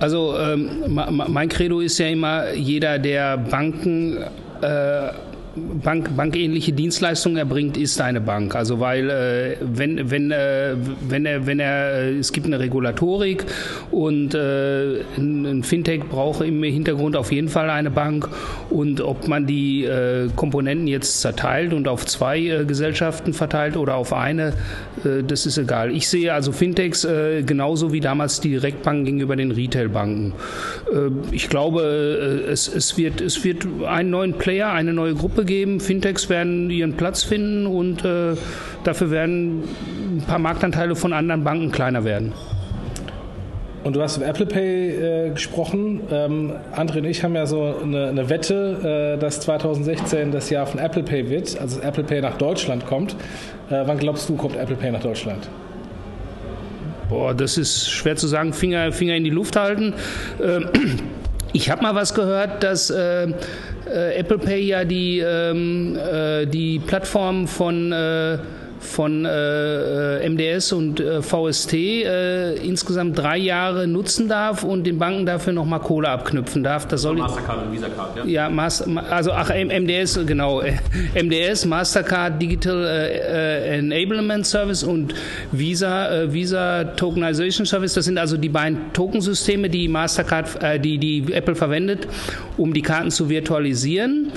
Also 0.00 0.36
ähm, 0.38 1.00
mein 1.28 1.48
Credo 1.48 1.80
ist 1.80 1.98
ja 1.98 2.08
immer, 2.08 2.52
jeder, 2.52 2.98
der 2.98 3.38
Banken 3.38 4.18
äh, 4.60 5.08
Bank, 5.56 6.14
bankähnliche 6.16 6.72
Dienstleistungen 6.72 7.38
erbringt, 7.38 7.76
ist 7.76 8.00
eine 8.00 8.20
Bank. 8.20 8.54
Also 8.54 8.78
weil 8.80 9.08
äh, 9.08 9.56
wenn, 9.60 10.10
wenn, 10.10 10.30
äh, 10.30 10.74
wenn 11.08 11.24
er, 11.24 11.46
wenn 11.46 11.60
er, 11.60 11.92
äh, 11.92 12.18
es 12.18 12.32
gibt 12.32 12.46
eine 12.46 12.58
Regulatorik 12.58 13.44
und 13.90 14.34
äh, 14.34 15.00
ein 15.16 15.62
Fintech 15.62 16.04
braucht 16.04 16.42
im 16.42 16.62
Hintergrund 16.62 17.16
auf 17.16 17.32
jeden 17.32 17.48
Fall 17.48 17.70
eine 17.70 17.90
Bank 17.90 18.28
und 18.68 19.00
ob 19.00 19.28
man 19.28 19.46
die 19.46 19.84
äh, 19.84 20.28
Komponenten 20.36 20.86
jetzt 20.86 21.20
zerteilt 21.22 21.72
und 21.72 21.88
auf 21.88 22.04
zwei 22.04 22.38
äh, 22.38 22.64
Gesellschaften 22.64 23.32
verteilt 23.32 23.76
oder 23.76 23.94
auf 23.96 24.12
eine, 24.12 24.52
das 25.28 25.46
ist 25.46 25.58
egal. 25.58 25.94
Ich 25.94 26.08
sehe 26.08 26.32
also 26.32 26.52
Fintechs 26.52 27.06
genauso 27.46 27.92
wie 27.92 28.00
damals 28.00 28.40
die 28.40 28.50
Direktbanken 28.50 29.04
gegenüber 29.04 29.36
den 29.36 29.50
Retailbanken. 29.50 30.32
ich 31.30 31.48
glaube, 31.48 31.82
es, 32.48 32.66
es, 32.66 32.96
wird, 32.96 33.20
es 33.20 33.44
wird 33.44 33.66
einen 33.86 34.10
neuen 34.10 34.32
Player, 34.34 34.72
eine 34.72 34.92
neue 34.92 35.14
Gruppe 35.14 35.44
geben. 35.46 35.80
Fintechs 35.80 36.28
werden 36.28 36.70
ihren 36.70 36.94
Platz 36.94 37.22
finden 37.22 37.66
und 37.66 38.04
äh, 38.04 38.34
dafür 38.84 39.10
werden 39.10 39.64
ein 40.16 40.24
paar 40.26 40.38
Marktanteile 40.38 40.96
von 40.96 41.12
anderen 41.12 41.44
Banken 41.44 41.72
kleiner 41.72 42.04
werden. 42.04 42.32
Und 43.86 43.94
du 43.94 44.02
hast 44.02 44.16
über 44.16 44.26
Apple 44.26 44.46
Pay 44.46 45.28
äh, 45.28 45.30
gesprochen. 45.30 46.00
Ähm, 46.10 46.52
André 46.74 46.98
und 46.98 47.04
ich 47.04 47.22
haben 47.22 47.36
ja 47.36 47.46
so 47.46 47.76
eine, 47.80 48.08
eine 48.08 48.28
Wette, 48.28 49.14
äh, 49.14 49.20
dass 49.20 49.38
2016 49.40 50.32
das 50.32 50.50
Jahr 50.50 50.66
von 50.66 50.80
Apple 50.80 51.04
Pay 51.04 51.30
wird, 51.30 51.56
also 51.60 51.80
Apple 51.80 52.02
Pay 52.02 52.20
nach 52.20 52.36
Deutschland 52.36 52.84
kommt. 52.84 53.12
Äh, 53.70 53.84
wann 53.86 53.96
glaubst 53.98 54.28
du, 54.28 54.34
kommt 54.34 54.56
Apple 54.56 54.74
Pay 54.74 54.90
nach 54.90 55.02
Deutschland? 55.02 55.48
Boah, 57.08 57.32
das 57.32 57.56
ist 57.56 57.88
schwer 57.88 58.16
zu 58.16 58.26
sagen. 58.26 58.52
Finger, 58.52 58.90
Finger 58.90 59.14
in 59.14 59.22
die 59.22 59.30
Luft 59.30 59.54
halten. 59.54 59.94
Ähm, 60.42 60.68
ich 61.52 61.70
habe 61.70 61.82
mal 61.82 61.94
was 61.94 62.12
gehört, 62.12 62.64
dass 62.64 62.90
äh, 62.90 63.28
Apple 63.86 64.38
Pay 64.38 64.60
ja 64.60 64.84
die, 64.84 65.20
ähm, 65.20 65.96
äh, 65.96 66.46
die 66.46 66.78
Plattform 66.78 67.46
von 67.46 67.92
äh, 67.92 68.38
von 68.86 69.24
äh, 69.24 70.16
äh 70.18 70.28
MDS 70.28 70.72
und 70.72 71.00
äh, 71.00 71.22
VST 71.22 71.74
äh, 71.74 72.54
insgesamt 72.56 73.18
drei 73.18 73.38
Jahre 73.38 73.86
nutzen 73.86 74.28
darf 74.28 74.64
und 74.64 74.84
den 74.84 74.98
Banken 74.98 75.26
dafür 75.26 75.52
nochmal 75.52 75.80
Kohle 75.80 76.08
abknüpfen 76.08 76.62
darf. 76.62 76.86
Das 76.86 77.02
soll 77.02 77.16
Mastercard 77.16 77.66
und 77.66 77.72
Visa 77.72 77.88
Card, 77.88 78.16
ja? 78.16 78.24
Ja, 78.24 78.48
Master, 78.48 78.86
also 79.10 79.32
ach, 79.32 79.50
MDS, 79.50 80.20
genau. 80.26 80.62
MDS, 81.14 81.66
Mastercard 81.66 82.40
Digital 82.40 82.84
äh, 82.84 83.78
Enablement 83.78 84.46
Service 84.46 84.82
und 84.82 85.14
Visa, 85.52 86.32
Visa 86.32 86.84
Tokenization 86.84 87.66
Service. 87.66 87.94
Das 87.94 88.04
sind 88.04 88.18
also 88.18 88.36
die 88.36 88.48
beiden 88.48 88.92
Tokensysteme, 88.92 89.68
die 89.68 89.88
Mastercard, 89.88 90.84
die, 90.84 90.98
die 90.98 91.32
Apple 91.32 91.54
verwendet, 91.54 92.06
um 92.56 92.72
die 92.72 92.82
Karten 92.82 93.10
zu 93.10 93.28
virtualisieren. 93.28 94.32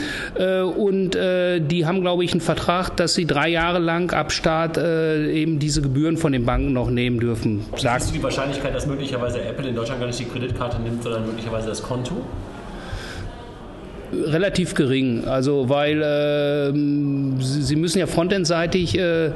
und 0.77 1.11
die 1.11 1.85
haben, 1.85 2.01
glaube 2.01 2.23
ich, 2.23 2.31
einen 2.31 2.41
Vertrag, 2.41 2.95
dass 2.97 3.13
sie 3.13 3.25
drei 3.25 3.49
Jahre 3.49 3.79
lang 3.79 4.11
ab 4.13 4.31
Staat 4.39 4.77
äh, 4.77 5.29
eben 5.33 5.59
diese 5.59 5.81
Gebühren 5.81 6.15
von 6.15 6.31
den 6.31 6.45
Banken 6.45 6.71
noch 6.71 6.89
nehmen 6.89 7.19
dürfen. 7.19 7.65
Sagt 7.75 8.03
Siehst 8.03 8.13
du 8.13 8.17
die 8.19 8.23
Wahrscheinlichkeit, 8.23 8.73
dass 8.73 8.87
möglicherweise 8.87 9.41
Apple 9.41 9.67
in 9.67 9.75
Deutschland 9.75 9.99
gar 9.99 10.07
nicht 10.07 10.17
die 10.17 10.23
Kreditkarte 10.23 10.81
nimmt, 10.81 11.03
sondern 11.03 11.25
möglicherweise 11.25 11.67
das 11.67 11.83
Konto? 11.83 12.25
Relativ 14.13 14.75
gering, 14.75 15.25
also 15.25 15.67
weil 15.67 16.01
äh, 16.01 16.71
sie 17.41 17.75
müssen 17.75 17.99
ja 17.99 18.07
frontendseitig 18.07 18.97
äh, 18.97 19.31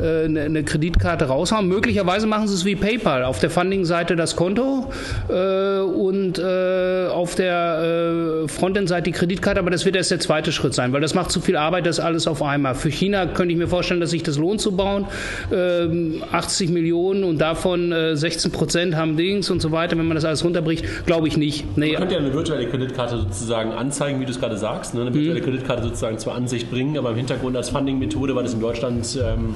äh, 0.00 0.24
eine 0.24 0.64
Kreditkarte 0.64 1.26
raushauen. 1.26 1.68
Möglicherweise 1.68 2.26
machen 2.26 2.48
sie 2.48 2.54
es 2.54 2.64
wie 2.64 2.76
PayPal, 2.76 3.24
auf 3.24 3.38
der 3.38 3.50
Funding-Seite 3.50 4.16
das 4.16 4.36
Konto 4.36 4.90
äh, 5.28 5.80
und 5.80 6.38
äh, 6.38 7.06
auf 7.08 7.34
der 7.34 8.44
äh, 8.44 8.48
Frontend-Seite 8.48 9.04
die 9.04 9.12
Kreditkarte, 9.12 9.60
aber 9.60 9.70
das 9.70 9.84
wird 9.84 9.96
erst 9.96 10.10
der 10.10 10.20
zweite 10.20 10.52
Schritt 10.52 10.74
sein, 10.74 10.92
weil 10.92 11.00
das 11.00 11.14
macht 11.14 11.30
zu 11.30 11.40
viel 11.40 11.56
Arbeit, 11.56 11.86
das 11.86 12.00
alles 12.00 12.26
auf 12.26 12.42
einmal. 12.42 12.74
Für 12.74 12.90
China 12.90 13.26
könnte 13.26 13.52
ich 13.52 13.58
mir 13.58 13.68
vorstellen, 13.68 14.00
dass 14.00 14.10
sich 14.10 14.22
das 14.22 14.38
lohnt 14.38 14.60
zu 14.60 14.72
bauen. 14.72 15.06
Ähm, 15.52 16.22
80 16.32 16.70
Millionen 16.70 17.24
und 17.24 17.38
davon 17.38 17.92
äh, 17.92 18.16
16 18.16 18.50
Prozent 18.52 18.96
haben 18.96 19.16
Dings 19.16 19.50
und 19.50 19.60
so 19.60 19.72
weiter, 19.72 19.96
wenn 19.98 20.06
man 20.06 20.14
das 20.14 20.24
alles 20.24 20.44
runterbricht, 20.44 21.06
glaube 21.06 21.28
ich 21.28 21.36
nicht. 21.36 21.64
Nee. 21.76 21.92
Man 21.92 22.00
könnte 22.00 22.14
ja 22.14 22.20
eine 22.20 22.32
virtuelle 22.32 22.66
Kreditkarte 22.68 23.18
sozusagen 23.18 23.72
anzeigen, 23.72 24.20
wie 24.20 24.24
du 24.24 24.30
es 24.32 24.40
gerade 24.40 24.56
sagst, 24.56 24.94
ne? 24.94 25.02
eine 25.02 25.14
virtuelle 25.14 25.40
mhm. 25.40 25.44
Kreditkarte 25.44 25.82
sozusagen 25.84 26.18
zur 26.18 26.34
Ansicht 26.34 26.70
bringen, 26.70 26.98
aber 26.98 27.10
im 27.10 27.16
Hintergrund 27.16 27.56
als 27.56 27.70
Funding-Methode, 27.70 28.34
weil 28.34 28.44
es 28.44 28.54
in 28.54 28.60
Deutschland 28.60 29.18
ähm, 29.22 29.54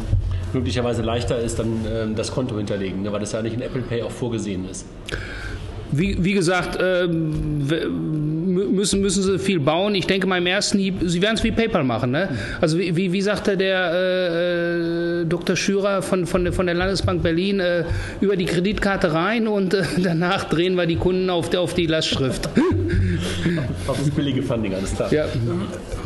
möglicherweise 0.53 1.03
leichter 1.03 1.39
ist, 1.39 1.59
dann 1.59 1.85
ähm, 1.91 2.15
das 2.15 2.33
Konto 2.33 2.57
hinterlegen, 2.57 3.03
ne? 3.03 3.13
weil 3.13 3.21
das 3.21 3.33
ja 3.33 3.43
nicht 3.43 3.55
in 3.55 3.63
Apple 3.63 3.83
Pay 3.83 4.03
auch 4.03 4.11
vorgesehen 4.11 4.69
ist. 4.69 4.87
Wie, 5.91 6.23
wie 6.23 6.35
gesagt, 6.35 6.79
äh, 6.81 7.07
müssen, 7.07 9.01
müssen 9.01 9.23
sie 9.23 9.39
viel 9.39 9.61
bauen. 9.61 9.95
Ich 9.95 10.07
denke 10.07 10.27
mal 10.27 10.37
im 10.39 10.47
ersten 10.47 10.79
Hieb, 10.79 10.97
sie 11.05 11.23
werden 11.23 11.37
es 11.37 11.45
wie 11.45 11.51
PayPal 11.51 11.85
machen. 11.85 12.11
Ne? 12.11 12.29
Also 12.61 12.79
wie, 12.79 12.95
wie, 12.95 13.13
wie 13.13 13.23
sagte 13.23 13.57
der 13.57 13.91
äh, 13.93 15.23
äh 15.23 15.25
Dr. 15.25 15.57
Schürer 15.57 16.03
von, 16.03 16.27
von, 16.27 16.45
der, 16.45 16.53
von 16.53 16.67
der 16.67 16.75
Landesbank 16.75 17.23
Berlin, 17.23 17.61
äh, 17.61 17.85
über 18.21 18.37
die 18.37 18.45
Kreditkarte 18.45 19.13
rein 19.13 19.49
und 19.49 19.75
äh, 19.75 19.83
danach 20.03 20.45
drehen 20.45 20.75
wir 20.75 20.87
die 20.87 20.97
Kunden 20.97 21.31
auf, 21.31 21.55
auf 21.55 21.75
die 21.75 21.87
Lastschrift. 21.87 22.49
auf 23.87 23.99
das 23.99 24.11
billige 24.11 24.43
Funding, 24.43 24.75
alles 24.75 24.95
klar. 24.95 25.13
Ja. 25.13 25.25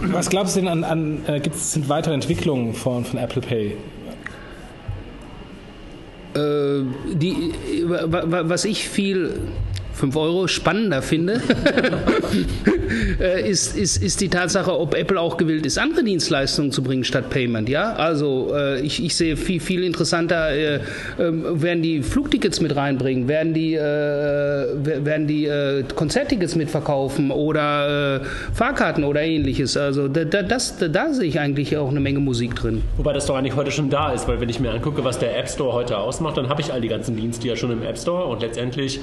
Was 0.03 0.31
glaubst 0.31 0.57
du 0.57 0.61
denn 0.61 0.69
an, 0.69 0.85
an 0.85 1.19
äh, 1.27 1.41
gibt 1.41 1.57
es 1.57 1.89
weitere 1.89 2.15
Entwicklungen 2.15 2.73
von, 2.75 3.05
von 3.05 3.19
Apple 3.19 3.43
Pay? 3.43 3.77
Die, 6.35 7.53
was 7.87 8.65
ich 8.65 8.89
viel 8.89 9.33
5 9.93 10.17
Euro 10.17 10.49
spannender 10.49 11.03
finde, 11.03 11.41
äh, 13.21 13.49
ist, 13.49 13.77
ist, 13.77 14.03
ist 14.03 14.21
die 14.21 14.29
Tatsache, 14.29 14.79
ob 14.79 14.95
Apple 14.95 15.21
auch 15.21 15.37
gewillt 15.37 15.67
ist, 15.67 15.79
andere 15.79 16.05
Dienstleistungen 16.05 16.73
zu 16.73 16.83
bringen 16.83 17.05
statt 17.05 17.31
Payment. 17.31 17.69
Ja, 17.69 17.93
also 17.93 18.53
äh, 18.55 18.81
ich, 18.81 19.05
ich 19.05 19.15
sehe 19.15 19.37
viel, 19.37 19.61
viel 19.61 19.85
interessanter, 19.85 20.51
äh, 20.51 20.75
äh, 20.77 20.81
werden 21.19 21.83
die 21.83 22.03
Flugtickets 22.03 22.61
mit 22.61 22.75
reinbringen, 22.75 23.29
werden 23.29 23.55
die, 23.55 23.75
äh, 23.75 23.81
werden 23.81 25.27
die 25.27 25.47
äh, 25.47 25.85
Konzerttickets 25.95 26.57
mitverkaufen 26.57 27.31
oder 27.31 28.23
Fahrkarten 28.55 29.05
oder 29.05 29.23
ähnliches. 29.23 29.77
Also 29.77 30.09
da, 30.09 30.25
das, 30.25 30.79
da, 30.79 30.89
da 30.89 31.13
sehe 31.13 31.27
ich 31.27 31.39
eigentlich 31.39 31.77
auch 31.77 31.91
eine 31.91 32.01
Menge 32.01 32.21
Musik 32.21 32.55
drin. 32.55 32.83
Wobei 32.97 33.13
das 33.13 33.27
doch 33.27 33.37
eigentlich 33.37 33.57
heute 33.57 33.71
schon 33.71 33.91
da 33.91 34.13
ist, 34.13 34.29
weil 34.29 34.41
wenn 34.41 34.49
ich 34.49 34.61
mir 34.61 34.71
angucke, 34.71 35.05
was 35.05 35.19
der 35.19 35.39
App 35.39 35.49
Store 35.49 35.73
heute 35.73 35.99
ausmacht, 35.99 36.37
dann 36.37 36.49
habe 36.49 36.61
ich 36.61 36.73
all 36.73 36.81
die 36.81 36.89
ganzen 36.89 37.17
Dienste 37.17 37.49
ja 37.49 37.57
schon 37.57 37.71
im 37.71 37.83
App 37.83 37.99
Store 37.99 38.25
und 38.25 38.43
letztendlich 38.43 39.01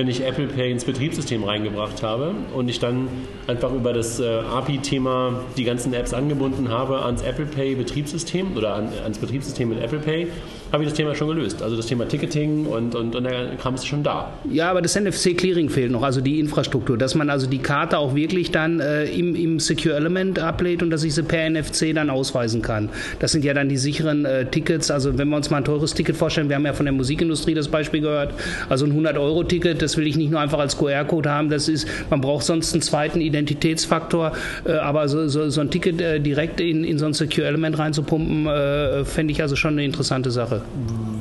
wenn 0.00 0.08
ich 0.08 0.24
Apple 0.24 0.46
Pay 0.46 0.72
ins 0.72 0.86
Betriebssystem 0.86 1.44
reingebracht 1.44 2.02
habe 2.02 2.34
und 2.54 2.70
ich 2.70 2.78
dann 2.78 3.06
einfach 3.46 3.70
über 3.70 3.92
das 3.92 4.18
äh, 4.18 4.38
API-Thema 4.38 5.44
die 5.58 5.64
ganzen 5.64 5.92
Apps 5.92 6.14
angebunden 6.14 6.70
habe 6.70 7.04
ans 7.04 7.20
Apple 7.20 7.44
Pay 7.44 7.74
Betriebssystem 7.74 8.56
oder 8.56 8.76
an, 8.76 8.88
ans 9.04 9.18
Betriebssystem 9.18 9.68
mit 9.68 9.78
Apple 9.78 9.98
Pay, 9.98 10.28
habe 10.72 10.84
ich 10.84 10.88
das 10.88 10.96
Thema 10.96 11.14
schon 11.14 11.28
gelöst. 11.28 11.62
Also 11.62 11.76
das 11.76 11.86
Thema 11.86 12.06
Ticketing 12.06 12.66
und, 12.66 12.94
und, 12.94 13.14
und 13.16 13.24
der 13.24 13.56
Kram 13.56 13.74
ist 13.74 13.86
schon 13.86 14.02
da. 14.02 14.32
Ja, 14.50 14.70
aber 14.70 14.82
das 14.82 14.98
NFC-Clearing 14.98 15.68
fehlt 15.68 15.90
noch, 15.90 16.02
also 16.02 16.20
die 16.20 16.38
Infrastruktur, 16.38 16.96
dass 16.96 17.14
man 17.14 17.30
also 17.30 17.46
die 17.46 17.58
Karte 17.58 17.98
auch 17.98 18.14
wirklich 18.14 18.50
dann 18.50 18.80
äh, 18.80 19.04
im, 19.06 19.34
im 19.34 19.58
Secure 19.58 19.96
Element 19.96 20.38
ablädt 20.38 20.82
und 20.82 20.90
dass 20.90 21.02
ich 21.02 21.14
sie 21.14 21.22
per 21.22 21.48
NFC 21.48 21.94
dann 21.94 22.10
ausweisen 22.10 22.62
kann. 22.62 22.88
Das 23.18 23.32
sind 23.32 23.44
ja 23.44 23.54
dann 23.54 23.68
die 23.68 23.76
sicheren 23.76 24.24
äh, 24.24 24.46
Tickets. 24.46 24.90
Also 24.90 25.18
wenn 25.18 25.28
wir 25.28 25.36
uns 25.36 25.50
mal 25.50 25.58
ein 25.58 25.64
teures 25.64 25.94
Ticket 25.94 26.16
vorstellen, 26.16 26.48
wir 26.48 26.56
haben 26.56 26.66
ja 26.66 26.72
von 26.72 26.86
der 26.86 26.92
Musikindustrie 26.92 27.54
das 27.54 27.68
Beispiel 27.68 28.00
gehört, 28.00 28.34
also 28.68 28.86
ein 28.86 28.92
100-Euro-Ticket, 28.92 29.82
das 29.82 29.96
will 29.96 30.06
ich 30.06 30.16
nicht 30.16 30.30
nur 30.30 30.40
einfach 30.40 30.58
als 30.58 30.76
QR-Code 30.76 31.30
haben, 31.30 31.50
das 31.50 31.68
ist, 31.68 31.86
man 32.10 32.20
braucht 32.20 32.44
sonst 32.44 32.72
einen 32.72 32.82
zweiten 32.82 33.20
Identitätsfaktor, 33.20 34.32
äh, 34.64 34.72
aber 34.72 35.08
so, 35.08 35.28
so, 35.28 35.48
so, 35.50 35.60
ein 35.60 35.70
Ticket 35.70 36.00
äh, 36.00 36.20
direkt 36.20 36.60
in, 36.60 36.84
in 36.84 36.98
so 36.98 37.06
ein 37.06 37.12
Secure 37.12 37.46
Element 37.46 37.78
reinzupumpen, 37.78 38.46
äh, 38.46 39.04
fände 39.04 39.32
ich 39.32 39.42
also 39.42 39.56
schon 39.56 39.72
eine 39.72 39.84
interessante 39.84 40.30
Sache. 40.30 40.59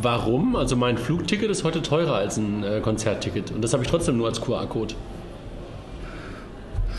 Warum? 0.02 0.56
Also 0.56 0.76
mein 0.76 0.98
Flugticket 0.98 1.50
ist 1.50 1.64
heute 1.64 1.82
teurer 1.82 2.16
als 2.16 2.38
ein 2.38 2.64
äh, 2.64 2.80
Konzertticket 2.82 3.52
und 3.52 3.62
das 3.62 3.74
habe 3.74 3.84
ich 3.84 3.90
trotzdem 3.90 4.18
nur 4.18 4.28
als 4.28 4.40
QR-Code. 4.42 4.96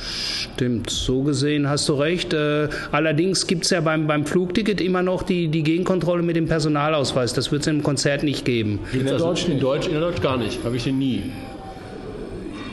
Stimmt, 0.01 0.91
so 0.91 1.23
gesehen 1.23 1.69
hast 1.69 1.89
du 1.89 1.95
recht. 1.95 2.35
Äh, 2.35 2.69
allerdings 2.93 3.47
gibt 3.47 3.65
es 3.65 3.71
ja 3.71 3.81
beim, 3.81 4.07
beim 4.07 4.27
Flugticket 4.27 4.81
immer 4.81 5.03
noch 5.03 5.23
die, 5.23 5.49
die 5.49 5.63
Gegenkontrolle 5.63 6.23
mit 6.23 6.37
dem 6.37 6.47
Personalausweis. 6.47 7.33
Das 7.33 7.51
wird 7.51 7.63
es 7.63 7.69
im 7.69 7.83
Konzert 7.83 8.23
nicht 8.23 8.45
geben. 8.45 8.81
In 8.93 9.05
der, 9.05 9.15
also 9.15 9.27
Deutsch, 9.27 9.49
in 9.49 9.59
Deutsch, 9.59 9.89
in 9.89 9.99
Deutsch 9.99 10.21
gar 10.21 10.37
nicht. 10.37 10.63
Habe 10.63 10.77
ich 10.77 10.85
den 10.85 10.99
nie. 10.99 11.23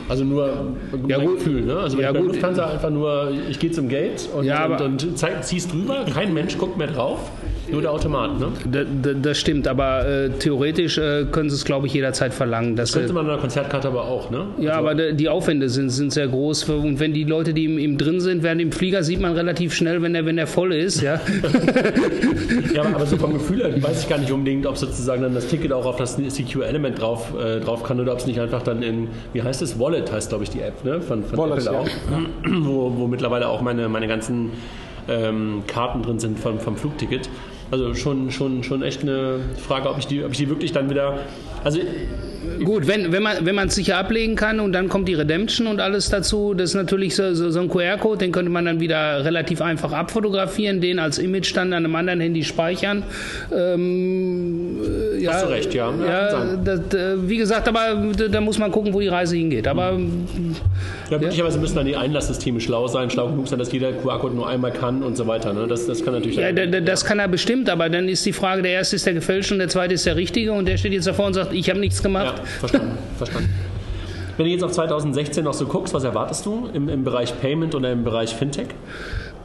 Also 0.08 0.24
nur 0.24 0.74
ja, 1.06 1.18
gut. 1.18 1.38
Gefühl, 1.38 1.62
ne? 1.62 1.78
Also 1.78 1.98
ja, 2.00 2.12
bei 2.12 2.18
gut. 2.18 2.28
Lufthansa 2.28 2.66
einfach 2.66 2.90
nur, 2.90 3.32
ich 3.48 3.58
gehe 3.58 3.70
zum 3.70 3.88
Gate 3.88 4.28
und, 4.34 4.44
ja, 4.44 4.66
und, 4.66 5.04
und 5.04 5.44
ziehst 5.44 5.72
drüber, 5.72 6.04
kein 6.12 6.32
Mensch 6.32 6.56
guckt 6.56 6.78
mehr 6.78 6.86
drauf. 6.86 7.30
Nur 7.70 7.82
der 7.82 7.92
Automat, 7.92 8.38
ne? 8.38 8.48
Da, 8.70 8.84
da, 8.84 9.12
das 9.12 9.38
stimmt, 9.38 9.68
aber 9.68 10.06
äh, 10.06 10.30
theoretisch 10.30 10.98
äh, 10.98 11.26
können 11.30 11.50
sie 11.50 11.56
es, 11.56 11.64
glaube 11.64 11.86
ich, 11.86 11.94
jederzeit 11.94 12.32
verlangen. 12.32 12.76
das 12.76 12.92
könnte 12.92 13.12
man 13.12 13.26
in 13.26 13.30
einer 13.30 13.40
Konzertkarte 13.40 13.88
aber 13.88 14.04
auch, 14.04 14.30
ne? 14.30 14.46
Ja, 14.58 14.78
also, 14.78 14.88
aber 14.88 15.12
die 15.12 15.28
Aufwände 15.28 15.68
sind, 15.68 15.90
sind 15.90 16.12
sehr 16.12 16.28
groß. 16.28 16.68
Und 16.68 17.00
wenn 17.00 17.12
die 17.12 17.24
Leute, 17.24 17.52
die 17.52 17.64
im, 17.64 17.78
im 17.78 17.98
drin 17.98 18.20
sind, 18.20 18.42
während 18.42 18.60
im 18.60 18.72
Flieger 18.72 19.02
sieht 19.02 19.20
man 19.20 19.34
relativ 19.34 19.74
schnell, 19.74 20.02
wenn 20.02 20.14
der, 20.14 20.24
wenn 20.24 20.36
der 20.36 20.46
voll 20.46 20.72
ist, 20.72 21.02
ja. 21.02 21.20
ja, 22.74 22.82
aber 22.82 23.06
so 23.06 23.16
vom 23.16 23.34
Gefühl 23.34 23.62
her 23.62 23.82
weiß 23.82 24.02
ich 24.02 24.08
gar 24.08 24.18
nicht 24.18 24.32
unbedingt, 24.32 24.66
ob 24.66 24.76
sozusagen 24.76 25.22
dann 25.22 25.34
das 25.34 25.46
Ticket 25.46 25.72
auch 25.72 25.84
auf 25.84 25.96
das 25.96 26.16
CQ-Element 26.16 27.00
drauf, 27.00 27.34
äh, 27.38 27.60
drauf 27.60 27.82
kann 27.82 28.00
oder 28.00 28.12
ob 28.12 28.18
es 28.18 28.26
nicht 28.26 28.40
einfach 28.40 28.62
dann 28.62 28.82
in, 28.82 29.08
wie 29.32 29.42
heißt 29.42 29.62
es? 29.62 29.78
Wallet 29.78 30.10
heißt, 30.10 30.30
glaube 30.30 30.44
ich, 30.44 30.50
die 30.50 30.60
App, 30.60 30.84
ne? 30.84 31.00
Von, 31.00 31.22
von 31.24 31.38
Wallet, 31.38 31.66
Apple 31.66 31.78
auch. 31.78 31.86
Ja. 31.86 32.20
Wo, 32.60 32.92
wo 32.96 33.06
mittlerweile 33.06 33.48
auch 33.48 33.60
meine, 33.60 33.88
meine 33.88 34.08
ganzen 34.08 34.52
ähm, 35.08 35.62
Karten 35.66 36.02
drin 36.02 36.18
sind 36.18 36.38
vom, 36.38 36.58
vom 36.60 36.76
Flugticket. 36.76 37.28
Also 37.70 37.94
schon, 37.94 38.30
schon, 38.30 38.62
schon 38.62 38.82
echt 38.82 39.02
eine 39.02 39.40
Frage, 39.56 39.90
ob 39.90 39.98
ich 39.98 40.06
die, 40.06 40.24
ob 40.24 40.32
ich 40.32 40.38
die 40.38 40.48
wirklich 40.48 40.72
dann 40.72 40.88
wieder. 40.88 41.18
Also 41.64 41.80
Gut, 42.64 42.86
wenn, 42.86 43.12
wenn 43.12 43.22
man 43.22 43.44
wenn 43.44 43.58
es 43.58 43.74
sicher 43.74 43.98
ablegen 43.98 44.36
kann 44.36 44.60
und 44.60 44.72
dann 44.72 44.88
kommt 44.88 45.08
die 45.08 45.14
Redemption 45.14 45.66
und 45.66 45.80
alles 45.80 46.08
dazu, 46.08 46.54
das 46.54 46.70
ist 46.70 46.74
natürlich 46.76 47.14
so, 47.14 47.34
so, 47.34 47.50
so 47.50 47.60
ein 47.60 47.68
QR-Code, 47.68 48.18
den 48.18 48.32
könnte 48.32 48.50
man 48.50 48.64
dann 48.64 48.80
wieder 48.80 49.24
relativ 49.24 49.60
einfach 49.60 49.92
abfotografieren, 49.92 50.80
den 50.80 50.98
als 50.98 51.18
Image 51.18 51.54
dann 51.54 51.72
an 51.72 51.84
einem 51.84 51.94
anderen 51.94 52.20
Handy 52.20 52.44
speichern. 52.44 53.02
Ähm, 53.54 54.78
äh, 54.82 55.07
ja, 55.20 55.32
Hast 55.32 55.44
du 55.44 55.48
recht, 55.50 55.74
ja. 55.74 55.92
ja 55.92 56.56
das, 56.56 56.80
wie 57.16 57.36
gesagt, 57.36 57.68
aber 57.68 58.12
da 58.30 58.40
muss 58.40 58.58
man 58.58 58.70
gucken, 58.70 58.92
wo 58.92 59.00
die 59.00 59.08
Reise 59.08 59.36
hingeht. 59.36 59.66
Aber 59.66 59.98
ja, 61.10 61.18
möglicherweise 61.18 61.56
ja. 61.56 61.60
müssen 61.60 61.76
dann 61.76 61.86
die 61.86 61.96
Einlasssysteme 61.96 62.60
schlau 62.60 62.86
sein, 62.86 63.10
schlau 63.10 63.28
genug 63.28 63.48
sein, 63.48 63.58
dass 63.58 63.72
jeder 63.72 63.92
QR-Code 63.92 64.34
nur 64.34 64.48
einmal 64.48 64.72
kann 64.72 65.02
und 65.02 65.16
so 65.16 65.26
weiter. 65.26 65.52
Ne? 65.52 65.66
Das, 65.66 65.86
das 65.86 66.04
kann 66.04 66.14
natürlich. 66.14 66.36
Ja, 66.36 66.52
das 66.52 67.04
kann 67.04 67.18
er 67.18 67.28
bestimmt, 67.28 67.68
aber 67.70 67.88
dann 67.88 68.08
ist 68.08 68.24
die 68.26 68.32
Frage: 68.32 68.62
der 68.62 68.72
erste 68.72 68.96
ist 68.96 69.06
der 69.06 69.14
gefälschte 69.14 69.54
und 69.54 69.58
der 69.58 69.68
zweite 69.68 69.94
ist 69.94 70.06
der 70.06 70.16
richtige 70.16 70.52
und 70.52 70.66
der 70.66 70.76
steht 70.76 70.92
jetzt 70.92 71.06
davor 71.06 71.26
und 71.26 71.34
sagt, 71.34 71.52
ich 71.52 71.68
habe 71.70 71.80
nichts 71.80 72.02
gemacht. 72.02 72.38
Ja, 72.38 72.44
verstanden, 72.44 72.98
verstanden. 73.16 73.50
Wenn 74.36 74.46
du 74.46 74.52
jetzt 74.52 74.62
auf 74.62 74.70
2016 74.70 75.42
noch 75.42 75.52
so 75.52 75.66
guckst, 75.66 75.92
was 75.94 76.04
erwartest 76.04 76.46
du 76.46 76.68
im, 76.72 76.88
im 76.88 77.02
Bereich 77.02 77.38
Payment 77.40 77.74
oder 77.74 77.90
im 77.90 78.04
Bereich 78.04 78.36
Fintech? 78.36 78.68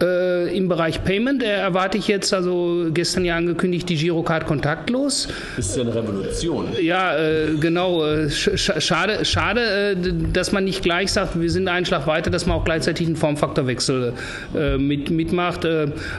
Äh, 0.01 0.55
Im 0.57 0.67
Bereich 0.67 1.03
Payment 1.03 1.43
äh, 1.43 1.47
erwarte 1.47 1.97
ich 1.97 2.07
jetzt, 2.07 2.33
also 2.33 2.87
gestern 2.93 3.25
ja 3.25 3.35
angekündigt, 3.37 3.87
die 3.89 3.95
Girocard 3.95 4.47
kontaktlos. 4.47 5.27
Das 5.55 5.67
ist 5.67 5.77
ja 5.77 5.83
eine 5.83 5.93
Revolution. 5.93 6.67
Ja, 6.81 7.15
äh, 7.15 7.53
genau. 7.59 8.03
Äh, 8.03 8.29
sch 8.29 8.49
schade, 8.79 9.23
schade 9.23 9.61
äh, 9.61 9.95
dass 10.33 10.51
man 10.51 10.63
nicht 10.63 10.81
gleich 10.81 11.11
sagt, 11.11 11.39
wir 11.39 11.49
sind 11.49 11.67
einen 11.67 11.85
Schlag 11.85 12.07
weiter, 12.07 12.31
dass 12.31 12.45
man 12.45 12.57
auch 12.57 12.65
gleichzeitig 12.65 13.07
einen 13.07 13.15
Formfaktorwechsel 13.15 14.13
äh, 14.55 14.77
mit, 14.77 15.09
mitmacht. 15.11 15.65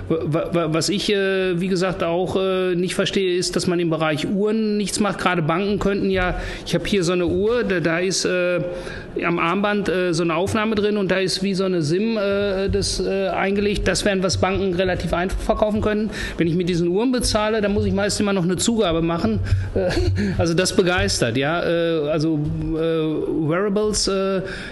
was 0.09 0.89
ich, 0.89 1.09
wie 1.09 1.69
gesagt, 1.69 2.03
auch 2.03 2.37
nicht 2.75 2.95
verstehe, 2.95 3.37
ist, 3.37 3.57
dass 3.57 3.67
man 3.67 3.81
im 3.81 3.91
Bereich 3.91 4.27
Uhren 4.27 4.77
nichts 4.77 5.01
macht. 5.01 5.19
Gerade 5.19 5.43
Banken 5.43 5.79
könnten 5.79 6.11
ja, 6.11 6.41
ich 6.67 6.75
habe 6.75 6.87
hier 6.87 7.03
so 7.05 7.13
eine 7.13 7.27
Uhr, 7.27 7.65
da, 7.65 7.81
da 7.81 7.99
ist 7.99 8.27
am 8.27 9.39
Armband 9.39 9.91
so 10.11 10.23
eine 10.23 10.35
Aufnahme 10.35 10.75
drin 10.75 10.97
und 10.97 11.11
da 11.11 11.19
ist 11.19 11.43
wie 11.43 11.55
so 11.55 11.65
eine 11.65 11.83
SIM 11.83 12.17
das 12.17 13.05
eingelegt 13.05 13.64
überlegt, 13.65 13.89
das 13.89 14.05
wären, 14.05 14.23
was 14.23 14.37
Banken 14.37 14.75
relativ 14.75 15.15
einfach 15.15 15.39
verkaufen 15.39 15.81
können. 15.81 16.11
Wenn 16.37 16.47
ich 16.47 16.55
mit 16.55 16.69
diesen 16.69 16.89
Uhren 16.89 17.13
bezahle, 17.13 17.63
dann 17.63 17.73
muss 17.73 17.87
ich 17.87 17.95
meist 17.95 18.21
immer 18.21 18.33
noch 18.33 18.45
eine 18.45 18.57
Zugabe 18.57 19.01
machen. 19.01 19.41
Äh, 19.75 19.91
also 20.39 20.53
das 20.55 20.77
begeistert, 20.77 21.37
ja. 21.37 21.63
Äh, 21.63 22.11
also 22.11 22.39
äh, 22.75 22.77
Wearables, 22.77 24.11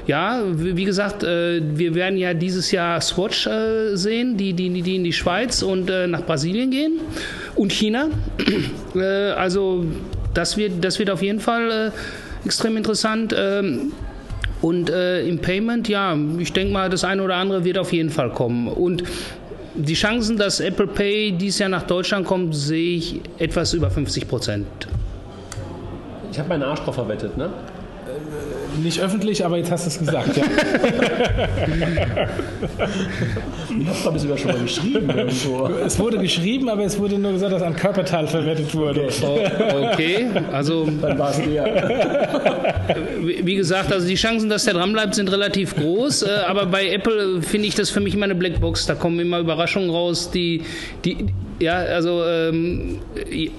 ja, 0.07 0.43
wie 0.45 0.85
gesagt, 0.85 1.23
wir 1.23 1.95
werden 1.95 2.19
ja 2.19 2.35
dieses 2.35 2.71
Jahr 2.71 3.01
Swatch 3.01 3.49
sehen, 3.95 4.37
die, 4.37 4.53
die, 4.53 4.83
die 4.83 4.97
in 4.97 5.05
die 5.05 5.13
Schweiz 5.13 5.63
und 5.63 5.91
nach 6.09 6.23
Brasilien 6.23 6.71
gehen 6.71 7.01
und 7.55 7.73
China. 7.73 8.09
Also 9.37 9.85
das 10.35 10.57
wird, 10.57 10.85
das 10.85 10.99
wird 10.99 11.11
auf 11.11 11.23
jeden 11.23 11.41
Fall 11.41 11.93
extrem 12.45 12.77
interessant. 12.77 13.35
Ähm, 13.37 13.93
und 14.63 14.91
äh, 14.91 15.27
im 15.27 15.41
Payment, 15.41 15.89
ja, 15.89 16.17
ich 16.39 16.53
denke 16.53 16.73
mal, 16.73 16.89
das 16.89 17.05
eine 17.05 17.23
oder 17.23 17.35
andere 17.37 17.65
wird 17.65 17.79
auf 17.79 17.93
jeden 17.93 18.11
Fall 18.11 18.31
kommen. 18.31 18.69
Und 18.69 19.03
die 19.75 19.95
Chancen, 19.95 20.37
dass 20.37 20.61
Apple 20.61 20.87
Pay 20.87 21.33
dieses 21.33 21.59
Jahr 21.59 21.69
nach 21.69 21.83
Deutschland 21.83 22.27
kommt, 22.27 22.55
sehe 22.55 22.97
ich 22.97 23.21
etwas 23.39 23.75
über 23.75 23.91
50 23.91 24.29
Prozent. 24.29 24.67
Ich 26.31 26.39
habe 26.39 26.49
meinen 26.49 26.63
Arsch 26.63 26.81
drauf 26.81 26.95
verwettet, 26.95 27.37
ne? 27.37 27.51
Nicht 28.83 29.01
öffentlich, 29.01 29.45
aber 29.45 29.57
jetzt 29.59 29.71
hast 29.71 29.87
du 29.87 29.91
es 29.91 29.99
gesagt. 29.99 30.37
Ja. 30.37 30.45
ich 33.81 33.87
habe 33.87 33.99
glaube 34.03 34.17
ich 34.17 34.23
sogar 34.23 34.39
schon 34.39 34.53
mal 34.53 34.61
geschrieben 34.61 35.11
irgendwo. 35.11 35.67
Es 35.85 35.99
wurde 35.99 36.19
geschrieben, 36.19 36.69
aber 36.69 36.85
es 36.85 36.99
wurde 36.99 37.19
nur 37.19 37.33
gesagt, 37.33 37.53
dass 37.53 37.63
ein 37.63 37.77
Körperteil 37.77 38.27
verwertet 38.27 38.75
wurde. 38.75 39.09
Okay, 39.93 40.27
also 40.53 40.87
Dann 41.01 41.19
war 41.19 41.31
es 41.31 41.39
der. 41.39 42.97
wie 43.23 43.55
gesagt, 43.55 43.93
also 43.93 44.07
die 44.07 44.15
Chancen, 44.15 44.49
dass 44.49 44.65
der 44.65 44.75
dranbleibt, 44.75 45.15
sind 45.15 45.31
relativ 45.31 45.77
groß. 45.77 46.23
Äh, 46.23 46.31
aber 46.47 46.67
bei 46.67 46.89
Apple 46.91 47.43
finde 47.43 47.69
ich 47.69 47.75
das 47.75 47.91
für 47.91 48.01
mich 48.01 48.15
immer 48.15 48.25
eine 48.25 48.35
Blackbox. 48.35 48.87
Da 48.87 48.95
kommen 48.95 49.19
immer 49.21 49.39
Überraschungen 49.39 49.91
raus, 49.91 50.31
die, 50.31 50.63
die 51.05 51.27
ja, 51.61 51.75
also 51.77 52.25
ähm, 52.25 52.99
ich, 53.31 53.51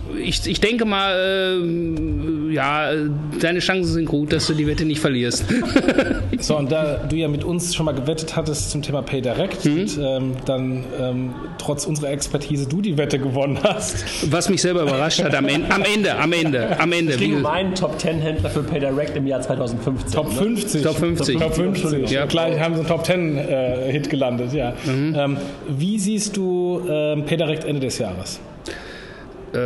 ich 0.45 0.59
denke 0.59 0.85
mal, 0.85 1.13
ähm, 1.61 2.51
ja, 2.51 2.91
deine 3.39 3.59
Chancen 3.59 3.91
sind 3.93 4.05
gut, 4.05 4.31
dass 4.33 4.47
du 4.47 4.53
die 4.53 4.67
Wette 4.67 4.85
nicht 4.85 4.99
verlierst. 4.99 5.45
So, 6.39 6.57
und 6.57 6.71
da 6.71 6.95
du 6.97 7.15
ja 7.15 7.29
mit 7.29 7.43
uns 7.45 7.73
schon 7.73 7.85
mal 7.85 7.93
gewettet 7.93 8.35
hattest 8.35 8.71
zum 8.71 8.81
Thema 8.81 9.01
Pay 9.01 9.21
Direct 9.21 9.63
Mhm. 9.63 9.79
und 9.79 9.97
ähm, 10.01 10.31
dann 10.45 10.83
ähm, 10.99 11.29
trotz 11.57 11.85
unserer 11.85 12.09
Expertise 12.09 12.67
du 12.67 12.81
die 12.81 12.97
Wette 12.97 13.17
gewonnen 13.17 13.59
hast. 13.63 14.03
Was 14.31 14.49
mich 14.49 14.61
selber 14.61 14.81
überrascht 14.81 15.23
hat 15.23 15.33
am 15.35 15.47
Ende, 15.47 15.71
am 15.73 15.83
Ende, 15.83 16.15
am 16.17 16.33
Ende, 16.33 16.79
am 16.79 16.91
Ende. 16.91 17.13
Es 17.13 17.19
ging 17.19 17.37
um 17.37 17.45
einen 17.45 17.75
Top 17.75 17.97
10 17.97 18.19
Händler 18.19 18.49
für 18.49 18.61
PayDirect 18.63 19.15
im 19.15 19.27
Jahr 19.27 19.39
2015. 19.41 20.11
Top 20.11 20.27
ne? 20.29 20.33
50. 20.33 20.81
Top 20.83 20.97
50. 20.97 21.37
Top 21.39 21.53
50. 21.55 22.09
Ja. 22.09 22.25
Gleich 22.25 22.59
haben 22.59 22.73
sie 22.73 22.79
einen 22.81 22.89
Top 22.89 23.05
10 23.05 23.37
äh, 23.37 23.91
Hit 23.91 24.09
gelandet, 24.09 24.51
ja. 24.53 24.73
Mhm. 24.85 25.15
Ähm, 25.17 25.37
wie 25.69 25.97
siehst 25.99 26.35
du 26.35 26.81
ähm, 26.89 27.23
Pay 27.25 27.37
Direct 27.37 27.63
Ende 27.63 27.82
des 27.83 27.97
Jahres? 27.99 28.39
äh, 29.53 29.57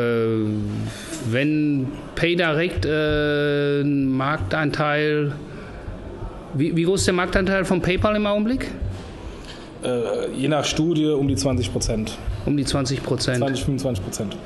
wenn 1.30 1.88
PayDirect 2.16 2.86
äh, 2.86 3.82
einen 3.82 4.10
Marktanteil, 4.16 5.32
wie, 6.54 6.76
wie 6.76 6.84
groß 6.84 7.02
ist 7.02 7.08
der 7.08 7.14
Marktanteil 7.14 7.66
von 7.66 7.82
PayPal 7.82 8.16
im 8.16 8.26
Augenblick? 8.26 8.72
Äh, 9.84 10.32
je 10.36 10.48
nach 10.48 10.66
Studie 10.66 11.08
um 11.08 11.28
die 11.28 11.36
20 11.36 11.72
Prozent. 11.72 12.18
Um 12.46 12.58
die 12.58 12.66
20 12.66 13.04
Prozent. 13.04 13.38
20, 13.38 13.66
25 13.66 14.04
Prozent. 14.04 14.38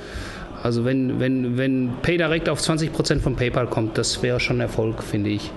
Also 0.63 0.85
wenn, 0.85 1.19
wenn, 1.19 1.57
wenn 1.57 1.91
PayDirect 2.03 2.47
auf 2.49 2.61
20 2.61 2.93
Prozent 2.93 3.21
von 3.21 3.35
PayPal 3.35 3.67
kommt, 3.67 3.97
das 3.97 4.21
wäre 4.21 4.39
schon 4.39 4.59
Erfolg, 4.59 5.01
finde 5.01 5.31
ich. 5.31 5.51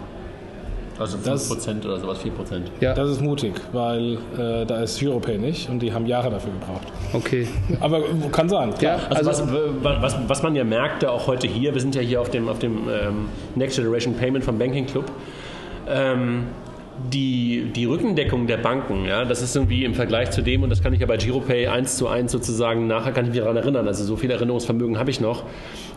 Also 0.98 1.18
5% 1.18 1.24
Das- 1.26 1.50
oder 1.86 1.98
sowas, 2.00 2.18
4%. 2.22 2.62
Ja, 2.80 2.94
Das 2.94 3.10
ist 3.10 3.20
mutig, 3.20 3.54
weil 3.72 4.18
äh, 4.38 4.64
da 4.64 4.80
ist 4.82 5.02
Europay 5.02 5.38
nicht 5.38 5.68
und 5.68 5.80
die 5.80 5.92
haben 5.92 6.06
Jahre 6.06 6.30
dafür 6.30 6.52
gebraucht. 6.52 6.86
okay. 7.12 7.48
Aber 7.80 8.02
kann 8.30 8.48
sein. 8.48 8.72
Ja. 8.80 8.98
Also, 9.10 9.28
also, 9.30 9.48
was, 9.82 10.02
was, 10.02 10.16
was 10.28 10.42
man 10.42 10.54
ja 10.54 10.64
merkte, 10.64 11.10
auch 11.10 11.26
heute 11.26 11.46
hier, 11.48 11.74
wir 11.74 11.80
sind 11.80 11.94
ja 11.94 12.00
hier 12.00 12.20
auf 12.20 12.30
dem, 12.30 12.48
auf 12.48 12.58
dem 12.60 12.88
ähm, 12.88 13.28
Next 13.56 13.76
Generation 13.76 14.14
Payment 14.14 14.44
vom 14.44 14.56
Banking 14.58 14.86
Club, 14.86 15.10
ähm, 15.88 16.44
die, 17.12 17.72
die 17.74 17.86
Rückendeckung 17.86 18.46
der 18.46 18.58
Banken, 18.58 19.04
ja, 19.04 19.24
das 19.24 19.42
ist 19.42 19.56
irgendwie 19.56 19.84
im 19.84 19.94
Vergleich 19.94 20.30
zu 20.30 20.42
dem, 20.42 20.62
und 20.62 20.70
das 20.70 20.80
kann 20.80 20.92
ich 20.92 21.00
ja 21.00 21.06
bei 21.06 21.16
GiroPay 21.16 21.66
eins 21.66 21.96
zu 21.96 22.06
eins 22.06 22.30
sozusagen, 22.30 22.86
nachher 22.86 23.10
kann 23.10 23.24
ich 23.24 23.32
mich 23.32 23.40
daran 23.40 23.56
erinnern, 23.56 23.88
also 23.88 24.04
so 24.04 24.14
viel 24.14 24.30
Erinnerungsvermögen 24.30 24.96
habe 24.96 25.10
ich 25.10 25.20
noch, 25.20 25.42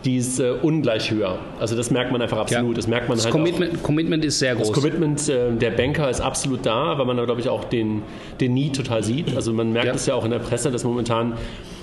die 0.06 0.18
ist 0.18 0.40
äh, 0.40 0.52
ungleich 0.62 1.12
höher. 1.12 1.40
Also 1.60 1.76
das 1.76 1.92
merkt 1.92 2.12
man 2.12 2.22
einfach 2.22 2.38
absolut. 2.38 2.70
Ja. 2.72 2.76
Das 2.76 2.88
merkt 2.88 3.10
man 3.10 3.18
das 3.18 3.26
halt 3.26 3.34
auch. 3.34 3.38
Commitment, 3.38 3.84
Commitment 3.84 4.24
ist 4.26 4.40
sehr 4.40 4.56
Das 4.56 4.68
groß. 4.68 4.74
Commitment 4.76 5.28
äh, 5.28 5.52
der 5.52 5.72
Banker 5.72 6.10
ist 6.10 6.22
absolut 6.22 6.66
da, 6.66 6.98
weil 6.98 7.06
man 7.06 7.18
da, 7.18 7.26
glaube 7.26 7.42
ich, 7.42 7.50
auch 7.50 7.64
den, 7.66 8.04
den 8.40 8.54
Need 8.54 8.76
total 8.76 9.04
sieht. 9.04 9.36
Also 9.36 9.52
man 9.54 9.74
merkt 9.74 9.88
Ja. 9.88 9.94
es 9.96 10.06
ja 10.06 10.14
auch 10.16 10.24
in 10.24 10.32
der 10.32 10.40
Presse, 10.40 10.72
dass 10.72 10.84
momentan, 10.84 11.34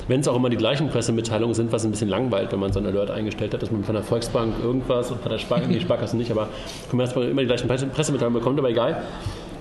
wenn 0.08 0.20
es 0.20 0.28
auch 0.28 0.36
immer 0.36 0.48
die 0.48 0.56
gleichen 0.56 0.88
Pressemitteilungen 0.88 1.54
sind, 1.54 1.72
was 1.72 1.84
ein 1.84 1.90
bisschen 1.90 2.08
langweilt, 2.08 2.52
wenn 2.52 2.60
man 2.60 2.72
so 2.72 2.78
ein 2.78 2.86
Alert 2.86 3.10
eingestellt 3.10 3.52
hat, 3.52 3.62
dass 3.62 3.70
man 3.70 3.84
von 3.84 3.94
der 3.94 4.04
Volksbank 4.04 4.54
irgendwas 4.62 5.10
und 5.10 5.20
von 5.20 5.30
der 5.30 5.38
Sparkasse, 5.38 5.72
die 5.72 5.80
Sparkasse 5.80 6.16
nicht, 6.16 6.30
aber 6.30 6.48
Commerzbank 6.90 7.28
immer 7.30 7.40
die 7.42 7.46
gleichen 7.48 7.68
Presse- 7.68 7.86
Pressemitteilungen 7.86 8.38
bekommt, 8.38 8.58
aber 8.58 8.70
egal. 8.70 9.02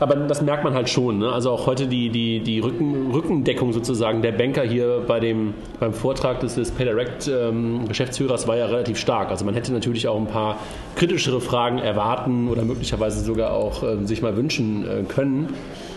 Aber 0.04 0.16
das 0.16 0.42
merkt 0.42 0.66
man 0.66 0.74
halt 0.74 0.90
schon. 0.90 1.20
Ne? 1.20 1.32
Also 1.32 1.50
auch 1.52 1.66
heute 1.66 1.88
die, 1.88 2.10
die, 2.10 2.42
die 2.42 2.60
Rücken, 2.60 3.10
Rückendeckung 3.14 3.72
sozusagen 3.72 4.22
der 4.22 4.34
Banker 4.34 4.64
hier 4.64 5.02
bei 5.08 5.22
dem, 5.22 5.54
beim 5.80 5.94
Vortrag 5.94 6.42
des, 6.42 6.56
des 6.56 6.72
PayDirect 6.72 7.30
ähm, 7.30 7.88
Geschäftsführers 7.88 8.46
war 8.46 8.58
ja 8.58 8.66
relativ 8.66 8.98
stark. 8.98 9.30
Also 9.30 9.46
man 9.46 9.54
hätte 9.54 9.72
natürlich 9.72 10.06
auch 10.10 10.18
ein 10.18 10.28
paar 10.28 10.58
kritischere 10.98 11.40
Fragen 11.40 11.78
erwarten 11.78 12.50
oder 12.50 12.64
möglicherweise 12.66 13.24
sogar 13.24 13.54
auch 13.54 13.82
ähm, 13.84 14.06
sich 14.06 14.22
mal 14.22 14.36
wünschen 14.36 14.84
äh, 14.86 15.04
können. 15.04 15.54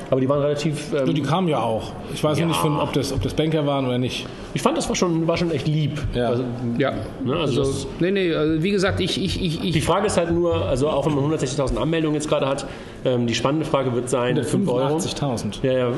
Aber 0.08 0.20
die 0.20 0.28
waren 0.28 0.40
relativ. 0.40 0.92
Ähm, 0.94 1.12
die 1.12 1.20
kamen 1.22 1.48
ja 1.48 1.58
auch. 1.58 1.90
Ich 2.14 2.22
weiß 2.22 2.38
Ja. 2.38 2.46
nicht, 2.46 2.60
von, 2.60 2.78
ob, 2.78 2.92
das, 2.92 3.12
ob 3.12 3.22
das 3.22 3.34
Banker 3.34 3.66
waren 3.66 3.86
oder 3.86 3.98
nicht. 3.98 4.24
ich 4.54 4.62
fand, 4.62 4.78
das 4.78 4.88
war 4.88 4.94
schon, 4.94 5.26
war 5.26 5.36
schon 5.36 5.50
echt 5.50 5.66
lieb. 5.66 6.00
Ja. 6.14 6.28
Also, 6.28 6.44
Ja. 6.78 6.92
ne, 7.24 7.32
also 7.34 7.62
Also, 7.62 7.62
das, 7.64 7.86
nee, 7.98 8.12
nee, 8.12 8.32
also 8.32 8.62
wie 8.62 8.70
gesagt, 8.70 9.00
ich, 9.00 9.20
ich, 9.20 9.42
ich, 9.64 9.72
die 9.72 9.80
Frage 9.80 10.06
ist 10.06 10.16
halt 10.16 10.30
nur, 10.30 10.54
also 10.64 10.88
auch 10.90 11.06
wenn 11.06 11.14
man 11.16 11.24
160.000 11.32 11.76
Anmeldungen 11.76 12.14
jetzt 12.14 12.28
gerade 12.28 12.46
hat, 12.46 12.66
ähm, 13.06 13.26
die 13.26 13.34
spannende 13.34 13.64
Frage 13.64 13.94
wird 13.94 14.10
sein, 14.10 14.42
5 14.42 14.68
Euro. 14.68 14.96
85.000. 14.98 15.54
Ja, 15.62 15.72
ja, 15.72 15.88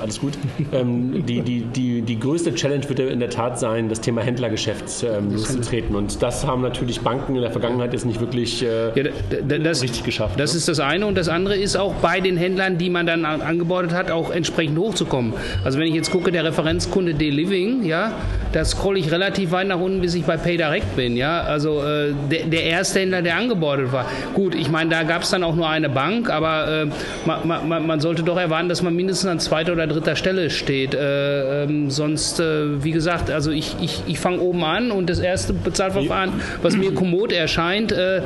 alles 0.00 0.20
gut. 0.20 0.34
ähm, 0.72 1.26
die, 1.26 1.40
die, 1.42 1.60
die, 1.62 2.02
die 2.02 2.18
größte 2.18 2.54
Challenge 2.54 2.88
wird 2.88 2.98
ja 2.98 3.06
in 3.08 3.20
der 3.20 3.30
Tat 3.30 3.58
sein, 3.58 3.88
das 3.88 4.00
Thema 4.00 4.22
Händlergeschäft 4.22 5.04
ähm, 5.04 5.32
loszutreten. 5.32 5.94
Und 5.96 6.22
das 6.22 6.46
haben 6.46 6.62
natürlich 6.62 7.00
Banken 7.00 7.34
in 7.36 7.42
der 7.42 7.50
Vergangenheit 7.50 7.92
jetzt 7.92 8.06
nicht 8.06 8.20
wirklich 8.20 8.62
äh, 8.64 8.88
Ja, 8.98 9.10
das, 9.58 9.82
richtig 9.82 10.04
geschafft. 10.04 10.38
Das 10.40 10.52
ne? 10.52 10.58
ist 10.58 10.68
das 10.68 10.80
eine 10.80 11.06
und 11.06 11.16
das 11.18 11.28
andere 11.28 11.56
ist 11.56 11.76
auch 11.76 11.94
bei 11.94 12.20
den 12.20 12.36
Händlern, 12.36 12.78
die 12.78 12.90
man 12.90 13.06
dann 13.06 13.24
an- 13.24 13.42
angebordet 13.42 13.92
hat, 13.92 14.10
auch 14.10 14.30
entsprechend 14.30 14.78
hochzukommen. 14.78 15.32
Also 15.64 15.78
wenn 15.78 15.86
ich 15.88 15.94
jetzt 15.94 16.10
gucke, 16.10 16.30
der 16.32 16.44
Referenzkunde 16.44 17.14
D-Living, 17.14 17.84
ja, 17.84 18.12
da 18.52 18.64
scrolle 18.64 18.98
ich 18.98 19.10
relativ 19.10 19.50
weit 19.50 19.68
nach 19.68 19.80
unten, 19.80 20.00
bis 20.00 20.14
ich 20.14 20.24
bei 20.24 20.36
PayDirect 20.36 20.96
bin, 20.96 21.16
ja. 21.16 21.40
Also 21.42 21.82
äh, 21.82 22.12
der, 22.30 22.44
der 22.44 22.62
erste 22.64 23.00
Händler, 23.00 23.22
der 23.22 23.36
angebordet 23.36 23.92
war. 23.92 24.06
Gut, 24.34 24.54
ich 24.54 24.70
meine, 24.70 24.90
da 24.90 25.02
gab 25.02 25.22
es 25.22 25.30
dann 25.30 25.42
auch 25.42 25.54
nur 25.54 25.68
eine 25.68 25.88
Bank, 25.88 26.27
aber 26.30 26.82
äh, 26.82 26.86
man, 27.26 27.68
man, 27.68 27.86
man 27.86 28.00
sollte 28.00 28.22
doch 28.22 28.36
erwarten, 28.38 28.68
dass 28.68 28.82
man 28.82 28.94
mindestens 28.94 29.28
an 29.30 29.38
zweiter 29.40 29.72
oder 29.72 29.86
dritter 29.86 30.16
Stelle 30.16 30.50
steht. 30.50 30.94
Äh, 30.94 31.64
ähm, 31.64 31.90
sonst, 31.90 32.40
äh, 32.40 32.82
wie 32.84 32.90
gesagt, 32.92 33.30
also 33.30 33.50
ich, 33.50 33.76
ich, 33.80 34.02
ich 34.06 34.18
fange 34.18 34.40
oben 34.40 34.64
an 34.64 34.90
und 34.90 35.08
das 35.10 35.18
erste 35.18 35.52
Bezahlverfahren, 35.52 36.32
was 36.62 36.76
mir 36.76 36.92
kommod 36.94 37.32
erscheint, 37.32 37.92
äh, 37.92 38.22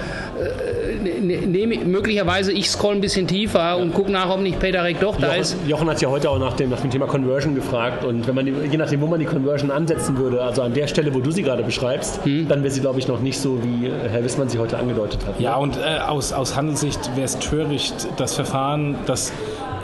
ne- 1.23 1.47
nehme 1.47 1.75
ich- 1.75 1.85
möglicherweise 1.85 2.53
ich 2.53 2.71
scroll 2.71 2.95
ein 2.95 3.01
bisschen 3.01 3.27
tiefer 3.27 3.77
und 3.79 3.93
gucke 3.95 4.11
nach, 4.11 4.31
ob 4.31 4.41
nicht 4.41 4.59
PayDirect 4.59 5.03
doch 5.03 5.17
da 5.17 5.29
Jochen, 5.29 5.41
ist. 5.41 5.57
Jochen 5.67 5.91
hat 5.91 6.01
ja 6.01 6.09
heute 6.09 6.31
auch 6.31 6.39
nach 6.39 6.55
dem, 6.55 6.71
nach 6.71 6.81
dem 6.81 6.91
Thema 6.91 7.07
Conversion 7.07 7.55
gefragt 7.55 8.05
und 8.05 8.27
wenn 8.27 8.35
man 8.35 8.47
die, 8.47 8.55
je 8.71 8.77
nachdem, 8.77 9.01
wo 9.01 9.07
man 9.07 9.19
die 9.21 9.27
Conversion 9.27 9.71
ansetzen 9.71 10.17
würde, 10.19 10.43
also 10.43 10.63
an 10.63 10.75
der 10.75 10.87
Stelle, 10.87 11.13
wo 11.15 11.21
du 11.21 11.31
sie 11.31 11.43
gerade 11.43 11.63
beschreibst, 11.63 12.25
Hm. 12.25 12.49
dann 12.49 12.63
wäre 12.63 12.73
sie, 12.73 12.81
glaube 12.81 12.99
ich, 12.99 13.09
noch 13.09 13.21
nicht 13.21 13.39
so, 13.41 13.59
wie 13.63 13.87
äh, 13.87 13.91
Herr 14.11 14.25
Wissmann 14.25 14.49
sie 14.49 14.59
heute 14.59 14.79
angedeutet 14.79 15.21
hat. 15.27 15.39
ne? 15.39 15.45
Ja, 15.45 15.57
und 15.57 15.77
äh, 15.77 15.99
aus, 16.07 16.33
aus 16.33 16.57
Handelssicht 16.57 17.11
wäre 17.15 17.25
es 17.25 17.39
töricht, 17.39 17.92
das 18.17 18.35
Verfahren, 18.35 18.97
das 19.07 19.33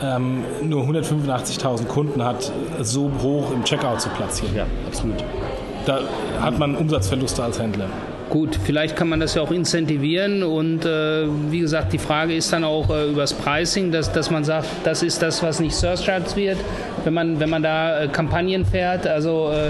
ähm, 0.01 0.43
nur 0.63 0.83
185.000 0.83 1.85
Kunden 1.85 2.23
hat, 2.23 2.51
so 2.81 3.11
hoch 3.21 3.51
im 3.51 3.63
Checkout 3.63 4.01
zu 4.01 4.09
platzieren. 4.09 4.55
ja 4.55 4.65
absolut. 4.87 5.23
Da 5.85 5.99
hat 6.39 6.59
man 6.59 6.75
Umsatzverluste 6.75 7.43
als 7.43 7.59
Händler. 7.59 7.87
Gut, 8.29 8.59
vielleicht 8.63 8.95
kann 8.95 9.09
man 9.09 9.19
das 9.19 9.33
ja 9.33 9.41
auch 9.41 9.51
incentivieren 9.51 10.43
und 10.43 10.85
äh, 10.85 11.25
wie 11.49 11.61
gesagt, 11.61 11.93
die 11.93 11.97
Frage 11.97 12.35
ist 12.35 12.53
dann 12.53 12.63
auch 12.63 12.87
äh, 12.91 13.09
übers 13.09 13.33
Pricing, 13.33 13.91
dass, 13.91 14.11
dass 14.11 14.29
man 14.29 14.43
sagt, 14.43 14.67
das 14.83 15.01
ist 15.01 15.23
das, 15.23 15.41
was 15.41 15.59
nicht 15.59 15.75
surcharged 15.75 16.35
wird, 16.35 16.57
wenn 17.05 17.13
man, 17.15 17.39
wenn 17.39 17.49
man 17.49 17.63
da 17.63 18.03
äh, 18.03 18.07
Kampagnen 18.07 18.65
fährt. 18.65 19.07
Also 19.07 19.51
äh, 19.51 19.69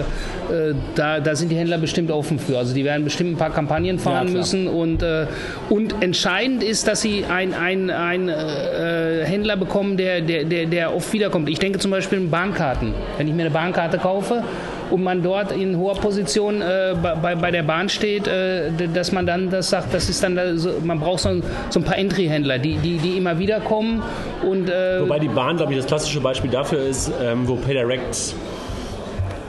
äh, 0.54 0.76
da, 0.96 1.22
da 1.22 1.36
sind 1.36 1.50
die 1.50 1.56
Händler 1.56 1.78
bestimmt 1.78 2.12
offen 2.12 2.38
für. 2.38 2.58
Also 2.58 2.74
die 2.74 2.84
werden 2.84 3.06
bestimmt 3.06 3.32
ein 3.32 3.38
paar 3.38 3.52
Kampagnen 3.52 3.98
fahren 3.98 4.28
klar. 4.28 4.38
müssen 4.40 4.68
und, 4.68 5.04
äh, 5.04 5.28
und 5.70 6.02
entscheidend 6.04 6.62
ist, 6.62 6.86
dass 6.88 7.00
sie 7.00 7.24
einen 7.26 7.54
ein, 7.90 8.28
äh, 8.28 9.24
Händler 9.24 9.56
bekommen, 9.56 9.96
der, 9.96 10.20
der, 10.20 10.44
der, 10.44 10.66
der 10.66 10.94
oft 10.94 11.14
wiederkommt. 11.14 11.48
Ich 11.48 11.60
denke 11.60 11.80
zum 11.80 11.92
Beispiel 11.92 12.20
an 12.20 12.30
Bahnkarten. 12.30 12.94
Wenn 13.18 13.28
ich 13.28 13.34
mir 13.34 13.44
eine 13.44 13.52
Bahnkarte 13.52 14.00
kaufe, 14.00 14.44
und 14.90 15.04
man 15.04 15.22
dort 15.24 15.52
in 15.52 15.78
hoher 15.78 15.96
Position 15.96 16.62
äh, 16.62 16.96
bei, 17.02 17.36
bei 17.36 17.52
der 17.52 17.64
Bahn 17.64 17.90
steht, 17.90 18.28
äh, 18.28 18.72
dass 18.94 19.12
man 19.12 19.26
dann 19.26 19.50
das 19.50 19.70
sagt, 19.70 19.94
das 19.94 20.10
ist 20.10 20.24
dann 20.24 20.36
da 20.36 20.56
so, 20.56 20.74
man 20.84 21.00
braucht 21.00 21.22
so, 21.22 21.30
ein, 21.30 21.44
so 21.70 21.80
ein 21.80 21.84
paar 21.84 21.98
Entry-Händler, 21.98 22.58
die, 22.60 22.78
die, 22.78 22.98
die 22.98 23.18
immer 23.18 23.40
wieder 23.40 23.60
kommen 23.60 24.02
und 24.48 24.70
äh, 24.70 25.02
Wobei 25.02 25.20
die 25.20 25.28
Bahn, 25.28 25.58
glaube 25.58 25.74
ich, 25.74 25.78
das 25.78 25.88
klassische 25.88 26.20
Beispiel 26.20 26.50
dafür 26.50 26.82
ist, 26.82 27.12
ähm, 27.22 27.48
wo 27.48 27.56
PayDirect 27.56 28.36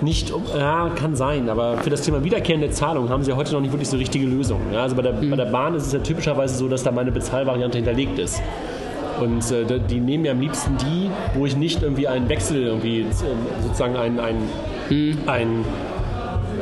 nicht, 0.02 0.32
ja, 0.56 0.90
kann 0.94 1.14
sein, 1.14 1.48
aber 1.48 1.78
für 1.78 1.90
das 1.90 2.02
Thema 2.02 2.24
wiederkehrende 2.24 2.70
Zahlung 2.70 3.10
haben 3.10 3.22
sie 3.22 3.32
heute 3.32 3.52
noch 3.52 3.60
nicht 3.60 3.72
wirklich 3.72 3.88
so 3.88 3.96
richtige 3.96 4.26
Lösungen. 4.26 4.72
Ja, 4.72 4.82
also 4.82 4.96
bei 4.96 5.02
der, 5.02 5.12
bei 5.12 5.36
der 5.36 5.46
Bahn 5.46 5.74
ist 5.74 5.86
es 5.86 5.92
ja 5.92 5.98
typischerweise 5.98 6.54
so, 6.54 6.68
dass 6.68 6.82
da 6.82 6.90
meine 6.90 7.12
Bezahlvariante 7.12 7.78
hinterlegt 7.78 8.18
ist. 8.18 8.40
Und 9.20 9.50
äh, 9.52 9.78
die 9.88 10.00
nehmen 10.00 10.24
ja 10.24 10.32
am 10.32 10.40
liebsten 10.40 10.76
die, 10.78 11.10
wo 11.34 11.46
ich 11.46 11.56
nicht 11.56 11.82
irgendwie 11.82 12.08
einen 12.08 12.28
Wechsel, 12.28 12.62
irgendwie 12.64 13.00
äh, 13.02 13.06
sozusagen 13.62 13.96
einen, 13.96 14.18
einen, 14.20 14.48
einen, 15.26 15.64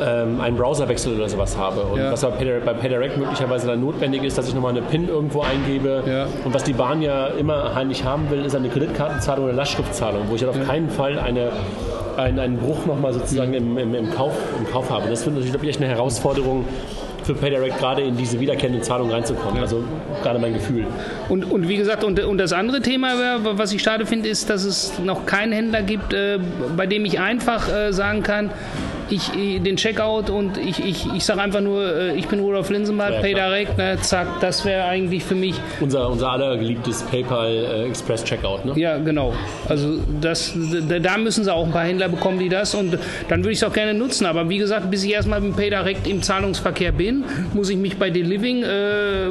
ähm, 0.00 0.40
einen 0.40 0.56
Browserwechsel 0.56 1.16
oder 1.16 1.28
sowas 1.28 1.56
habe. 1.56 1.82
Und 1.82 1.98
Ja. 1.98 2.12
was 2.12 2.20
bei 2.22 2.30
PayDirect, 2.30 3.16
möglicherweise 3.16 3.66
dann 3.66 3.80
notwendig 3.80 4.22
ist, 4.24 4.38
dass 4.38 4.48
ich 4.48 4.54
nochmal 4.54 4.72
eine 4.72 4.82
PIN 4.82 5.08
irgendwo 5.08 5.42
eingebe. 5.42 6.02
Ja. 6.06 6.26
Und 6.44 6.54
was 6.54 6.64
die 6.64 6.72
Bahn 6.72 7.02
ja 7.02 7.28
immer 7.28 7.74
heimlich 7.74 8.04
haben 8.04 8.30
will, 8.30 8.44
ist 8.44 8.54
eine 8.54 8.68
Kreditkartenzahlung 8.68 9.44
oder 9.46 9.54
Lastschriftzahlung, 9.54 10.22
wo 10.28 10.34
ich 10.34 10.44
halt 10.44 10.56
auf 10.56 10.66
keinen 10.66 10.90
Fall 10.90 11.18
eine, 11.18 11.50
einen, 12.16 12.38
einen 12.38 12.56
Bruch 12.58 12.86
nochmal 12.86 13.12
sozusagen 13.12 13.54
im, 13.54 13.78
im, 13.78 13.94
im, 13.94 14.10
Kauf, 14.10 14.32
im 14.58 14.70
Kauf 14.70 14.90
habe. 14.90 15.08
Das 15.08 15.24
wird 15.24 15.34
natürlich, 15.34 15.52
glaube 15.52 15.66
ich, 15.66 15.70
echt 15.70 15.80
eine 15.82 15.90
Herausforderung 15.90 16.64
für 17.28 17.34
PayDirect 17.34 17.78
gerade 17.78 18.00
in 18.02 18.16
diese 18.16 18.40
wiederkehrende 18.40 18.80
Zahlung 18.80 19.10
reinzukommen. 19.10 19.56
Ja. 19.56 19.62
Also 19.62 19.84
gerade 20.22 20.38
mein 20.38 20.54
Gefühl. 20.54 20.86
Und, 21.28 21.44
und 21.44 21.68
wie 21.68 21.76
gesagt, 21.76 22.02
und, 22.02 22.18
und 22.20 22.38
das 22.38 22.54
andere 22.54 22.80
Thema, 22.80 23.40
was 23.42 23.70
ich 23.72 23.82
schade 23.82 24.06
finde, 24.06 24.30
ist, 24.30 24.48
dass 24.48 24.64
es 24.64 24.98
noch 24.98 25.26
keinen 25.26 25.52
Händler 25.52 25.82
gibt, 25.82 26.14
äh, 26.14 26.38
bei 26.74 26.86
dem 26.86 27.04
ich 27.04 27.20
einfach 27.20 27.68
äh, 27.68 27.92
sagen 27.92 28.22
kann, 28.22 28.50
ich, 29.10 29.30
den 29.62 29.76
Checkout 29.76 30.30
und 30.30 30.58
ich, 30.58 30.84
ich, 30.84 31.06
ich 31.14 31.24
sage 31.24 31.40
einfach 31.40 31.60
nur, 31.60 31.84
äh, 31.84 32.14
ich 32.16 32.28
bin 32.28 32.40
Rudolf 32.40 32.70
Linsenbart, 32.70 33.14
ja, 33.14 33.20
PayDirect, 33.20 33.78
ne, 33.78 33.98
zack, 34.00 34.40
das 34.40 34.64
wäre 34.64 34.84
eigentlich 34.84 35.24
für 35.24 35.34
mich. 35.34 35.54
Unser, 35.80 36.08
unser 36.08 36.30
allergeliebtes 36.30 37.02
PayPal 37.04 37.48
äh, 37.48 37.84
Express 37.86 38.24
Checkout, 38.24 38.64
ne? 38.64 38.72
Ja, 38.76 38.98
genau. 38.98 39.32
Also 39.68 39.98
das, 40.20 40.52
da 41.02 41.18
müssen 41.18 41.44
sie 41.44 41.52
auch 41.52 41.64
ein 41.64 41.72
paar 41.72 41.84
Händler 41.84 42.08
bekommen, 42.08 42.38
die 42.38 42.48
das 42.48 42.74
und 42.74 42.98
dann 43.28 43.40
würde 43.40 43.52
ich 43.52 43.58
es 43.58 43.64
auch 43.64 43.72
gerne 43.72 43.94
nutzen. 43.94 44.26
Aber 44.26 44.48
wie 44.48 44.58
gesagt, 44.58 44.90
bis 44.90 45.04
ich 45.04 45.12
erstmal 45.12 45.40
mit 45.40 45.56
PayDirect 45.56 46.06
im 46.06 46.22
Zahlungsverkehr 46.22 46.92
bin, 46.92 47.24
muss 47.54 47.70
ich 47.70 47.76
mich 47.76 47.96
bei 47.96 48.10
Deliving, 48.10 48.62
äh, 48.62 49.28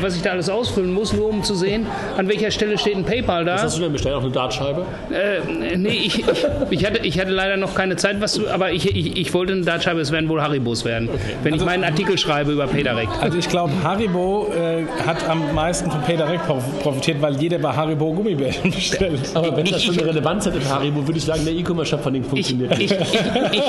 was 0.00 0.16
ich 0.16 0.22
da 0.22 0.30
alles 0.30 0.48
ausfüllen 0.48 0.92
muss, 0.92 1.12
nur 1.12 1.28
um 1.28 1.42
zu 1.42 1.54
sehen, 1.54 1.86
an 2.16 2.28
welcher 2.28 2.50
Stelle 2.50 2.78
steht 2.78 2.96
ein 2.96 3.04
PayPal 3.04 3.44
da. 3.44 3.54
Was 3.54 3.62
hast 3.64 3.78
du 3.78 3.82
denn 3.82 3.92
bestellt? 3.92 4.14
Auf 4.14 4.24
eine 4.24 4.32
Dartscheibe? 4.32 4.84
Äh, 5.10 5.76
nee, 5.76 5.88
ich, 5.90 6.20
ich, 6.20 6.46
ich, 6.70 6.86
hatte, 6.86 7.00
ich 7.02 7.18
hatte 7.20 7.30
leider 7.30 7.56
noch 7.56 7.74
keine 7.74 7.96
Zeit, 7.96 8.20
was, 8.20 8.44
aber 8.46 8.72
ich, 8.72 8.94
ich, 8.94 9.16
ich 9.20 9.34
wollte 9.34 9.52
eine 9.52 9.62
Dartscheibe, 9.62 10.00
es 10.00 10.10
werden 10.10 10.28
wohl 10.28 10.40
Haribos 10.40 10.84
werden, 10.84 11.08
okay. 11.08 11.20
wenn 11.42 11.52
also, 11.52 11.64
ich 11.64 11.70
meinen 11.70 11.84
Artikel 11.84 12.16
schreibe 12.18 12.52
über 12.52 12.66
PayDirect. 12.66 13.10
Also 13.20 13.38
ich 13.38 13.48
glaube, 13.48 13.72
Haribo 13.82 14.48
äh, 14.52 14.84
hat 15.06 15.28
am 15.28 15.54
meisten 15.54 15.90
von 15.90 16.00
PayDirect 16.02 16.46
profitiert, 16.82 17.20
weil 17.20 17.36
jeder 17.40 17.58
bei 17.58 17.72
Haribo 17.72 18.12
Gummibärchen 18.12 18.70
bestellt. 18.70 19.20
Aber 19.34 19.56
wenn 19.56 19.66
das 19.66 19.82
schon 19.82 19.98
eine 19.98 20.08
Relevanz 20.08 20.46
hat 20.46 20.56
im 20.56 20.68
Haribo, 20.68 21.06
würde 21.06 21.18
ich 21.18 21.24
sagen, 21.24 21.44
der 21.44 21.54
E-Commerce-Shop 21.54 22.02
von 22.02 22.14
dem 22.14 22.24
funktioniert. 22.24 22.78
Ich, 22.78 22.92
ich, 22.92 23.60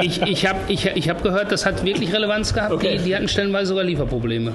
ich, 0.00 0.22
ich 0.22 0.46
habe 0.46 0.58
ich, 0.68 0.86
ich 0.86 1.08
hab 1.08 1.22
gehört, 1.22 1.52
das 1.52 1.64
hat 1.64 1.84
wirklich 1.84 2.12
Relevanz 2.12 2.52
gehabt. 2.52 2.72
Okay. 2.72 2.98
Die, 2.98 3.04
die 3.04 3.16
hatten 3.16 3.28
stellenweise 3.28 3.66
sogar 3.66 3.84
Lieferprobleme 3.84 4.52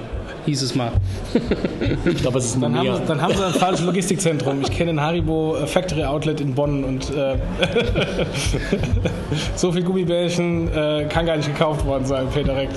hieß 0.47 0.63
es 0.63 0.75
mal. 0.75 0.91
ich 2.05 2.17
glaube, 2.17 2.39
es 2.39 2.45
ist 2.45 2.61
dann 2.61 2.75
haben, 2.75 3.01
dann 3.07 3.21
haben 3.21 3.35
sie 3.35 3.45
ein 3.45 3.53
falsches 3.53 3.85
Logistikzentrum. 3.85 4.61
Ich 4.61 4.71
kenne 4.71 4.91
ein 4.91 5.01
Haribo 5.01 5.55
Factory 5.65 6.03
Outlet 6.03 6.41
in 6.41 6.55
Bonn 6.55 6.83
und 6.83 7.13
äh, 7.13 7.35
so 9.55 9.71
viel 9.71 9.83
Gummibärchen 9.83 10.67
äh, 10.73 11.05
kann 11.09 11.25
gar 11.25 11.37
nicht 11.37 11.47
gekauft 11.47 11.85
worden 11.85 12.05
sein, 12.05 12.27
direkt. 12.33 12.75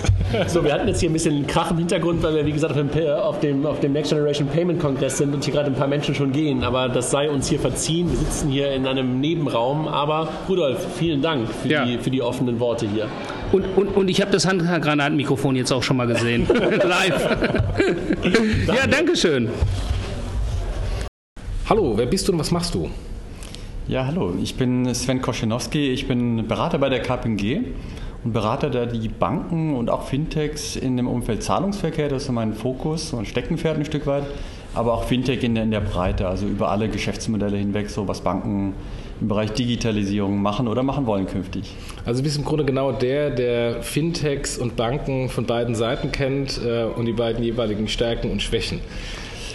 so, 0.49 0.65
wir 0.65 0.73
hatten 0.73 0.89
jetzt 0.89 1.01
hier 1.01 1.11
ein 1.11 1.13
bisschen 1.13 1.47
Krach 1.47 1.71
im 1.71 1.79
Hintergrund, 1.79 2.23
weil 2.23 2.35
wir, 2.35 2.47
wie 2.47 2.53
gesagt, 2.53 2.77
auf 2.77 2.91
dem, 2.91 3.15
auf 3.15 3.41
dem, 3.41 3.67
auf 3.67 3.81
dem 3.81 3.93
Next 3.93 4.11
Generation 4.11 4.49
Payment 4.49 4.81
Congress 4.81 5.19
sind 5.19 5.35
und 5.35 5.45
hier 5.45 5.55
gerade 5.55 5.69
ein 5.69 5.75
paar 5.75 5.89
Menschen 5.89 6.15
schon 6.15 6.33
gehen. 6.33 6.65
Aber 6.65 6.89
das 6.89 7.11
sei 7.11 7.31
uns 7.31 7.49
hier 7.49 7.61
verziehen. 7.61 8.11
Wir 8.11 8.19
sitzen 8.19 8.51
hier 8.51 8.73
in 8.73 8.87
einem 8.87 9.21
Nebenraum. 9.21 9.89
Aber 9.89 10.29
Rudolf, 10.49 10.87
vielen 10.99 11.23
Dank 11.23 11.49
für, 11.63 11.69
ja. 11.69 11.85
die, 11.85 11.99
für 11.99 12.11
die 12.11 12.23
offenen 12.23 12.61
Worte 12.61 12.87
hier. 12.87 13.07
Und, 13.53 13.65
und, 13.77 13.97
und 13.97 14.09
ich 14.09 14.21
habe 14.21 14.31
das 14.31 14.47
Handgranatenmikrofon 14.47 15.57
jetzt 15.57 15.73
auch 15.73 15.83
schon 15.83 15.97
mal 15.97 16.07
gesehen. 16.07 16.47
Live. 16.49 17.29
ja, 18.67 18.87
danke 18.87 19.17
schön. 19.17 19.49
Hallo, 21.69 21.97
wer 21.97 22.07
bist 22.07 22.29
du 22.29 22.33
und 22.33 22.39
was 22.39 22.51
machst 22.51 22.75
du? 22.75 22.91
Ja, 23.89 24.07
hallo, 24.07 24.35
ich 24.43 24.57
bin 24.57 24.95
Sven 24.95 25.21
Koschenowski, 25.21 25.91
ich 25.91 26.07
bin 26.07 26.47
Berater 26.47 26.79
bei 26.79 26.89
der 26.89 27.01
KPMG 27.01 27.63
und 28.25 28.33
berate 28.33 28.71
da 28.71 28.87
die 28.87 29.09
Banken 29.09 29.75
und 29.75 29.91
auch 29.91 30.05
Fintechs 30.05 30.77
in 30.77 30.97
dem 30.97 31.09
Umfeld 31.09 31.43
Zahlungsverkehr, 31.43 32.09
das 32.09 32.25
ist 32.25 32.31
mein 32.31 32.55
Fokus 32.55 33.13
und 33.13 33.27
Steckenpferd 33.27 33.79
ein 33.79 33.85
Stück 33.85 34.07
weit, 34.07 34.25
aber 34.75 34.95
auch 34.95 35.05
Fintech 35.05 35.43
in 35.43 35.55
der, 35.55 35.65
in 35.65 35.71
der 35.71 35.81
Breite, 35.81 36.29
also 36.29 36.47
über 36.47 36.71
alle 36.71 36.89
Geschäftsmodelle 36.89 37.57
hinweg, 37.57 37.91
so 37.91 38.07
was 38.07 38.21
Banken 38.21 38.75
im 39.21 39.29
Bereich 39.29 39.53
Digitalisierung 39.53 40.41
machen 40.41 40.69
oder 40.69 40.83
machen 40.83 41.07
wollen 41.07 41.27
künftig. 41.27 41.75
Also 42.05 42.21
du 42.21 42.25
bist 42.25 42.39
im 42.39 42.45
Grunde 42.45 42.65
genau 42.65 42.93
der, 42.93 43.31
der 43.31 43.83
Fintechs 43.83 44.59
und 44.59 44.77
Banken 44.77 45.29
von 45.29 45.47
beiden 45.47 45.75
Seiten 45.75 46.13
kennt 46.13 46.61
äh, 46.65 46.85
und 46.85 47.07
die 47.07 47.13
beiden 47.13 47.43
jeweiligen 47.45 47.89
Stärken 47.89 48.31
und 48.31 48.43
Schwächen. 48.43 48.81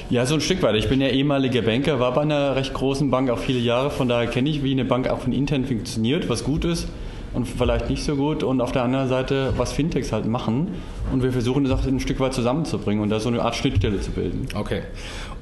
Ja, 0.10 0.26
so 0.28 0.36
ein 0.36 0.42
Stück 0.42 0.62
weit. 0.62 0.76
Ich 0.76 0.88
bin 0.88 1.02
ja 1.02 1.08
ehemaliger 1.08 1.64
Banker, 1.64 2.00
war 2.00 2.14
bei 2.14 2.22
einer 2.22 2.56
recht 2.56 2.74
großen 2.74 3.10
Bank 3.10 3.30
auch 3.32 3.40
viele 3.40 3.58
Jahre, 3.58 3.90
von 3.90 4.08
daher 4.08 4.28
kenne 4.28 4.50
ich, 4.50 4.64
wie 4.64 4.72
eine 4.72 4.86
Bank 4.86 5.10
auch 5.10 5.20
von 5.20 5.34
intern 5.34 5.66
funktioniert, 5.66 6.30
was 6.30 6.44
gut 6.44 6.64
ist 6.64 6.88
und 7.36 7.48
vielleicht 7.48 7.90
nicht 7.90 8.04
so 8.04 8.16
gut. 8.16 8.44
Und 8.44 8.62
auf 8.62 8.72
der 8.72 8.84
anderen 8.84 9.10
Seite, 9.10 9.54
was 9.58 9.74
Fintechs 9.74 10.12
halt 10.12 10.26
machen. 10.26 10.68
Und 11.12 11.22
wir 11.24 11.32
versuchen 11.32 11.64
das 11.64 11.74
auch 11.74 11.86
ein 11.86 12.00
Stück 12.00 12.20
weit 12.20 12.34
zusammenzubringen 12.34 13.04
und 13.04 13.10
da 13.10 13.20
so 13.20 13.30
eine 13.30 13.42
Art 13.42 13.56
Schnittstelle 13.56 14.00
zu 14.00 14.12
bilden. 14.12 14.48
Okay. 14.56 14.84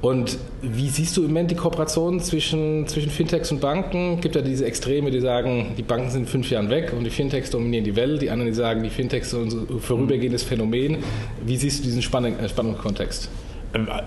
Und 0.04 0.38
wie 0.62 0.90
siehst 0.90 1.16
du 1.16 1.22
im 1.22 1.28
Moment 1.28 1.50
die 1.50 1.56
Kooperation 1.56 2.20
zwischen, 2.20 2.86
zwischen 2.88 3.10
Fintechs 3.10 3.54
und 3.54 3.62
Banken? 3.62 4.16
Es 4.16 4.22
gibt 4.22 4.36
ja 4.36 4.42
diese 4.42 4.66
Extreme, 4.66 5.12
die 5.12 5.22
sagen, 5.22 5.76
die 5.78 5.82
Banken 5.82 6.10
sind 6.10 6.24
in 6.24 6.28
fünf 6.28 6.50
Jahren 6.50 6.70
weg 6.70 6.92
und 6.96 7.06
die 7.06 7.10
Fintechs 7.10 7.50
dominieren 7.52 7.86
die 7.86 7.96
Welt. 7.96 8.22
Die 8.22 8.30
anderen, 8.30 8.52
die 8.52 8.56
sagen, 8.56 8.84
die 8.84 8.90
Fintechs 8.90 9.32
sind 9.32 9.54
ein 9.54 9.80
vorübergehendes 9.80 10.44
Phänomen. 10.44 10.98
Wie 11.46 11.56
siehst 11.56 11.80
du 11.80 11.84
diesen 11.84 12.00
äh, 12.00 12.50
Spannungskontext? 12.50 13.30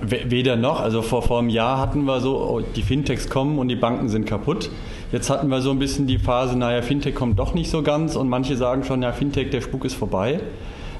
Weder 0.03 0.57
noch. 0.57 0.80
Also 0.82 1.01
vor, 1.01 1.22
vor 1.22 1.38
einem 1.38 1.49
Jahr 1.49 1.78
hatten 1.78 2.05
wir 2.05 2.20
so, 2.20 2.36
oh, 2.42 2.61
die 2.61 2.82
Fintechs 2.82 3.30
kommen 3.30 3.59
und 3.59 3.68
die 3.68 3.76
Banken 3.76 4.11
sind 4.11 4.26
kaputt. 4.26 4.68
Jetzt 5.12 5.30
hatten 5.30 5.49
wir 5.49 5.62
so 5.62 5.70
ein 5.70 5.78
bisschen 5.78 6.07
die 6.07 6.18
Phase, 6.18 6.59
naja, 6.59 6.82
Fintech 6.82 7.14
kommt 7.14 7.38
doch 7.38 7.55
nicht 7.55 7.70
so 7.70 7.82
ganz 7.82 8.16
und 8.16 8.28
manche 8.28 8.59
sagen 8.59 8.84
schon, 8.84 9.01
ja, 9.01 9.12
Fintech, 9.12 9.49
der 9.49 9.62
Spuk 9.62 9.86
ist 9.86 9.94
vorbei. 9.94 10.40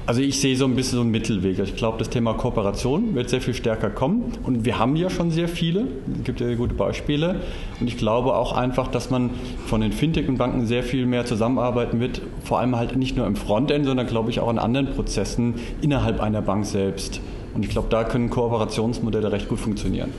Also 0.07 0.21
ich 0.21 0.39
sehe 0.39 0.55
so 0.55 0.63
ein 0.63 0.73
bisschen 0.73 0.95
so 0.95 1.01
einen 1.01 1.11
Mittelweg. 1.11 1.59
Ich 1.59 1.75
glaube, 1.75 1.97
das 1.97 2.09
Thema 2.09 2.33
Kooperation 2.33 3.13
wird 3.13 3.29
sehr 3.29 3.41
viel 3.41 3.53
stärker 3.53 3.89
kommen. 3.89 4.31
Und 4.43 4.63
wir 4.63 4.79
haben 4.79 4.95
ja 4.95 5.09
schon 5.09 5.31
sehr 5.31 5.49
viele. 5.49 5.85
Es 6.17 6.23
gibt 6.23 6.39
ja 6.39 6.55
gute 6.55 6.75
Beispiele. 6.75 7.41
Und 7.81 7.87
ich 7.87 7.97
glaube 7.97 8.33
auch 8.33 8.53
einfach, 8.53 8.87
dass 8.87 9.09
man 9.09 9.31
von 9.65 9.81
den 9.81 9.91
Fintech 9.91 10.29
und 10.29 10.37
Banken 10.37 10.65
sehr 10.65 10.83
viel 10.83 11.05
mehr 11.05 11.25
zusammenarbeiten 11.25 11.99
wird. 11.99 12.21
Vor 12.41 12.59
allem 12.59 12.77
halt 12.77 12.95
nicht 12.95 13.17
nur 13.17 13.27
im 13.27 13.35
Frontend, 13.35 13.85
sondern 13.85 14.07
glaube 14.07 14.29
ich 14.29 14.39
auch 14.39 14.49
in 14.49 14.59
anderen 14.59 14.87
Prozessen 14.87 15.55
innerhalb 15.81 16.21
einer 16.21 16.41
Bank 16.41 16.65
selbst. 16.65 17.19
Und 17.53 17.65
ich 17.65 17.71
glaube, 17.71 17.89
da 17.89 18.05
können 18.05 18.29
Kooperationsmodelle 18.29 19.29
recht 19.33 19.49
gut 19.49 19.59
funktionieren. 19.59 20.13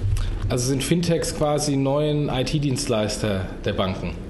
Also 0.50 0.68
sind 0.68 0.84
Fintechs 0.84 1.34
quasi 1.34 1.76
neuen 1.76 2.28
IT-Dienstleister 2.28 3.46
der 3.64 3.72
Banken? 3.72 4.27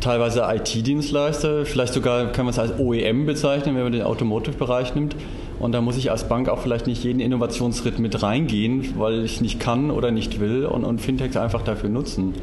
Teilweise 0.00 0.44
IT-Dienstleister, 0.46 1.64
vielleicht 1.64 1.94
sogar 1.94 2.32
kann 2.32 2.44
man 2.44 2.52
es 2.52 2.58
als 2.58 2.78
OEM 2.78 3.26
bezeichnen, 3.26 3.74
wenn 3.76 3.84
man 3.84 3.92
den 3.92 4.02
Automotive-Bereich 4.02 4.94
nimmt. 4.94 5.16
Und 5.60 5.72
da 5.72 5.80
muss 5.80 5.96
ich 5.96 6.10
als 6.10 6.28
Bank 6.28 6.48
auch 6.48 6.58
vielleicht 6.58 6.86
nicht 6.86 7.04
jeden 7.04 7.20
Innovationsschritt 7.20 7.98
mit 7.98 8.22
reingehen, 8.22 8.94
weil 8.98 9.24
ich 9.24 9.40
nicht 9.40 9.60
kann 9.60 9.90
oder 9.90 10.10
nicht 10.10 10.40
will 10.40 10.66
und, 10.66 10.84
und 10.84 11.00
Fintechs 11.00 11.36
einfach 11.36 11.62
dafür 11.62 11.88
nutzen. 11.88 12.34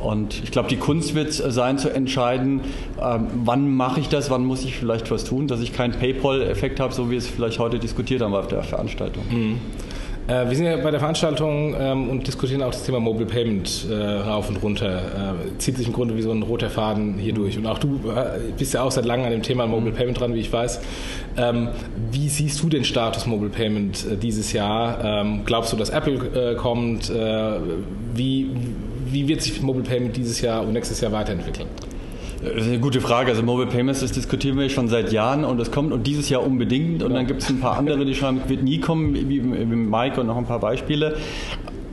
Und 0.00 0.42
ich 0.42 0.50
glaube, 0.50 0.68
die 0.68 0.76
Kunst 0.76 1.14
wird 1.14 1.32
sein 1.32 1.78
zu 1.78 1.88
entscheiden, 1.88 2.60
ähm, 3.02 3.26
wann 3.44 3.74
mache 3.74 4.00
ich 4.00 4.08
das, 4.08 4.30
wann 4.30 4.44
muss 4.44 4.64
ich 4.64 4.76
vielleicht 4.76 5.10
was 5.10 5.24
tun, 5.24 5.46
dass 5.46 5.60
ich 5.60 5.72
keinen 5.72 5.92
PayPal-Effekt 5.92 6.78
habe, 6.78 6.92
so 6.92 7.10
wie 7.10 7.16
es 7.16 7.26
vielleicht 7.26 7.58
heute 7.58 7.78
diskutiert 7.78 8.20
haben 8.20 8.34
auf 8.34 8.48
der 8.48 8.62
Veranstaltung. 8.62 9.24
Mhm. 9.30 9.60
Äh, 10.26 10.48
wir 10.48 10.56
sind 10.56 10.64
ja 10.64 10.76
bei 10.78 10.90
der 10.90 11.00
Veranstaltung 11.00 11.74
ähm, 11.78 12.08
und 12.08 12.26
diskutieren 12.26 12.62
auch 12.62 12.70
das 12.70 12.84
Thema 12.84 12.98
Mobile 12.98 13.26
Payment 13.26 13.86
äh, 13.90 13.94
rauf 13.94 14.48
und 14.48 14.56
runter. 14.62 15.34
Äh, 15.44 15.58
zieht 15.58 15.76
sich 15.76 15.86
im 15.86 15.92
Grunde 15.92 16.16
wie 16.16 16.22
so 16.22 16.30
ein 16.30 16.42
roter 16.42 16.70
Faden 16.70 17.18
hier 17.18 17.34
durch. 17.34 17.58
Und 17.58 17.66
auch 17.66 17.78
du 17.78 18.00
äh, 18.08 18.40
bist 18.56 18.72
ja 18.72 18.82
auch 18.82 18.90
seit 18.90 19.04
langem 19.04 19.26
an 19.26 19.32
dem 19.32 19.42
Thema 19.42 19.66
Mobile 19.66 19.92
Payment 19.92 20.18
dran, 20.18 20.34
wie 20.34 20.40
ich 20.40 20.52
weiß. 20.52 20.80
Ähm, 21.36 21.68
wie 22.10 22.28
siehst 22.28 22.62
du 22.62 22.68
den 22.68 22.84
Status 22.84 23.26
Mobile 23.26 23.50
Payment 23.50 24.06
äh, 24.06 24.16
dieses 24.16 24.52
Jahr? 24.52 25.04
Ähm, 25.04 25.42
glaubst 25.44 25.72
du, 25.72 25.76
dass 25.76 25.90
Apple 25.90 26.52
äh, 26.52 26.54
kommt? 26.54 27.12
wie 28.14 28.50
wie 29.06 29.28
wird 29.28 29.42
sich 29.42 29.60
Mobile 29.60 29.84
Payment 29.84 30.16
dieses 30.16 30.40
Jahr 30.40 30.62
und 30.62 30.72
nächstes 30.72 31.00
Jahr 31.00 31.12
weiterentwickeln? 31.12 31.68
Das 32.44 32.64
ist 32.64 32.68
eine 32.68 32.78
gute 32.78 33.00
Frage. 33.00 33.30
Also 33.30 33.42
Mobile 33.42 33.68
Payments, 33.68 34.00
das 34.00 34.12
diskutieren 34.12 34.58
wir 34.58 34.68
schon 34.68 34.88
seit 34.88 35.12
Jahren 35.12 35.44
und 35.44 35.58
es 35.60 35.70
kommt 35.70 35.92
und 35.92 36.06
dieses 36.06 36.28
Jahr 36.28 36.42
unbedingt. 36.42 37.02
Und 37.02 37.14
dann 37.14 37.26
gibt 37.26 37.42
es 37.42 37.48
ein 37.48 37.60
paar 37.60 37.78
andere, 37.78 38.04
die 38.04 38.14
schreiben, 38.14 38.42
wird 38.48 38.62
nie 38.62 38.80
kommen, 38.80 39.14
wie 39.14 39.40
Mike 39.40 40.20
und 40.20 40.26
noch 40.26 40.36
ein 40.36 40.44
paar 40.44 40.60
Beispiele. 40.60 41.16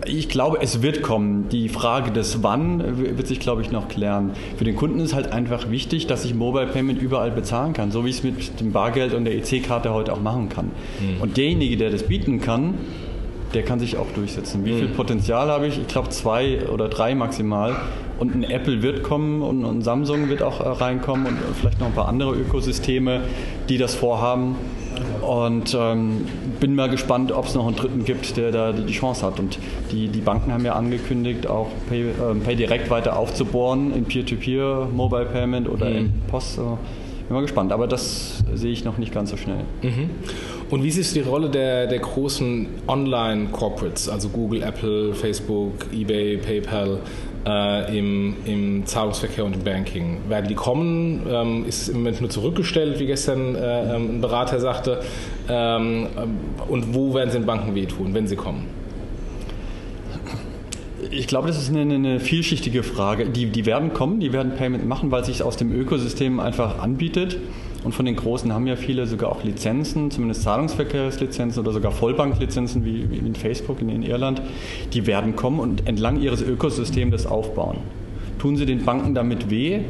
Ich 0.05 0.29
glaube, 0.29 0.57
es 0.61 0.81
wird 0.81 1.03
kommen. 1.03 1.47
Die 1.49 1.69
Frage 1.69 2.11
des 2.11 2.43
Wann 2.43 2.97
wird 3.15 3.27
sich, 3.27 3.39
glaube 3.39 3.61
ich, 3.61 3.71
noch 3.71 3.87
klären. 3.87 4.31
Für 4.57 4.63
den 4.63 4.75
Kunden 4.75 4.99
ist 4.99 5.13
halt 5.13 5.31
einfach 5.31 5.69
wichtig, 5.69 6.07
dass 6.07 6.25
ich 6.25 6.33
Mobile 6.33 6.67
Payment 6.67 7.01
überall 7.01 7.31
bezahlen 7.31 7.73
kann, 7.73 7.91
so 7.91 8.03
wie 8.03 8.09
ich 8.09 8.17
es 8.17 8.23
mit 8.23 8.59
dem 8.59 8.71
Bargeld 8.71 9.13
und 9.13 9.25
der 9.25 9.35
EC-Karte 9.35 9.93
heute 9.93 10.11
auch 10.11 10.21
machen 10.21 10.49
kann. 10.49 10.65
Mhm. 10.65 11.21
Und 11.21 11.37
derjenige, 11.37 11.77
der 11.77 11.91
das 11.91 12.03
bieten 12.03 12.41
kann, 12.41 12.73
der 13.53 13.63
kann 13.63 13.79
sich 13.79 13.97
auch 13.97 14.07
durchsetzen. 14.15 14.65
Wie 14.65 14.73
viel 14.73 14.87
mhm. 14.87 14.93
Potenzial 14.93 15.49
habe 15.49 15.67
ich? 15.67 15.77
Ich 15.77 15.87
glaube 15.87 16.09
zwei 16.09 16.67
oder 16.67 16.89
drei 16.89 17.15
maximal. 17.15 17.75
Und 18.21 18.35
ein 18.35 18.43
Apple 18.43 18.83
wird 18.83 19.01
kommen 19.01 19.41
und 19.41 19.65
ein 19.65 19.81
Samsung 19.81 20.29
wird 20.29 20.43
auch 20.43 20.59
äh, 20.59 20.67
reinkommen 20.69 21.25
und 21.25 21.37
vielleicht 21.59 21.79
noch 21.79 21.87
ein 21.87 21.93
paar 21.93 22.07
andere 22.07 22.35
Ökosysteme, 22.35 23.21
die 23.67 23.79
das 23.79 23.95
vorhaben. 23.95 24.57
Und 25.27 25.75
ähm, 25.75 26.27
bin 26.59 26.75
mal 26.75 26.87
gespannt, 26.87 27.31
ob 27.31 27.47
es 27.47 27.55
noch 27.55 27.65
einen 27.65 27.75
dritten 27.75 28.05
gibt, 28.05 28.37
der 28.37 28.51
da 28.51 28.73
die 28.73 28.93
Chance 28.93 29.25
hat. 29.25 29.39
Und 29.39 29.57
die, 29.91 30.07
die 30.07 30.19
Banken 30.19 30.53
haben 30.53 30.63
ja 30.63 30.73
angekündigt, 30.73 31.47
auch 31.47 31.69
Pay, 31.89 32.09
äh, 32.09 32.35
Pay 32.45 32.55
Direct 32.57 32.91
weiter 32.91 33.17
aufzubohren 33.17 33.91
in 33.91 34.05
Peer-to-Peer, 34.05 34.89
Mobile 34.93 35.25
Payment 35.25 35.67
oder 35.67 35.89
mhm. 35.89 35.95
in 35.95 36.13
Post. 36.27 36.57
bin 36.57 36.67
mal 37.31 37.41
gespannt, 37.41 37.71
aber 37.71 37.87
das 37.87 38.43
sehe 38.53 38.71
ich 38.71 38.85
noch 38.85 38.99
nicht 38.99 39.15
ganz 39.15 39.31
so 39.31 39.37
schnell. 39.37 39.63
Mhm. 39.81 40.11
Und 40.69 40.83
wie 40.83 40.91
siehst 40.91 41.15
du 41.15 41.23
die 41.23 41.27
Rolle 41.27 41.49
der, 41.49 41.87
der 41.87 41.99
großen 41.99 42.67
Online-Corporates, 42.87 44.09
also 44.09 44.29
Google, 44.29 44.61
Apple, 44.61 45.15
Facebook, 45.15 45.87
eBay, 45.91 46.37
PayPal, 46.37 46.99
äh, 47.45 47.97
im, 47.97 48.35
im 48.45 48.85
Zahlungsverkehr 48.85 49.45
und 49.45 49.55
im 49.55 49.63
Banking? 49.63 50.17
Werden 50.27 50.47
die 50.47 50.55
kommen? 50.55 51.21
Ähm, 51.29 51.65
ist 51.65 51.89
im 51.89 51.97
Moment 51.97 52.21
nur 52.21 52.29
zurückgestellt, 52.29 52.99
wie 52.99 53.05
gestern 53.05 53.55
äh, 53.55 53.95
ähm, 53.95 54.17
ein 54.17 54.21
Berater 54.21 54.59
sagte? 54.59 55.01
Ähm, 55.49 56.07
und 56.67 56.93
wo 56.93 57.13
werden 57.13 57.29
sie 57.29 57.39
den 57.39 57.45
Banken 57.45 57.75
wehtun, 57.75 58.13
wenn 58.13 58.27
sie 58.27 58.35
kommen? 58.35 58.65
Ich 61.09 61.27
glaube, 61.27 61.47
das 61.47 61.61
ist 61.61 61.69
eine, 61.69 61.93
eine 61.93 62.19
vielschichtige 62.19 62.83
Frage. 62.83 63.25
Die, 63.25 63.47
die 63.47 63.65
werden 63.65 63.93
kommen, 63.93 64.19
die 64.19 64.31
werden 64.33 64.53
Payment 64.55 64.87
machen, 64.87 65.11
weil 65.11 65.25
sich 65.25 65.43
aus 65.43 65.57
dem 65.57 65.73
Ökosystem 65.73 66.39
einfach 66.39 66.79
anbietet. 66.79 67.37
Und 67.83 67.93
von 67.93 68.05
den 68.05 68.15
Großen 68.15 68.53
haben 68.53 68.67
ja 68.67 68.75
viele 68.75 69.07
sogar 69.07 69.31
auch 69.31 69.43
Lizenzen, 69.43 70.11
zumindest 70.11 70.43
Zahlungsverkehrslizenzen 70.43 71.61
oder 71.61 71.71
sogar 71.71 71.91
Vollbanklizenzen 71.91 72.85
wie, 72.85 73.09
wie 73.09 73.17
in 73.17 73.35
Facebook 73.35 73.81
in, 73.81 73.89
in 73.89 74.03
Irland. 74.03 74.41
Die 74.93 75.07
werden 75.07 75.35
kommen 75.35 75.59
und 75.59 75.87
entlang 75.87 76.21
ihres 76.21 76.41
Ökosystems 76.41 77.11
das 77.11 77.25
aufbauen. 77.25 77.77
Tun 78.39 78.55
sie 78.55 78.65
den 78.65 78.85
Banken 78.85 79.15
damit 79.15 79.49
weh? 79.49 79.81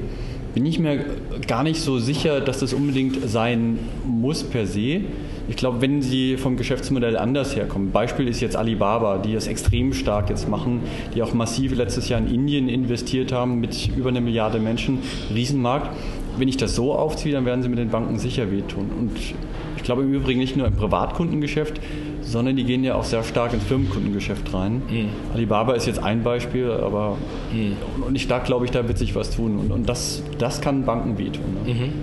Bin 0.53 0.65
ich 0.65 0.79
mir 0.79 1.05
gar 1.47 1.63
nicht 1.63 1.79
so 1.79 1.99
sicher, 1.99 2.41
dass 2.41 2.59
das 2.59 2.73
unbedingt 2.73 3.29
sein 3.29 3.79
muss 4.05 4.43
per 4.43 4.65
se. 4.65 5.01
Ich 5.47 5.55
glaube, 5.55 5.81
wenn 5.81 6.01
sie 6.01 6.37
vom 6.37 6.57
Geschäftsmodell 6.57 7.17
anders 7.17 7.55
herkommen, 7.55 7.91
Beispiel 7.91 8.27
ist 8.27 8.41
jetzt 8.41 8.55
Alibaba, 8.55 9.17
die 9.17 9.33
das 9.33 9.47
extrem 9.47 9.93
stark 9.93 10.29
jetzt 10.29 10.49
machen, 10.49 10.81
die 11.15 11.23
auch 11.23 11.33
massiv 11.33 11.75
letztes 11.75 12.09
Jahr 12.09 12.19
in 12.19 12.27
Indien 12.27 12.69
investiert 12.69 13.31
haben 13.31 13.59
mit 13.59 13.89
über 13.95 14.09
eine 14.09 14.21
Milliarde 14.21 14.59
Menschen, 14.59 14.99
Riesenmarkt. 15.33 15.89
Wenn 16.41 16.47
ich 16.47 16.57
das 16.57 16.73
so 16.73 16.95
aufziehe, 16.95 17.35
dann 17.35 17.45
werden 17.45 17.61
sie 17.61 17.69
mit 17.69 17.77
den 17.77 17.89
Banken 17.89 18.17
sicher 18.17 18.51
wehtun. 18.51 18.89
Und 18.97 19.11
ich 19.15 19.83
glaube 19.83 20.01
im 20.01 20.11
Übrigen 20.11 20.39
nicht 20.39 20.57
nur 20.57 20.65
im 20.65 20.75
Privatkundengeschäft, 20.75 21.79
sondern 22.23 22.55
die 22.55 22.63
gehen 22.63 22.83
ja 22.83 22.95
auch 22.95 23.03
sehr 23.03 23.21
stark 23.21 23.53
ins 23.53 23.63
Firmenkundengeschäft 23.65 24.51
rein. 24.51 24.81
Mhm. 24.89 25.09
Alibaba 25.35 25.73
ist 25.73 25.85
jetzt 25.85 26.01
ein 26.01 26.23
Beispiel, 26.23 26.71
aber 26.71 27.19
mhm. 27.53 27.75
und 28.07 28.15
ich 28.15 28.27
da 28.27 28.39
glaube 28.39 28.65
ich, 28.65 28.71
da 28.71 28.87
wird 28.87 28.97
sich 28.97 29.13
was 29.13 29.29
tun. 29.29 29.59
Und, 29.59 29.71
und 29.71 29.87
das, 29.87 30.23
das 30.39 30.61
kann 30.61 30.83
Banken 30.83 31.19
wehtun. 31.19 31.43
Ne? 31.63 31.73
Mhm. 31.75 31.93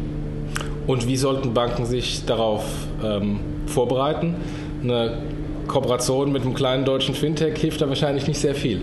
Und 0.86 1.08
wie 1.08 1.16
sollten 1.16 1.52
Banken 1.52 1.84
sich 1.84 2.24
darauf 2.24 2.64
ähm, 3.02 3.40
vorbereiten? 3.66 4.36
Eine 4.84 5.18
Kooperation 5.66 6.30
mit 6.30 6.42
einem 6.42 6.54
kleinen 6.54 6.84
deutschen 6.84 7.16
Fintech 7.16 7.58
hilft 7.58 7.80
da 7.80 7.88
wahrscheinlich 7.88 8.28
nicht 8.28 8.38
sehr 8.38 8.54
viel. 8.54 8.82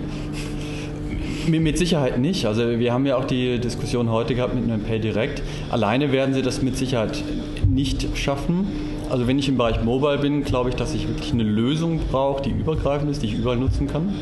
Mit 1.47 1.77
Sicherheit 1.77 2.17
nicht. 2.17 2.45
Also 2.45 2.79
wir 2.79 2.91
haben 2.91 3.05
ja 3.05 3.17
auch 3.17 3.25
die 3.25 3.59
Diskussion 3.59 4.09
heute 4.09 4.35
gehabt 4.35 4.55
mit 4.55 4.63
einem 4.63 4.83
PayDirect. 4.83 5.43
Alleine 5.69 6.11
werden 6.11 6.33
sie 6.33 6.41
das 6.41 6.61
mit 6.61 6.75
Sicherheit 6.75 7.23
nicht 7.69 8.07
schaffen. 8.17 8.67
Also 9.09 9.27
wenn 9.27 9.37
ich 9.37 9.47
im 9.47 9.57
Bereich 9.57 9.83
Mobile 9.83 10.17
bin, 10.17 10.43
glaube 10.43 10.69
ich, 10.69 10.75
dass 10.75 10.95
ich 10.95 11.07
wirklich 11.07 11.31
eine 11.31 11.43
Lösung 11.43 11.99
brauche, 12.11 12.41
die 12.41 12.49
übergreifend 12.49 13.11
ist, 13.11 13.21
die 13.21 13.27
ich 13.27 13.33
überall 13.35 13.57
nutzen 13.57 13.87
kann. 13.87 14.15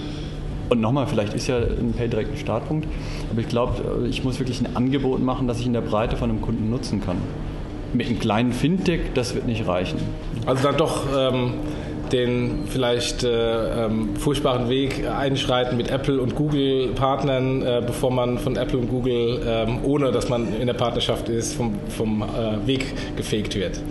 Und 0.70 0.82
nochmal, 0.82 1.08
vielleicht 1.08 1.34
ist 1.34 1.48
ja 1.48 1.58
ein 1.58 1.94
PayDirect 1.96 2.32
ein 2.32 2.38
Startpunkt, 2.38 2.88
aber 3.32 3.42
ich 3.42 3.48
glaube, 3.48 4.08
ich 4.10 4.24
muss 4.24 4.40
wirklich 4.40 4.60
ein 4.62 4.76
Angebot 4.76 5.22
machen, 5.22 5.48
das 5.48 5.60
ich 5.60 5.66
in 5.66 5.74
der 5.74 5.82
Breite 5.82 6.18
von 6.18 6.30
einem 6.30 6.42
Kunden 6.42 6.70
nutzen 6.70 7.02
kann. 7.02 7.18
Mit 7.94 8.08
einem 8.08 8.20
kleinen 8.20 8.52
Fintech, 8.54 9.02
das 9.14 9.36
wird 9.36 9.46
nicht 9.46 9.68
reichen. 9.68 10.00
Also 10.46 10.64
dann 10.64 10.78
doch 10.78 11.04
ähm, 11.16 11.54
den 12.14 12.66
vielleicht 12.68 13.24
äh, 13.24 13.86
ähm, 13.86 14.16
furchtbaren 14.16 14.70
Weg 14.70 15.04
einschreiten 15.10 15.76
mit 15.76 15.90
Apple 15.90 16.22
und 16.22 16.36
Google 16.36 16.90
Partnern, 16.96 17.62
äh, 17.64 17.82
bevor 17.86 18.12
man 18.12 18.38
von 18.38 18.56
Apple 18.56 18.80
und 18.80 18.90
Google, 18.90 19.42
ähm, 19.46 19.80
ohne 19.84 20.12
dass 20.12 20.30
man 20.30 20.54
in 20.60 20.68
der 20.68 20.76
Partnerschaft 20.76 21.28
ist, 21.28 21.56
vom, 21.56 21.74
vom 21.90 22.22
äh, 22.22 22.66
Weg 22.68 22.94
gefegt 23.18 23.56
wird? 23.56 23.82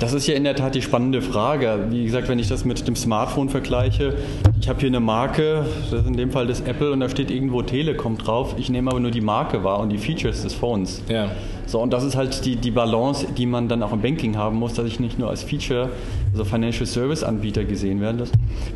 Das 0.00 0.12
ist 0.12 0.26
ja 0.26 0.34
in 0.34 0.44
der 0.44 0.54
Tat 0.54 0.74
die 0.74 0.82
spannende 0.82 1.20
Frage. 1.20 1.86
Wie 1.90 2.04
gesagt, 2.04 2.28
wenn 2.28 2.38
ich 2.38 2.48
das 2.48 2.64
mit 2.64 2.86
dem 2.86 2.96
Smartphone 2.96 3.48
vergleiche, 3.48 4.14
ich 4.60 4.68
habe 4.68 4.78
hier 4.78 4.88
eine 4.88 5.00
Marke, 5.00 5.64
das 5.90 6.02
ist 6.02 6.06
in 6.06 6.16
dem 6.16 6.30
Fall 6.30 6.46
das 6.46 6.60
Apple 6.60 6.92
und 6.92 7.00
da 7.00 7.08
steht 7.08 7.30
irgendwo 7.30 7.62
Telekom 7.62 8.16
drauf. 8.16 8.54
Ich 8.58 8.70
nehme 8.70 8.90
aber 8.90 9.00
nur 9.00 9.10
die 9.10 9.20
Marke 9.20 9.64
wahr 9.64 9.80
und 9.80 9.90
die 9.90 9.98
Features 9.98 10.42
des 10.42 10.54
Phones. 10.54 11.02
Ja. 11.08 11.32
So, 11.66 11.80
und 11.80 11.92
das 11.92 12.04
ist 12.04 12.16
halt 12.16 12.44
die, 12.44 12.56
die 12.56 12.70
Balance, 12.70 13.26
die 13.36 13.46
man 13.46 13.68
dann 13.68 13.82
auch 13.82 13.92
im 13.92 14.02
Banking 14.02 14.36
haben 14.36 14.58
muss, 14.58 14.74
dass 14.74 14.86
ich 14.86 15.00
nicht 15.00 15.18
nur 15.18 15.30
als 15.30 15.42
Feature, 15.42 15.88
also 16.32 16.44
Financial 16.44 16.86
Service 16.86 17.22
Anbieter 17.22 17.64
gesehen 17.64 18.00
werde. 18.00 18.24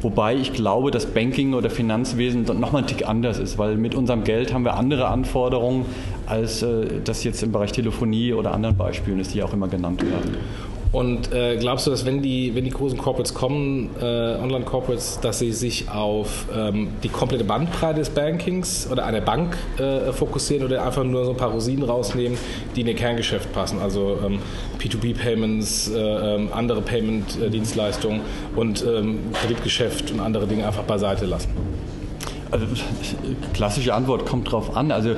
Wobei 0.03 0.35
ich 0.35 0.53
glaube, 0.53 0.91
dass 0.91 1.07
Banking 1.07 1.55
oder 1.55 1.71
Finanzwesen 1.71 2.43
nochmal 2.43 2.83
ein 2.83 2.87
Tick 2.87 3.09
anders 3.09 3.39
ist, 3.39 3.59
weil 3.59 3.77
mit 3.77 3.95
unserem 3.95 4.25
Geld 4.25 4.53
haben 4.53 4.65
wir 4.65 4.75
andere 4.75 5.09
Anforderungen, 5.09 5.87
als 6.27 6.63
äh, 6.63 7.01
das 7.03 7.25
jetzt 7.25 7.43
im 7.43 7.53
Bereich 7.53 7.73
Telefonie 7.73 8.33
oder 8.33 8.53
anderen 8.53 8.77
Beispielen 8.77 9.21
ist, 9.21 9.35
die 9.35 9.43
auch 9.43 9.53
immer 9.53 9.69
genannt 9.69 10.03
werden. 10.03 10.37
Und 10.97 11.31
äh, 11.31 11.59
glaubst 11.59 11.87
du, 11.87 11.91
dass 11.91 12.07
wenn 12.07 12.23
die, 12.23 12.55
wenn 12.55 12.65
die 12.65 12.71
großen 12.71 12.97
Corporates 12.97 13.35
kommen, 13.35 13.91
äh, 14.01 14.03
Online-Corporates, 14.03 15.21
dass 15.21 15.41
sie 15.41 15.53
sich 15.53 15.91
auf 15.91 16.47
ähm, 16.57 16.89
die 17.03 17.11
komplette 17.11 17.45
Bandbreite 17.45 17.99
des 17.99 18.09
Bankings 18.09 18.89
oder 18.91 19.05
einer 19.05 19.21
Bank 19.21 19.59
äh, 19.77 20.11
fokussieren 20.11 20.65
oder 20.65 20.83
einfach 20.83 21.05
nur 21.05 21.27
so 21.27 21.33
ein 21.33 21.37
paar 21.37 21.51
Rosinen 21.51 21.85
rausnehmen, 21.85 22.39
die 22.75 22.81
in 22.81 22.87
ihr 22.87 22.95
Kerngeschäft 22.95 23.53
passen? 23.53 23.79
Also 23.83 24.17
ähm, 24.25 24.39
P2P-Payments, 24.79 25.91
äh, 25.91 25.99
ähm, 25.99 26.49
andere 26.55 26.81
Payment-Dienstleistungen 26.81 28.23
und 28.57 28.83
ähm, 28.83 29.19
Kreditgeschäft 29.35 30.11
und 30.13 30.21
andere 30.21 30.47
Dinge 30.47 30.67
einfach 30.67 30.85
beiseite 30.85 31.27
lassen? 31.27 31.51
Also, 32.51 32.65
klassische 33.53 33.93
Antwort 33.93 34.25
kommt 34.25 34.51
drauf 34.51 34.75
an. 34.75 34.91
Also 34.91 35.11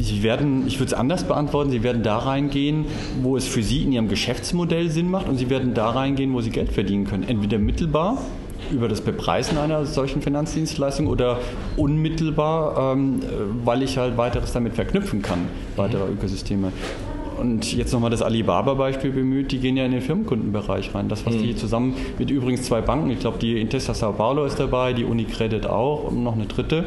Sie 0.00 0.22
werden, 0.22 0.66
ich 0.66 0.78
würde 0.78 0.92
es 0.92 0.94
anders 0.94 1.24
beantworten, 1.24 1.70
Sie 1.70 1.82
werden 1.82 2.02
da 2.02 2.18
reingehen, 2.18 2.86
wo 3.22 3.36
es 3.36 3.46
für 3.46 3.62
Sie 3.62 3.82
in 3.82 3.92
Ihrem 3.92 4.08
Geschäftsmodell 4.08 4.90
Sinn 4.90 5.10
macht 5.10 5.28
und 5.28 5.36
Sie 5.36 5.50
werden 5.50 5.74
da 5.74 5.90
reingehen, 5.90 6.32
wo 6.34 6.40
Sie 6.40 6.50
Geld 6.50 6.72
verdienen 6.72 7.04
können. 7.04 7.24
Entweder 7.24 7.58
mittelbar 7.58 8.18
über 8.72 8.88
das 8.88 9.00
Bepreisen 9.00 9.58
einer 9.58 9.84
solchen 9.86 10.22
Finanzdienstleistung 10.22 11.06
oder 11.06 11.38
unmittelbar, 11.76 12.94
ähm, 12.94 13.20
weil 13.64 13.82
ich 13.82 13.98
halt 13.98 14.16
weiteres 14.16 14.52
damit 14.52 14.74
verknüpfen 14.74 15.22
kann, 15.22 15.40
weitere 15.76 16.10
Ökosysteme 16.10 16.72
und 17.38 17.72
jetzt 17.74 17.92
nochmal 17.92 18.10
das 18.10 18.22
Alibaba-Beispiel 18.22 19.10
bemüht, 19.10 19.52
die 19.52 19.58
gehen 19.58 19.76
ja 19.76 19.84
in 19.84 19.92
den 19.92 20.00
Firmenkundenbereich 20.00 20.94
rein. 20.94 21.08
Das, 21.08 21.26
was 21.26 21.34
mhm. 21.34 21.42
die 21.42 21.56
zusammen 21.56 21.94
mit 22.18 22.30
übrigens 22.30 22.62
zwei 22.62 22.80
Banken, 22.80 23.10
ich 23.10 23.20
glaube, 23.20 23.38
die 23.38 23.60
Intesa 23.60 23.94
Sao 23.94 24.12
Paulo 24.12 24.44
ist 24.44 24.58
dabei, 24.58 24.92
die 24.92 25.04
Unicredit 25.04 25.66
auch 25.66 26.04
und 26.04 26.22
noch 26.22 26.34
eine 26.34 26.46
dritte, 26.46 26.86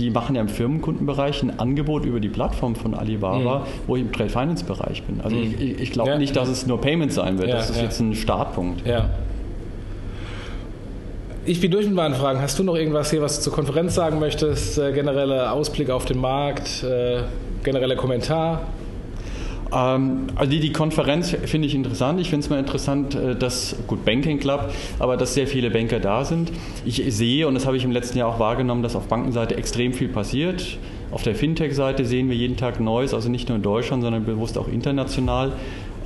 die 0.00 0.10
machen 0.10 0.34
ja 0.34 0.40
im 0.40 0.48
Firmenkundenbereich 0.48 1.42
ein 1.42 1.58
Angebot 1.60 2.06
über 2.06 2.20
die 2.20 2.30
Plattform 2.30 2.74
von 2.74 2.94
Alibaba, 2.94 3.58
mhm. 3.60 3.64
wo 3.86 3.96
ich 3.96 4.02
im 4.02 4.12
Trade 4.12 4.30
Finance-Bereich 4.30 5.02
bin. 5.02 5.20
Also 5.20 5.36
mhm. 5.36 5.54
ich, 5.58 5.80
ich 5.80 5.92
glaube 5.92 6.10
ja. 6.10 6.18
nicht, 6.18 6.34
dass 6.34 6.48
es 6.48 6.66
nur 6.66 6.80
Payment 6.80 7.12
sein 7.12 7.38
wird. 7.38 7.50
Ja, 7.50 7.56
das 7.56 7.70
ist 7.70 7.76
ja. 7.76 7.82
jetzt 7.82 8.00
ein 8.00 8.14
Startpunkt. 8.14 8.86
Ja. 8.86 9.10
Ich 11.44 11.60
bin 11.60 11.70
durch 11.70 11.86
mit 11.86 11.94
meinen 11.94 12.14
Fragen. 12.14 12.40
Hast 12.40 12.58
du 12.58 12.64
noch 12.64 12.76
irgendwas 12.76 13.10
hier, 13.10 13.20
was 13.20 13.36
du 13.36 13.44
zur 13.44 13.52
Konferenz 13.52 13.94
sagen 13.94 14.20
möchtest? 14.20 14.78
Äh, 14.78 14.92
genereller 14.92 15.52
Ausblick 15.52 15.90
auf 15.90 16.04
den 16.04 16.18
Markt, 16.18 16.82
äh, 16.82 17.22
genereller 17.62 17.96
Kommentar? 17.96 18.62
Ähm, 19.72 20.26
also 20.34 20.50
die, 20.50 20.72
Konferenz 20.72 21.36
finde 21.44 21.66
ich 21.66 21.74
interessant. 21.74 22.20
Ich 22.20 22.30
finde 22.30 22.44
es 22.44 22.50
mal 22.50 22.58
interessant, 22.58 23.14
äh, 23.14 23.36
dass, 23.36 23.76
gut, 23.86 24.04
Banking 24.04 24.38
Club, 24.38 24.72
aber 24.98 25.16
dass 25.16 25.34
sehr 25.34 25.46
viele 25.46 25.70
Banker 25.70 26.00
da 26.00 26.24
sind. 26.24 26.52
Ich 26.84 27.02
sehe, 27.08 27.46
und 27.46 27.54
das 27.54 27.66
habe 27.66 27.76
ich 27.76 27.84
im 27.84 27.92
letzten 27.92 28.18
Jahr 28.18 28.28
auch 28.28 28.38
wahrgenommen, 28.38 28.82
dass 28.82 28.96
auf 28.96 29.06
Bankenseite 29.06 29.56
extrem 29.56 29.92
viel 29.92 30.08
passiert. 30.08 30.78
Auf 31.10 31.22
der 31.22 31.34
Fintech-Seite 31.34 32.04
sehen 32.04 32.28
wir 32.28 32.36
jeden 32.36 32.56
Tag 32.56 32.78
Neues, 32.78 33.14
also 33.14 33.28
nicht 33.28 33.48
nur 33.48 33.56
in 33.56 33.62
Deutschland, 33.62 34.02
sondern 34.02 34.24
bewusst 34.24 34.56
auch 34.58 34.68
international. 34.68 35.52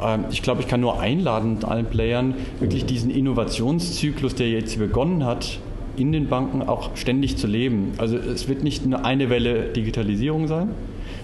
Ähm, 0.03 0.25
ich 0.31 0.43
glaube, 0.43 0.63
ich 0.63 0.69
kann 0.69 0.81
nur 0.81 1.01
einladen 1.01 1.63
allen 1.65 1.87
Playern, 1.87 2.35
wirklich 2.61 2.87
diesen 2.87 3.11
Innovationszyklus, 3.11 4.35
der 4.35 4.49
jetzt 4.49 4.79
begonnen 4.79 5.25
hat, 5.25 5.59
in 5.97 6.11
den 6.11 6.29
Banken 6.29 6.63
auch 6.63 6.97
ständig 6.97 7.37
zu 7.37 7.47
leben. 7.47 7.93
Also 7.99 8.17
es 8.17 8.49
wird 8.49 8.65
nicht 8.65 8.85
nur 8.85 9.05
eine 9.05 9.31
Welle 9.31 9.69
Digitalisierung 9.73 10.49
sein, 10.49 10.71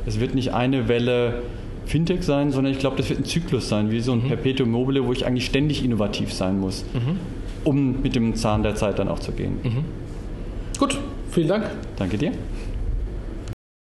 es 0.07 0.21
wird 0.21 0.35
nicht 0.35 0.55
eine 0.55 0.89
Welle 0.89 1.43
Fintech 1.91 2.23
sein, 2.23 2.53
sondern 2.53 2.73
ich 2.73 2.79
glaube, 2.79 2.97
das 2.97 3.09
wird 3.09 3.19
ein 3.19 3.25
Zyklus 3.25 3.69
sein, 3.69 3.91
wie 3.91 4.01
so 4.01 4.13
ein 4.13 4.23
mhm. 4.23 4.29
Perpetuum 4.29 4.71
mobile, 4.71 5.05
wo 5.05 5.13
ich 5.13 5.27
eigentlich 5.27 5.47
ständig 5.47 5.85
innovativ 5.85 6.33
sein 6.33 6.61
muss, 6.61 6.85
mhm. 6.95 7.19
um 7.65 8.01
mit 8.01 8.15
dem 8.15 8.37
Zahn 8.37 8.63
der 8.63 8.77
Zeit 8.77 9.01
dann 9.01 9.09
auch 9.09 9.19
zu 9.19 9.33
gehen. 9.33 9.59
Mhm. 9.63 9.85
Gut, 10.79 10.97
vielen 11.31 11.49
Dank. 11.49 11.65
Danke 11.97 12.17
dir. 12.17 12.31